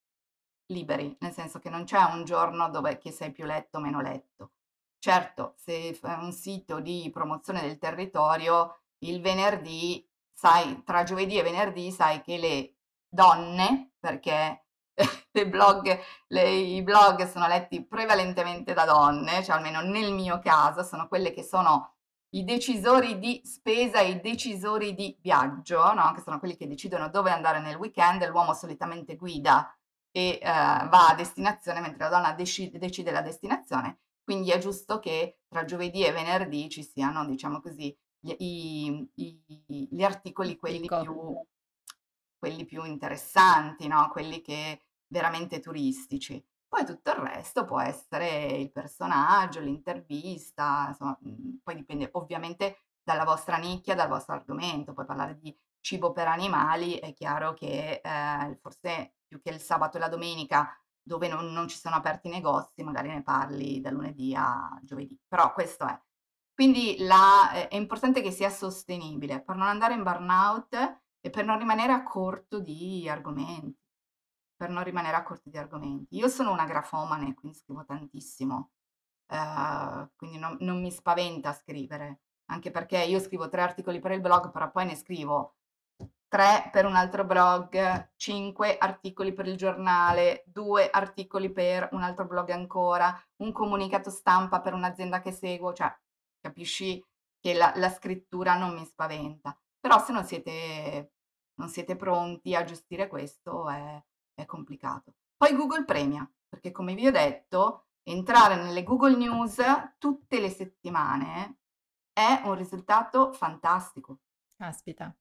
liberi, 0.66 1.16
nel 1.22 1.32
senso 1.32 1.60
che 1.60 1.70
non 1.70 1.86
c'è 1.86 2.04
un 2.12 2.26
giorno 2.26 2.70
dove 2.70 2.98
che 2.98 3.12
sei 3.12 3.32
più 3.32 3.46
letto 3.46 3.78
o 3.78 3.82
meno 3.82 4.02
letto. 4.02 4.52
Certo, 5.00 5.54
se 5.56 5.98
è 5.98 6.14
un 6.16 6.34
sito 6.34 6.82
di 6.82 7.10
promozione 7.10 7.62
del 7.62 7.78
territorio, 7.78 8.82
il 9.06 9.22
venerdì, 9.22 10.06
sai, 10.30 10.84
tra 10.84 11.04
giovedì 11.04 11.38
e 11.38 11.44
venerdì 11.44 11.90
sai 11.90 12.22
che 12.22 12.38
le 12.38 12.76
donne, 13.12 13.92
perché 14.00 14.66
le 15.32 15.48
blog, 15.48 16.00
le, 16.28 16.50
i 16.50 16.82
blog 16.82 17.28
sono 17.30 17.48
letti 17.48 17.86
prevalentemente 17.86 18.74
da 18.74 18.86
donne, 18.86 19.44
cioè 19.44 19.58
almeno 19.58 19.82
nel 19.82 20.14
mio 20.14 20.40
caso 20.40 20.84
sono 20.84 21.08
quelle 21.08 21.32
che 21.32 21.44
sono 21.44 21.96
i 22.34 22.44
decisori 22.46 23.20
di 23.20 23.42
spesa 23.44 24.00
e 24.00 24.12
i 24.12 24.22
decisori 24.22 24.94
di 24.94 25.18
viaggio, 25.22 25.94
no? 25.94 26.14
che 26.14 26.22
sono 26.22 26.40
quelli 26.40 26.56
che 26.56 26.68
decidono 26.68 27.10
dove 27.10 27.30
andare 27.30 27.60
nel 27.60 27.76
weekend, 27.76 28.26
l'uomo 28.30 28.54
solitamente 28.54 29.18
guida 29.18 29.76
e 30.12 30.40
uh, 30.42 30.46
va 30.46 31.10
a 31.10 31.16
destinazione 31.16 31.82
mentre 31.82 32.04
la 32.04 32.10
donna 32.10 32.34
decide, 32.34 32.78
decide 32.78 33.12
la 33.12 33.22
destinazione, 33.22 34.00
quindi 34.24 34.52
è 34.52 34.60
giusto 34.60 35.00
che 35.00 35.40
tra 35.48 35.66
giovedì 35.66 36.06
e 36.06 36.12
venerdì 36.14 36.70
ci 36.70 36.84
siano, 36.84 37.26
diciamo 37.26 37.60
così, 37.60 37.96
gli, 38.20 38.34
i, 38.38 39.10
i, 39.16 39.88
gli 39.92 40.04
articoli 40.04 40.56
quelli 40.56 40.88
più, 40.88 41.46
quelli 42.42 42.66
più 42.66 42.84
interessanti, 42.86 43.88
no? 43.88 44.10
quelli 44.10 44.42
che 44.42 44.82
veramente 45.10 45.60
turistici. 45.60 46.44
Poi 46.68 46.84
tutto 46.86 47.12
il 47.12 47.18
resto 47.18 47.66
può 47.66 47.80
essere 47.80 48.46
il 48.54 48.72
personaggio, 48.72 49.60
l'intervista, 49.60 50.86
insomma, 50.88 51.16
mhmm, 51.22 51.60
poi 51.62 51.76
dipende 51.76 52.10
ovviamente 52.14 52.86
dalla 53.04 53.26
vostra 53.26 53.58
nicchia, 53.58 53.94
dal 53.94 54.08
vostro 54.08 54.34
argomento. 54.34 54.94
Puoi 54.94 55.06
parlare 55.06 55.38
di 55.38 55.56
cibo 55.82 56.12
per 56.14 56.28
animali, 56.28 56.96
è 56.96 57.14
chiaro 57.14 57.54
che 57.54 58.02
eh, 58.04 58.58
forse 58.60 59.18
più 59.28 59.40
che 59.40 59.52
il 59.52 59.60
sabato 59.60 59.98
e 59.98 60.00
la 60.00 60.10
domenica 60.10 60.76
dove 61.04 61.28
non, 61.28 61.52
non 61.52 61.68
ci 61.68 61.78
sono 61.78 61.96
aperti 61.96 62.28
i 62.28 62.32
negozi, 62.32 62.82
magari 62.82 63.10
ne 63.10 63.22
parli 63.22 63.82
da 63.82 63.92
lunedì 63.92 64.34
a 64.36 64.80
giovedì. 64.82 65.20
Però 65.28 65.54
questo 65.54 65.86
è. 65.86 66.02
Quindi 66.56 66.98
la, 67.00 67.68
è 67.68 67.76
importante 67.76 68.22
che 68.22 68.32
sia 68.32 68.50
sostenibile 68.50 69.44
per 69.44 69.56
non 69.56 69.68
andare 69.68 69.94
in 69.94 70.04
burnout 70.04 71.02
e 71.22 71.30
per 71.30 71.46
non 71.46 71.58
rimanere 71.58 71.94
a 71.94 72.04
corto 72.04 72.60
di 72.60 73.08
argomenti 73.08 73.80
per 74.62 74.70
non 74.70 74.84
rimanere 74.84 75.18
a 75.18 75.24
corti 75.24 75.50
di 75.50 75.58
argomenti. 75.58 76.18
Io 76.18 76.28
sono 76.28 76.52
una 76.52 76.66
grafomane, 76.66 77.34
quindi 77.34 77.58
scrivo 77.58 77.84
tantissimo, 77.84 78.70
uh, 79.30 80.08
quindi 80.16 80.38
non, 80.38 80.56
non, 80.60 80.80
mi 80.80 80.92
spaventa 80.92 81.52
scrivere, 81.52 82.20
anche 82.52 82.70
perché 82.70 83.00
io 83.00 83.20
scrivo 83.20 83.50
tre 83.50 83.62
articoli 83.62 84.00
per 84.00 84.12
il 84.12 84.22
blog, 84.22 84.52
però 84.52 84.70
poi 84.70 84.86
ne 84.86 84.96
scrivo 84.96 85.56
tre 86.28 86.70
per 86.72 86.86
un 86.86 86.96
altro 86.96 87.26
blog, 87.26 88.12
cinque 88.18 88.78
articoli 88.78 89.34
per 89.34 89.48
il 89.48 89.58
giornale, 89.58 90.44
due 90.46 90.92
articoli 90.92 91.52
per 91.52 91.90
un 91.94 92.04
altro 92.04 92.28
blog 92.28 92.52
ancora, 92.52 93.20
un 93.38 93.52
comunicato 93.52 94.12
stampa 94.12 94.62
per 94.62 94.76
un'azienda 94.76 95.22
che 95.22 95.32
seguo, 95.32 95.74
cioè 95.74 95.92
capisci 96.40 97.04
che 97.40 97.56
la, 97.56 97.74
la 97.78 97.90
scrittura 97.90 98.56
non 98.60 98.76
mi 98.76 98.86
spaventa. 98.86 99.60
Però 99.82 100.00
se 100.02 100.14
non 100.14 100.24
siete, 100.24 101.14
non 101.56 101.68
siete 101.68 101.96
pronti 101.96 102.56
a 102.56 102.64
gestire 102.64 103.08
questo 103.08 103.68
è, 103.68 104.02
è 104.34 104.46
complicato. 104.46 105.16
Poi 105.36 105.56
Google 105.56 105.86
premia, 105.86 106.32
perché 106.48 106.72
come 106.72 106.94
vi 106.94 107.08
ho 107.08 107.12
detto, 107.12 107.88
entrare 108.04 108.56
nelle 108.56 108.84
Google 108.84 109.18
News 109.18 109.60
tutte 109.98 110.40
le 110.40 110.50
settimane 110.50 111.58
è 112.14 112.42
un 112.46 112.54
risultato 112.56 113.34
fantastico. 113.34 114.20
Aspita. 114.58 115.14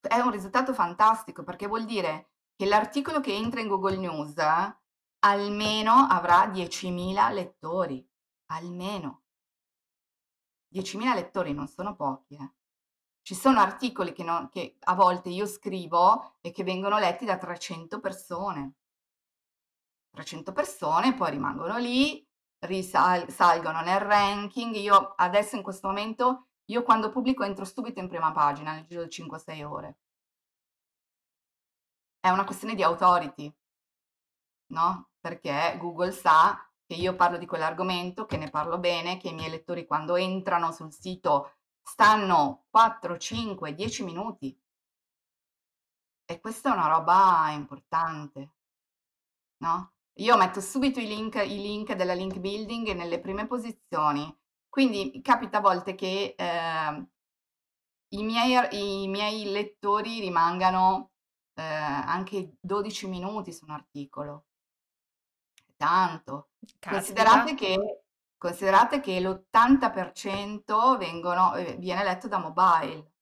È 0.00 0.18
un 0.18 0.30
risultato 0.32 0.74
fantastico 0.74 1.44
perché 1.44 1.68
vuol 1.68 1.84
dire 1.84 2.30
che 2.56 2.66
l'articolo 2.66 3.20
che 3.20 3.34
entra 3.34 3.60
in 3.60 3.68
Google 3.68 3.98
News 3.98 4.36
almeno 5.20 5.92
avrà 5.92 6.46
10.000 6.46 7.32
lettori, 7.32 8.04
almeno. 8.46 9.22
10.000 10.74 11.14
lettori 11.14 11.52
non 11.52 11.68
sono 11.68 11.94
pochi, 11.94 12.34
eh. 12.34 12.52
Ci 13.26 13.34
sono 13.34 13.58
articoli 13.58 14.12
che, 14.12 14.22
non, 14.22 14.48
che 14.48 14.76
a 14.84 14.94
volte 14.94 15.30
io 15.30 15.46
scrivo 15.46 16.36
e 16.40 16.52
che 16.52 16.62
vengono 16.62 16.96
letti 16.96 17.24
da 17.24 17.36
300 17.36 17.98
persone. 17.98 18.74
300 20.12 20.52
persone 20.52 21.12
poi 21.12 21.32
rimangono 21.32 21.76
lì, 21.76 22.24
risalgono 22.60 23.80
nel 23.80 23.98
ranking. 23.98 24.76
Io 24.76 25.14
adesso 25.16 25.56
in 25.56 25.64
questo 25.64 25.88
momento, 25.88 26.50
io 26.66 26.84
quando 26.84 27.10
pubblico 27.10 27.42
entro 27.42 27.64
subito 27.64 27.98
in 27.98 28.06
prima 28.06 28.30
pagina 28.30 28.74
nel 28.74 28.86
giro 28.86 29.02
di 29.02 29.08
5-6 29.08 29.64
ore. 29.64 29.98
È 32.20 32.28
una 32.28 32.44
questione 32.44 32.76
di 32.76 32.84
authority, 32.84 33.52
no? 34.66 35.08
Perché 35.18 35.76
Google 35.80 36.12
sa 36.12 36.64
che 36.86 36.94
io 36.94 37.16
parlo 37.16 37.38
di 37.38 37.46
quell'argomento, 37.46 38.24
che 38.24 38.36
ne 38.36 38.50
parlo 38.50 38.78
bene, 38.78 39.16
che 39.16 39.30
i 39.30 39.34
miei 39.34 39.50
lettori 39.50 39.84
quando 39.84 40.14
entrano 40.14 40.70
sul 40.70 40.92
sito 40.92 41.55
stanno 41.88 42.66
4, 42.70 43.16
5, 43.16 43.74
10 43.74 44.04
minuti. 44.04 44.60
E 46.28 46.40
questa 46.40 46.70
è 46.70 46.76
una 46.76 46.88
roba 46.88 47.50
importante, 47.52 48.54
no? 49.58 49.92
Io 50.14 50.36
metto 50.36 50.60
subito 50.60 50.98
i 50.98 51.06
link, 51.06 51.36
i 51.36 51.60
link 51.60 51.92
della 51.92 52.14
link 52.14 52.38
building 52.38 52.92
nelle 52.92 53.20
prime 53.20 53.46
posizioni, 53.46 54.34
quindi 54.68 55.20
capita 55.22 55.58
a 55.58 55.60
volte 55.60 55.94
che 55.94 56.34
eh, 56.36 57.06
i, 58.08 58.22
miei, 58.24 59.04
i 59.04 59.08
miei 59.08 59.44
lettori 59.44 60.18
rimangano 60.20 61.12
eh, 61.54 61.62
anche 61.62 62.56
12 62.60 63.06
minuti 63.06 63.52
su 63.52 63.64
un 63.64 63.70
articolo. 63.70 64.46
Tanto. 65.76 66.50
Considerate 66.80 67.54
che, 67.54 68.05
considerate 68.38 69.00
che 69.00 69.18
l'80% 69.20 70.96
vengono, 70.98 71.54
eh, 71.54 71.76
viene 71.76 72.04
letto 72.04 72.28
da 72.28 72.38
mobile. 72.38 73.12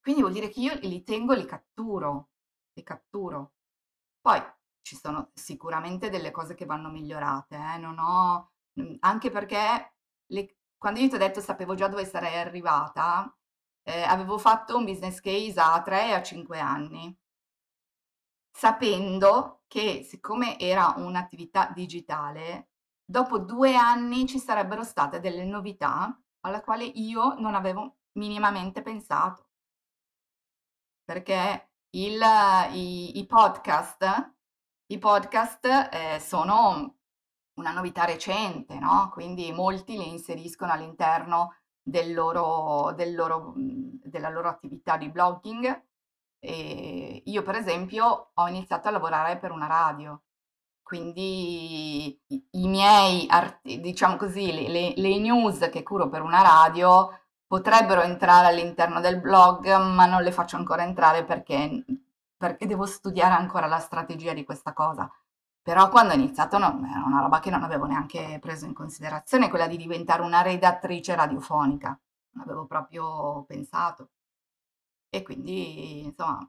Quindi 0.00 0.20
vuol 0.22 0.32
dire 0.34 0.48
che 0.48 0.60
io 0.60 0.74
li 0.82 1.02
tengo, 1.02 1.34
li 1.34 1.44
catturo, 1.44 2.30
li 2.74 2.82
catturo. 2.82 3.52
Poi 4.20 4.40
ci 4.82 4.96
sono 4.96 5.30
sicuramente 5.34 6.10
delle 6.10 6.30
cose 6.30 6.54
che 6.54 6.64
vanno 6.64 6.90
migliorate, 6.90 7.56
eh? 7.56 7.78
non 7.78 7.98
ho, 7.98 8.52
anche 9.00 9.30
perché 9.30 9.94
le, 10.26 10.56
quando 10.76 11.00
io 11.00 11.08
ti 11.08 11.16
ho 11.16 11.18
detto 11.18 11.40
sapevo 11.40 11.74
già 11.74 11.88
dove 11.88 12.04
sarei 12.04 12.38
arrivata, 12.38 13.34
eh, 13.82 14.02
avevo 14.02 14.38
fatto 14.38 14.76
un 14.76 14.84
business 14.84 15.20
case 15.20 15.58
a 15.60 15.82
3 15.82 16.08
e 16.08 16.12
a 16.12 16.22
5 16.22 16.60
anni, 16.60 17.16
sapendo 18.52 19.62
che 19.66 20.02
siccome 20.02 20.58
era 20.58 20.94
un'attività 20.96 21.70
digitale, 21.74 22.70
dopo 23.06 23.38
due 23.38 23.76
anni 23.76 24.26
ci 24.26 24.38
sarebbero 24.38 24.82
state 24.82 25.20
delle 25.20 25.44
novità 25.44 26.20
alla 26.40 26.62
quale 26.62 26.84
io 26.84 27.34
non 27.38 27.54
avevo 27.54 27.98
minimamente 28.12 28.82
pensato. 28.82 29.48
Perché 31.04 31.70
il, 31.90 32.20
i, 32.72 33.18
i, 33.18 33.26
podcast, 33.26 34.34
i 34.86 34.98
podcast 34.98 35.66
eh, 35.92 36.18
sono 36.20 36.96
una 37.54 37.70
novità 37.72 38.04
recente, 38.04 38.78
no? 38.78 39.10
Quindi 39.12 39.52
molti 39.52 39.96
li 39.96 40.08
inseriscono 40.08 40.72
all'interno 40.72 41.56
del 41.80 42.12
loro, 42.12 42.92
del 42.92 43.14
loro, 43.14 43.54
della 43.56 44.28
loro 44.28 44.48
attività 44.48 44.96
di 44.96 45.08
blogging. 45.08 45.84
E 46.38 47.22
io, 47.24 47.42
per 47.42 47.54
esempio, 47.54 48.30
ho 48.34 48.48
iniziato 48.48 48.88
a 48.88 48.90
lavorare 48.90 49.38
per 49.38 49.52
una 49.52 49.66
radio, 49.66 50.22
quindi 50.86 52.16
i, 52.28 52.68
miei, 52.68 53.28
diciamo 53.80 54.14
così, 54.14 54.52
le, 54.52 54.68
le, 54.68 54.94
le 54.94 55.18
news 55.18 55.68
che 55.68 55.82
curo 55.82 56.08
per 56.08 56.22
una 56.22 56.42
radio 56.42 57.10
potrebbero 57.44 58.02
entrare 58.02 58.46
all'interno 58.46 59.00
del 59.00 59.20
blog, 59.20 59.66
ma 59.66 60.06
non 60.06 60.22
le 60.22 60.30
faccio 60.30 60.54
ancora 60.54 60.84
entrare 60.84 61.24
perché, 61.24 61.84
perché 62.36 62.66
devo 62.66 62.86
studiare 62.86 63.34
ancora 63.34 63.66
la 63.66 63.80
strategia 63.80 64.32
di 64.32 64.44
questa 64.44 64.72
cosa. 64.72 65.10
Però 65.60 65.88
quando 65.88 66.12
ho 66.12 66.16
iniziato 66.16 66.56
no, 66.56 66.80
era 66.88 67.02
una 67.04 67.20
roba 67.20 67.40
che 67.40 67.50
non 67.50 67.64
avevo 67.64 67.86
neanche 67.86 68.38
preso 68.40 68.66
in 68.66 68.72
considerazione, 68.72 69.48
quella 69.50 69.66
di 69.66 69.76
diventare 69.76 70.22
una 70.22 70.42
redattrice 70.42 71.16
radiofonica. 71.16 71.98
Non 72.30 72.44
avevo 72.44 72.64
proprio 72.66 73.42
pensato. 73.42 74.10
E 75.10 75.22
quindi, 75.22 76.04
insomma, 76.04 76.48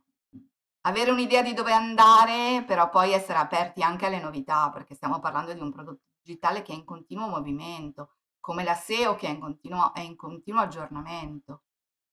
avere 0.87 1.11
un'idea 1.11 1.41
di 1.41 1.53
dove 1.53 1.73
andare, 1.73 2.63
però 2.65 2.89
poi 2.89 3.11
essere 3.11 3.37
aperti 3.37 3.83
anche 3.83 4.05
alle 4.05 4.21
novità, 4.21 4.69
perché 4.71 4.95
stiamo 4.95 5.19
parlando 5.19 5.53
di 5.53 5.59
un 5.59 5.71
prodotto 5.71 6.03
digitale 6.21 6.61
che 6.61 6.71
è 6.71 6.75
in 6.75 6.85
continuo 6.85 7.27
movimento, 7.27 8.15
come 8.39 8.63
la 8.63 8.75
SEO 8.75 9.15
che 9.15 9.27
è 9.27 9.31
in 9.31 9.39
continuo, 9.39 9.93
è 9.93 9.99
in 9.99 10.15
continuo 10.15 10.61
aggiornamento. 10.61 11.63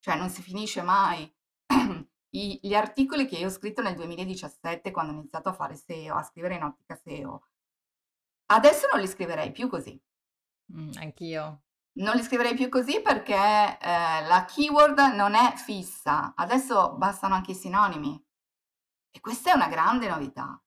Cioè 0.01 0.17
non 0.17 0.29
si 0.29 0.43
finisce 0.43 0.83
mai. 0.83 1.33
I, 2.35 2.59
gli 2.61 2.75
articoli 2.75 3.27
che 3.27 3.37
io 3.37 3.47
ho 3.47 3.51
scritto 3.51 3.81
nel 3.81 3.95
2017 3.95 4.91
quando 4.91 5.13
ho 5.13 5.17
iniziato 5.17 5.49
a 5.49 5.53
fare 5.53 5.77
SEO, 5.77 6.17
a 6.17 6.23
scrivere 6.25 6.57
in 6.57 6.65
ottica 6.65 6.97
SEO, 6.97 7.47
adesso 8.47 8.89
non 8.91 9.01
li 9.01 9.07
scriverei 9.07 9.53
più 9.53 9.69
così. 9.69 10.01
Mm, 10.73 10.91
anch'io. 10.97 11.63
Non 11.97 12.17
li 12.17 12.23
scriverei 12.23 12.55
più 12.55 12.69
così 12.69 13.01
perché 13.01 13.35
eh, 13.35 14.27
la 14.27 14.45
keyword 14.53 14.99
non 15.15 15.37
è 15.37 15.55
fissa, 15.55 16.35
adesso 16.35 16.95
bastano 16.97 17.35
anche 17.35 17.53
i 17.53 17.55
sinonimi. 17.55 18.24
E 19.17 19.21
questa 19.21 19.53
è 19.53 19.55
una 19.55 19.69
grande 19.69 20.09
novità. 20.09 20.61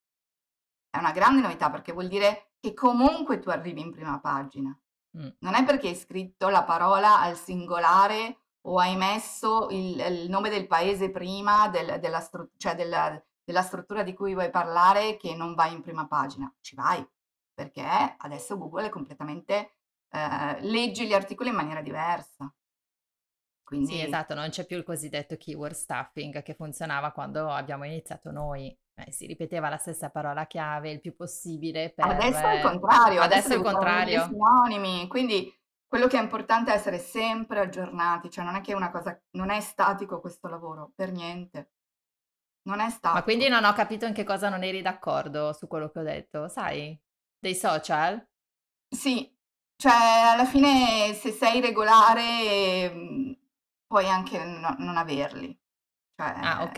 È 0.90 0.98
una 0.98 1.12
grande 1.12 1.42
novità 1.42 1.70
perché 1.70 1.92
vuol 1.92 2.08
dire 2.08 2.54
che 2.62 2.74
comunque 2.74 3.40
tu 3.40 3.50
arrivi 3.50 3.82
in 3.82 3.92
prima 3.92 4.22
pagina. 4.22 4.78
Mm. 5.18 5.28
Non 5.40 5.54
è 5.54 5.66
perché 5.66 5.90
hai 5.90 5.96
scritto 5.96 6.48
la 6.48 6.64
parola 6.64 7.20
al 7.20 7.36
singolare 7.36 8.44
o 8.68 8.80
hai 8.80 8.96
messo 8.96 9.68
il, 9.70 10.00
il 10.00 10.30
nome 10.30 10.50
del 10.50 10.66
paese 10.66 11.12
prima 11.12 11.68
del, 11.68 12.00
della, 12.00 12.22
stru- 12.22 12.52
cioè 12.56 12.74
della, 12.76 13.22
della 13.44 13.62
struttura 13.64 14.04
di 14.04 14.14
cui 14.14 14.34
vuoi 14.34 14.50
parlare 14.50 15.18
che 15.18 15.36
non 15.36 15.54
vai 15.54 15.74
in 15.74 15.82
prima 15.82 16.08
pagina. 16.08 16.50
Ci 16.62 16.74
vai, 16.76 17.06
perché 17.54 18.16
adesso 18.18 18.58
Google 18.58 18.86
è 18.86 18.90
completamente... 18.90 19.74
Eh, 20.10 20.62
leggi 20.62 21.06
gli 21.06 21.14
articoli 21.14 21.50
in 21.50 21.56
maniera 21.56 21.82
diversa. 21.82 22.50
Quindi... 23.68 23.88
Sì, 23.88 24.02
esatto, 24.02 24.34
non 24.34 24.48
c'è 24.48 24.66
più 24.66 24.78
il 24.78 24.86
cosiddetto 24.86 25.36
keyword 25.36 25.74
stuffing 25.74 26.42
che 26.42 26.54
funzionava 26.54 27.12
quando 27.12 27.50
abbiamo 27.50 27.84
iniziato 27.84 28.32
noi. 28.32 28.74
Eh, 28.96 29.12
si 29.12 29.26
ripeteva 29.26 29.68
la 29.68 29.76
stessa 29.76 30.10
parola 30.10 30.48
chiave 30.48 30.90
il 30.90 31.02
più 31.02 31.14
possibile. 31.18 31.92
Per... 31.92 32.06
Adesso 32.06 32.48
è 32.48 32.56
il 32.56 32.62
contrario. 32.62 33.22
Adesso, 33.22 33.48
adesso 33.48 33.52
è 33.52 33.56
il 33.58 33.62
contrario. 33.64 34.24
Sinonimi, 34.24 35.08
quindi 35.10 35.54
quello 35.86 36.08
che 36.08 36.18
è 36.18 36.22
importante 36.22 36.72
è 36.72 36.76
essere 36.76 36.98
sempre 36.98 37.60
aggiornati, 37.60 38.30
cioè 38.30 38.46
non 38.46 38.56
è 38.56 38.62
che 38.62 38.74
una 38.74 38.90
cosa, 38.90 39.22
non 39.32 39.50
è 39.50 39.60
statico 39.60 40.22
questo 40.22 40.48
lavoro, 40.48 40.94
per 40.96 41.12
niente. 41.12 41.72
Non 42.70 42.80
è 42.80 42.90
statico. 42.90 43.16
Ma 43.16 43.24
quindi 43.24 43.50
non 43.50 43.66
ho 43.66 43.74
capito 43.74 44.06
in 44.06 44.14
che 44.14 44.24
cosa 44.24 44.48
non 44.48 44.64
eri 44.64 44.82
d'accordo 44.82 45.52
su 45.52 45.68
quello 45.68 45.90
che 45.90 46.00
ho 46.00 46.04
detto, 46.04 46.48
sai? 46.48 46.98
Dei 47.38 47.54
social? 47.54 48.26
Sì, 48.88 49.30
cioè 49.76 50.32
alla 50.32 50.46
fine 50.46 51.14
se 51.16 51.32
sei 51.32 51.60
regolare 51.60 52.90
mm, 52.94 53.32
puoi 53.88 54.08
anche 54.08 54.44
no, 54.44 54.76
non 54.80 54.98
averli. 54.98 55.58
Cioè, 56.16 56.34
ah, 56.36 56.64
ok. 56.64 56.76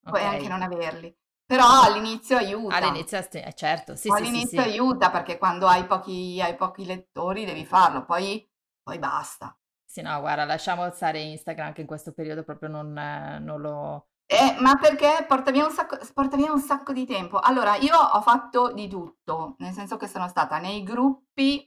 Puoi 0.00 0.20
okay. 0.20 0.24
anche 0.24 0.48
non 0.48 0.62
averli. 0.62 1.16
Però 1.48 1.82
all'inizio 1.82 2.36
aiuta. 2.36 2.76
All'inizio, 2.76 3.18
eh, 3.18 3.54
certo, 3.54 3.96
sì, 3.96 4.10
all'inizio 4.10 4.62
sì, 4.62 4.68
sì, 4.68 4.76
aiuta 4.76 5.10
perché 5.10 5.38
quando 5.38 5.66
hai 5.66 5.86
pochi, 5.86 6.38
hai 6.42 6.54
pochi 6.54 6.84
lettori 6.84 7.46
devi 7.46 7.64
farlo, 7.64 8.04
poi, 8.04 8.46
poi, 8.82 8.98
basta. 8.98 9.58
Sì, 9.82 10.02
no, 10.02 10.20
guarda, 10.20 10.44
lasciamo 10.44 10.90
stare 10.90 11.20
Instagram 11.20 11.72
che 11.72 11.80
in 11.80 11.86
questo 11.86 12.12
periodo 12.12 12.44
proprio 12.44 12.68
non, 12.68 12.92
non 12.92 13.60
lo... 13.62 14.08
Eh, 14.26 14.56
ma 14.60 14.76
perché 14.76 15.24
porta 15.26 15.50
via, 15.50 15.66
sacco, 15.70 15.98
porta 16.12 16.36
via, 16.36 16.52
un 16.52 16.60
sacco, 16.60 16.92
di 16.92 17.06
tempo. 17.06 17.38
Allora, 17.38 17.76
io 17.76 17.96
ho 17.96 18.20
fatto 18.20 18.74
di 18.74 18.86
tutto, 18.86 19.54
nel 19.60 19.72
senso 19.72 19.96
che 19.96 20.06
sono 20.06 20.28
stata 20.28 20.58
nei 20.58 20.82
gruppi 20.82 21.66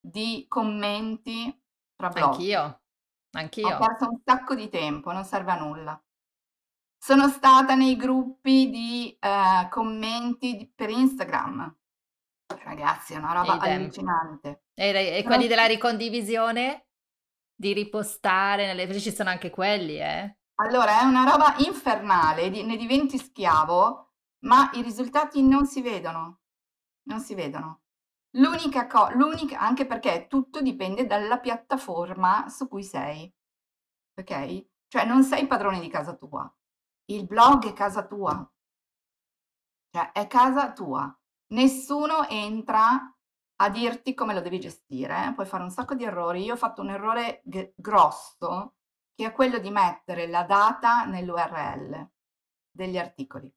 di 0.00 0.46
commenti 0.48 1.54
tra 1.94 2.08
blog. 2.08 2.32
Anch'io, 2.32 2.81
anch'io. 3.32 3.76
Ho 3.76 3.78
perso 3.78 4.08
un 4.08 4.20
sacco 4.24 4.54
di 4.54 4.68
tempo, 4.68 5.12
non 5.12 5.24
serve 5.24 5.50
a 5.52 5.58
nulla. 5.58 6.02
Sono 6.98 7.28
stata 7.28 7.74
nei 7.74 7.96
gruppi 7.96 8.70
di 8.70 9.16
eh, 9.18 9.68
commenti 9.68 10.72
per 10.74 10.88
Instagram. 10.90 11.76
Ragazzi, 12.62 13.14
è 13.14 13.16
una 13.16 13.32
roba 13.32 13.56
Idem. 13.56 13.80
allucinante. 13.80 14.64
E, 14.74 15.18
e 15.18 15.22
quelli 15.24 15.48
della 15.48 15.66
ricondivisione? 15.66 16.86
Di 17.54 17.72
ripostare 17.72 18.66
nelle... 18.66 19.00
Ci 19.00 19.12
sono 19.12 19.30
anche 19.30 19.50
quelli, 19.50 19.98
eh? 19.98 20.36
Allora, 20.56 21.00
è 21.00 21.04
una 21.04 21.24
roba 21.24 21.54
infernale, 21.58 22.48
ne 22.48 22.76
diventi 22.76 23.18
schiavo, 23.18 24.12
ma 24.44 24.70
i 24.74 24.82
risultati 24.82 25.42
non 25.42 25.66
si 25.66 25.82
vedono. 25.82 26.40
Non 27.04 27.20
si 27.20 27.34
vedono. 27.34 27.81
L'unica 28.36 28.86
cosa, 28.86 29.14
anche 29.58 29.86
perché 29.86 30.26
tutto 30.28 30.60
dipende 30.62 31.06
dalla 31.06 31.38
piattaforma 31.38 32.48
su 32.48 32.68
cui 32.68 32.82
sei. 32.82 33.32
Ok? 34.18 34.66
Cioè 34.88 35.04
non 35.06 35.22
sei 35.22 35.46
padrone 35.46 35.80
di 35.80 35.88
casa 35.88 36.14
tua 36.14 36.52
il 37.06 37.26
blog 37.26 37.66
è 37.66 37.72
casa 37.72 38.06
tua, 38.06 38.50
cioè 39.90 40.12
è 40.12 40.26
casa 40.26 40.72
tua. 40.72 41.14
Nessuno 41.48 42.26
entra 42.28 43.14
a 43.56 43.70
dirti 43.70 44.14
come 44.14 44.34
lo 44.34 44.40
devi 44.40 44.58
gestire, 44.58 45.26
eh? 45.26 45.34
puoi 45.34 45.46
fare 45.46 45.62
un 45.62 45.70
sacco 45.70 45.94
di 45.94 46.04
errori. 46.04 46.44
Io 46.44 46.54
ho 46.54 46.56
fatto 46.56 46.80
un 46.82 46.90
errore 46.90 47.42
g- 47.44 47.72
grosso 47.76 48.76
che 49.14 49.26
è 49.26 49.32
quello 49.32 49.58
di 49.58 49.70
mettere 49.70 50.26
la 50.26 50.44
data 50.44 51.04
nell'URL 51.04 52.10
degli 52.70 52.96
articoli. 52.96 53.52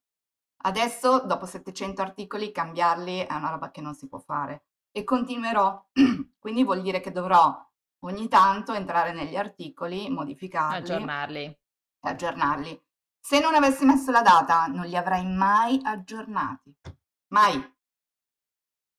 Adesso, 0.66 1.20
dopo 1.26 1.46
700 1.46 2.02
articoli, 2.02 2.52
cambiarli 2.52 3.20
è 3.20 3.34
una 3.34 3.52
roba 3.52 3.70
che 3.70 3.82
non 3.82 3.94
si 3.94 4.08
può 4.08 4.18
fare 4.18 4.66
e 4.92 5.04
continuerò. 5.04 5.90
Quindi 6.40 6.64
vuol 6.64 6.82
dire 6.82 7.02
che 7.02 7.12
dovrò 7.12 7.56
ogni 8.00 8.28
tanto 8.28 8.74
entrare 8.74 9.14
negli 9.14 9.36
articoli, 9.36 10.10
modificarli, 10.10 10.78
aggiornarli. 10.78 11.60
aggiornarli. 12.00 12.84
Se 13.20 13.40
non 13.40 13.54
avessi 13.54 13.86
messo 13.86 14.10
la 14.10 14.24
data, 14.24 14.66
non 14.66 14.88
li 14.88 14.96
avrei 14.96 15.26
mai 15.26 15.80
aggiornati. 15.84 16.76
Mai. 17.28 17.74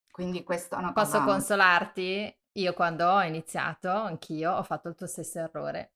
Quindi 0.09 0.45
questo 0.45 0.77
è 0.77 0.79
una 0.79 0.93
cosa... 0.93 1.19
Posso 1.19 1.31
consolarti? 1.31 2.37
Io 2.53 2.73
quando 2.75 3.09
ho 3.09 3.23
iniziato, 3.23 3.91
anch'io, 3.91 4.53
ho 4.53 4.63
fatto 4.63 4.89
il 4.89 4.95
tuo 4.95 5.07
stesso 5.09 5.41
errore. 5.41 5.96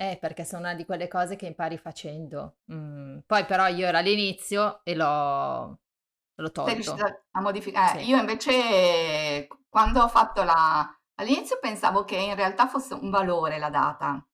Eh, 0.00 0.16
perché 0.18 0.46
sono 0.46 0.62
una 0.62 0.74
di 0.74 0.86
quelle 0.86 1.08
cose 1.08 1.36
che 1.36 1.44
impari 1.44 1.76
facendo. 1.76 2.60
Mm. 2.72 3.18
Poi 3.26 3.44
però 3.44 3.66
io 3.66 3.86
ero 3.86 3.98
all'inizio 3.98 4.80
e 4.82 4.94
l'ho, 4.94 5.78
l'ho 6.34 6.50
tolto. 6.52 6.96
A 7.32 7.40
modificare? 7.42 7.98
Eh, 7.98 8.02
sì. 8.04 8.08
Io 8.08 8.16
invece 8.16 9.46
quando 9.68 10.00
ho 10.00 10.08
fatto 10.08 10.42
la... 10.42 10.90
All'inizio 11.16 11.58
pensavo 11.60 12.04
che 12.06 12.16
in 12.16 12.34
realtà 12.34 12.66
fosse 12.66 12.94
un 12.94 13.10
valore 13.10 13.58
la 13.58 13.68
data, 13.68 14.26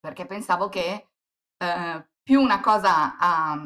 perché 0.00 0.24
pensavo 0.24 0.70
che 0.70 1.10
eh, 1.58 2.08
più 2.22 2.40
una 2.40 2.60
cosa 2.60 3.18
ha, 3.18 3.62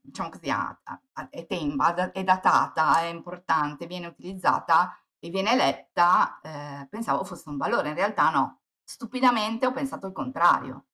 diciamo 0.00 0.30
così, 0.30 0.48
ha, 0.48 0.80
ha, 0.82 1.28
è 1.28 1.46
temba, 1.46 2.10
è 2.10 2.24
datata, 2.24 3.00
è 3.00 3.04
importante, 3.04 3.86
viene 3.86 4.06
utilizzata 4.06 4.98
e 5.18 5.28
viene 5.28 5.56
letta, 5.56 6.40
eh, 6.42 6.86
pensavo 6.88 7.22
fosse 7.22 7.50
un 7.50 7.58
valore, 7.58 7.90
in 7.90 7.96
realtà 7.96 8.30
no. 8.30 8.60
Stupidamente 8.86 9.66
ho 9.66 9.72
pensato 9.72 10.06
il 10.06 10.12
contrario. 10.12 10.86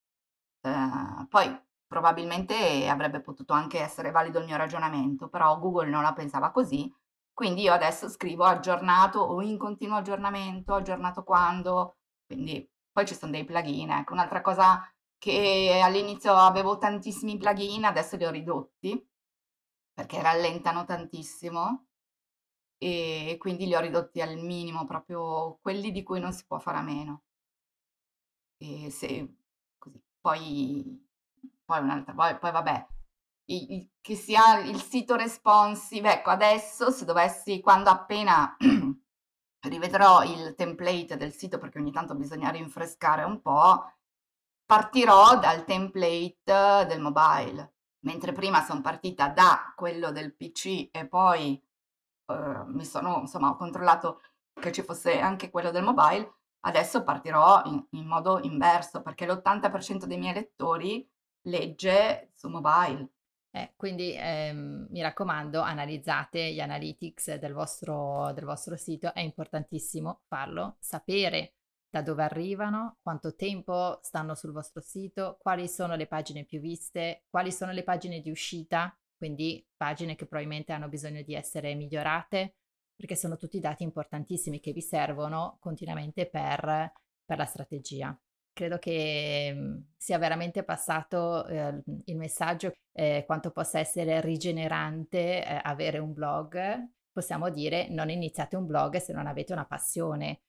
Eh, 0.63 1.27
poi 1.29 1.61
probabilmente 1.87 2.89
avrebbe 2.89 3.21
potuto 3.21 3.53
anche 3.53 3.81
essere 3.81 4.11
valido 4.11 4.39
il 4.39 4.47
mio 4.47 4.57
ragionamento, 4.57 5.29
però 5.29 5.59
Google 5.59 5.89
non 5.91 6.03
la 6.03 6.13
pensava 6.13 6.51
così, 6.53 6.93
quindi 7.33 7.63
io 7.63 7.73
adesso 7.73 8.09
scrivo 8.09 8.45
aggiornato 8.45 9.21
o 9.21 9.43
in 9.43 9.59
continuo 9.59 9.99
aggiornamento, 9.99 10.75
aggiornato 10.75 11.25
quando, 11.25 11.97
quindi 12.27 12.69
poi 12.93 13.07
ci 13.07 13.15
sono 13.15 13.33
dei 13.33 13.45
plugin, 13.45 13.91
ecco, 13.91 14.13
un'altra 14.15 14.41
cosa 14.43 14.83
che 15.19 15.81
all'inizio 15.83 16.35
avevo 16.35 16.79
tantissimi 16.79 17.37
plugin, 17.39 17.85
adesso 17.85 18.17
li 18.17 18.25
ho 18.27 18.31
ridotti 18.31 19.09
perché 19.95 20.23
rallentano 20.23 20.85
tantissimo 20.85 21.87
e 22.79 23.37
quindi 23.39 23.67
li 23.67 23.75
ho 23.75 23.81
ridotti 23.81 24.21
al 24.23 24.37
minimo, 24.39 24.87
proprio 24.87 25.59
quelli 25.63 25.93
di 25.93 26.03
cui 26.03 26.21
non 26.21 26.33
si 26.33 26.45
può 26.47 26.59
fare 26.59 26.79
a 26.79 26.83
meno. 26.83 27.23
E 28.63 28.91
se 28.91 29.37
così. 29.79 30.03
Poi, 30.21 31.09
poi 31.65 31.81
un'altra, 31.81 32.13
poi, 32.13 32.39
poi 32.39 32.51
vabbè, 32.53 32.87
il, 33.47 33.73
il, 33.73 33.91
che 34.01 34.15
sia 34.17 34.59
il 34.61 34.81
sito 34.83 35.17
responsive, 35.17 36.13
ecco, 36.13 36.31
adesso 36.31 36.91
se 36.91 37.05
dovessi, 37.05 37.61
quando 37.61 37.91
appena 37.91 38.57
rivedrò 39.69 40.23
il 40.25 40.55
template 40.55 41.17
del 41.17 41.33
sito, 41.33 41.59
perché 41.59 41.79
ogni 41.79 41.93
tanto 41.93 42.15
bisogna 42.15 42.51
rinfrescare 42.51 43.25
un 43.25 43.41
po', 43.41 43.93
partirò 44.67 45.39
dal 45.39 45.65
template 45.65 46.87
del 46.87 47.01
mobile, 47.01 47.75
mentre 48.01 48.33
prima 48.33 48.63
sono 48.63 48.81
partita 48.83 49.29
da 49.29 49.73
quello 49.75 50.13
del 50.13 50.35
PC 50.35 50.91
e 50.93 51.07
poi 51.09 51.61
eh, 52.27 52.65
mi 52.67 52.85
sono, 52.85 53.21
insomma, 53.21 53.51
ho 53.51 53.57
controllato 53.57 54.23
che 54.53 54.73
ci 54.73 54.83
fosse 54.83 55.19
anche 55.19 55.51
quello 55.51 55.71
del 55.71 55.83
mobile, 55.83 56.40
adesso 56.61 57.03
partirò 57.03 57.63
in, 57.65 57.85
in 57.91 58.07
modo 58.07 58.41
inverso 58.43 59.03
perché 59.03 59.27
l'80% 59.27 60.05
dei 60.05 60.19
miei 60.19 60.35
lettori 60.35 61.09
legge 61.43 62.31
su 62.35 62.49
mobile. 62.49 63.09
Eh, 63.53 63.73
quindi 63.75 64.15
ehm, 64.17 64.87
mi 64.91 65.03
raccomando, 65.03 65.61
analizzate 65.61 66.53
gli 66.53 66.61
analytics 66.61 67.35
del 67.37 67.53
vostro, 67.53 68.33
del 68.33 68.45
vostro 68.45 68.77
sito, 68.77 69.13
è 69.13 69.21
importantissimo 69.21 70.23
farlo, 70.29 70.77
sapere 70.79 71.55
da 71.91 72.03
dove 72.03 72.23
arrivano, 72.23 72.99
quanto 73.03 73.35
tempo 73.35 73.99
stanno 74.03 74.37
sul 74.37 74.53
vostro 74.53 74.81
sito, 74.81 75.39
quali 75.41 75.67
sono 75.67 75.97
le 75.97 76.07
pagine 76.07 76.45
più 76.45 76.61
viste, 76.61 77.25
quali 77.29 77.51
sono 77.51 77.73
le 77.73 77.83
pagine 77.83 78.21
di 78.21 78.31
uscita, 78.31 78.97
quindi 79.17 79.67
pagine 79.77 80.15
che 80.15 80.27
probabilmente 80.27 80.73
hanno 80.73 80.89
bisogno 80.89 81.23
di 81.23 81.35
essere 81.35 81.75
migliorate, 81.75 82.59
perché 83.01 83.17
sono 83.17 83.39
tutti 83.39 83.59
dati 83.61 83.83
importantissimi 83.83 84.61
che 84.61 84.73
vi 84.73 84.83
servono 84.83 85.57
continuamente 85.59 86.29
per, 86.29 86.93
per 87.25 87.39
la 87.39 87.47
strategia. 87.47 88.15
Credo 88.53 88.79
che 88.79 89.53
mhmm, 89.55 89.93
sia 89.97 90.19
veramente 90.19 90.63
passato 90.65 91.47
eh, 91.47 91.83
il 92.05 92.17
messaggio 92.19 92.75
eh, 92.93 93.25
quanto 93.25 93.53
possa 93.53 93.79
essere 93.79 94.21
rigenerante 94.21 95.43
eh, 95.43 95.61
avere 95.63 95.97
un 95.99 96.13
blog. 96.13 96.61
Possiamo 97.11 97.49
dire 97.49 97.89
non 97.89 98.11
iniziate 98.11 98.57
un 98.57 98.67
blog 98.67 98.99
se 98.99 99.15
non 99.15 99.27
avete 99.27 99.55
una 99.55 99.65
passione 99.65 100.43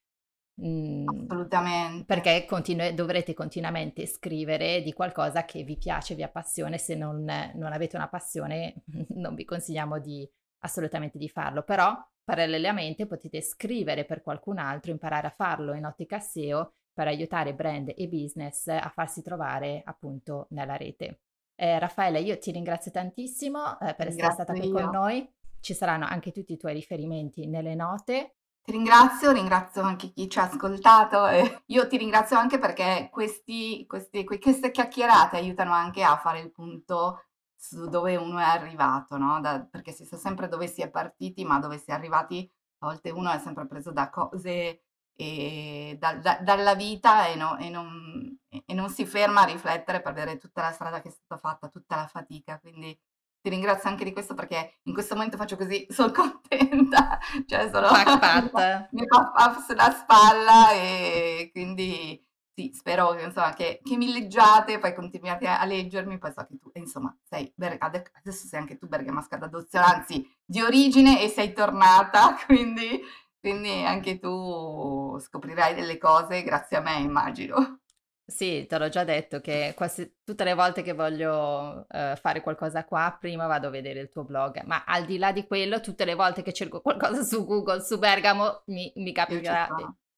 Mhmm, 0.56 1.08
Assolutamente. 1.08 2.04
Perché 2.06 2.46
continu- 2.46 2.92
dovrete 2.92 3.34
continuamente 3.34 4.06
scrivere 4.06 4.82
di 4.82 4.92
qualcosa 4.94 5.46
che 5.46 5.64
vi 5.64 5.78
piace, 5.78 6.14
vi 6.14 6.24
appassiona, 6.24 6.78
se 6.78 6.94
non, 6.96 7.24
non 7.56 7.72
avete 7.72 7.96
una 7.96 8.10
passione 8.10 8.84
non 9.16 9.34
vi 9.34 9.46
consigliamo 9.46 10.00
di, 10.00 10.30
assolutamente 10.62 11.18
di 11.18 11.30
farlo, 11.30 11.64
però 11.64 11.96
parallelamente 12.24 13.06
potete 13.06 13.42
scrivere 13.42 14.06
per 14.06 14.22
qualcun 14.22 14.58
altro, 14.58 14.92
imparare 14.92 15.28
a 15.28 15.34
farlo 15.36 15.74
in 15.74 15.86
ottica 15.86 16.20
SEO 16.20 16.74
per 16.94 17.08
aiutare 17.08 17.54
brand 17.54 17.94
e 17.96 18.08
business 18.08 18.68
a 18.68 18.92
farsi 18.94 19.22
trovare 19.22 19.82
appunto 19.86 20.48
nella 20.50 20.76
rete. 20.76 21.22
Eh, 21.56 21.78
Raffaella, 21.80 22.18
io 22.18 22.38
ti 22.38 22.52
ringrazio 22.52 22.92
tantissimo 22.92 23.80
eh, 23.80 23.94
per 23.94 24.08
essere 24.08 24.32
stata 24.32 24.54
qui 24.54 24.72
con 24.72 24.90
noi. 24.90 25.30
Ci 25.60 25.74
saranno 25.74 26.06
anche 26.06 26.32
tutti 26.32 26.54
i 26.54 26.58
tuoi 26.58 26.74
riferimenti 26.74 27.46
nelle 27.46 27.76
note 27.76 28.36
ti 28.64 28.74
ringrazio, 28.74 29.32
ringrazio 29.32 29.82
anche 29.82 30.12
chi 30.12 30.30
ci 30.30 30.38
ha 30.38 30.44
ascoltato 30.44 31.28
e 31.28 31.64
io 31.66 31.88
ti 31.88 31.98
ringrazio 31.98 32.38
anche 32.38 32.60
perché 32.60 33.10
questi, 33.12 33.86
questi, 33.88 34.24
queste 34.24 34.70
chiacchierate 34.70 35.38
aiutano 35.38 35.74
anche 35.74 36.04
a 36.04 36.16
fare 36.18 36.42
il 36.42 36.52
punto 36.52 37.26
dove 37.70 38.16
uno 38.16 38.40
è 38.40 38.44
arrivato, 38.44 39.18
no? 39.18 39.40
Da, 39.40 39.66
perché 39.70 39.92
si 39.92 40.06
sa 40.06 40.18
sempre 40.18 40.48
dove 40.48 40.68
si 40.68 40.82
è 40.82 40.90
partiti, 40.90 41.44
ma 41.44 41.60
dove 41.60 41.78
si 41.78 41.92
è 41.92 41.94
arrivati 41.94 42.50
a 42.80 42.88
volte 42.88 43.12
uno 43.12 43.32
è 43.32 43.40
sempre 43.40 43.68
preso 43.68 43.92
da 43.92 44.10
cose 44.10 44.82
e 45.16 45.96
da, 46.00 46.16
da, 46.16 46.40
dalla 46.42 46.74
vita 46.74 47.28
e, 47.28 47.36
no, 47.36 47.58
e, 47.58 47.70
non, 47.70 48.38
e 48.50 48.74
non 48.74 48.90
si 48.90 49.06
ferma 49.06 49.42
a 49.42 49.46
riflettere 49.46 50.02
per 50.02 50.14
vedere 50.14 50.38
tutta 50.38 50.62
la 50.62 50.72
strada 50.72 51.02
che 51.02 51.10
è 51.10 51.12
stata 51.12 51.40
fatta, 51.40 51.70
tutta 51.70 51.96
la 51.96 52.08
fatica. 52.08 52.60
Quindi 52.60 52.98
ti 53.42 53.50
ringrazio 53.50 53.90
anche 53.90 54.04
di 54.04 54.14
questo 54.14 54.34
perché 54.34 54.80
in 54.84 54.94
questo 54.94 55.16
momento 55.16 55.38
faccio 55.38 55.58
così, 55.58 55.86
sono 55.92 56.12
contenta, 56.12 57.20
cioè 57.46 57.70
sono 57.72 57.88
mi 58.92 59.06
fa 59.08 59.64
sulla 59.68 59.92
spalla 59.92 60.72
e 60.74 61.50
quindi 61.52 62.24
sì, 62.54 62.72
spero 62.74 63.12
che, 63.14 63.24
insomma, 63.24 63.54
che, 63.54 63.80
che, 63.82 63.96
mi 63.96 64.12
leggiate, 64.12 64.78
poi 64.80 64.94
continuate 64.94 65.48
a, 65.48 65.64
leggermi, 65.64 66.18
poi 66.18 66.34
so 66.36 66.46
che 66.46 66.58
tu, 66.60 66.70
insomma, 66.74 67.16
sei, 67.24 67.54
adesso 67.58 68.48
sei 68.48 68.60
anche 68.60 68.78
tu 68.78 68.88
bergamasca 68.88 69.38
d'adozione, 69.38 69.86
anzi 69.86 70.30
di 70.44 70.62
origine 70.62 71.22
e 71.22 71.30
sei 71.30 71.54
tornata, 71.54 72.36
quindi, 72.46 73.02
quindi 73.40 73.84
anche 73.84 74.20
tu 74.20 75.18
scoprirai 75.20 75.74
delle 75.74 75.98
cose 75.98 76.44
grazie 76.44 76.78
a 76.78 76.82
me, 76.82 76.98
immagino. 76.98 77.80
Sì, 78.26 78.66
te 78.68 78.78
l'ho 78.78 78.90
già 78.90 79.04
detto 79.04 79.42
che 79.42 79.74
quasi 79.76 80.20
tutte 80.24 80.44
le 80.44 80.54
volte 80.54 80.84
che 80.84 80.94
voglio 80.94 81.86
uh, 81.90 82.16
fare 82.16 82.42
qualcosa 82.42 82.86
qua, 82.86 83.16
prima 83.20 83.46
vado 83.46 83.68
a 83.68 83.72
vedere 83.72 84.00
il 84.00 84.10
tuo 84.10 84.24
blog, 84.24 84.62
ma 84.64 84.84
al 84.86 85.06
di 85.06 85.18
là 85.18 85.32
di 85.32 85.46
quello, 85.46 85.82
tutte 85.82 86.06
le 86.06 86.16
volte 86.16 86.42
che 86.42 86.54
cerco 86.54 86.82
qualcosa 86.82 87.24
su 87.24 87.46
Google, 87.46 87.82
su 87.82 87.98
Bergamo, 87.98 88.64
mi, 88.68 88.92
mi 88.96 89.12
capita... 89.14 89.70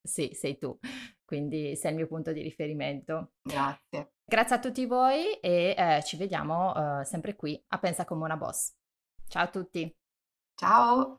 Sì, 0.06 0.32
sei 0.34 0.58
tu, 0.58 0.78
quindi 1.24 1.76
sei 1.76 1.92
il 1.92 1.96
mio 1.96 2.06
punto 2.06 2.32
di 2.32 2.42
riferimento. 2.42 3.32
Grazie. 3.42 4.12
Grazie 4.24 4.56
a 4.56 4.58
tutti 4.58 4.86
voi 4.86 5.34
e 5.34 5.74
eh, 5.76 6.02
ci 6.04 6.16
vediamo 6.16 6.72
uh, 6.72 7.04
sempre 7.04 7.34
qui 7.36 7.62
a 7.68 7.78
Pensa 7.78 8.04
come 8.04 8.24
una 8.24 8.36
boss. 8.36 8.72
Ciao 9.28 9.44
a 9.44 9.48
tutti. 9.48 9.94
Ciao. 10.54 11.18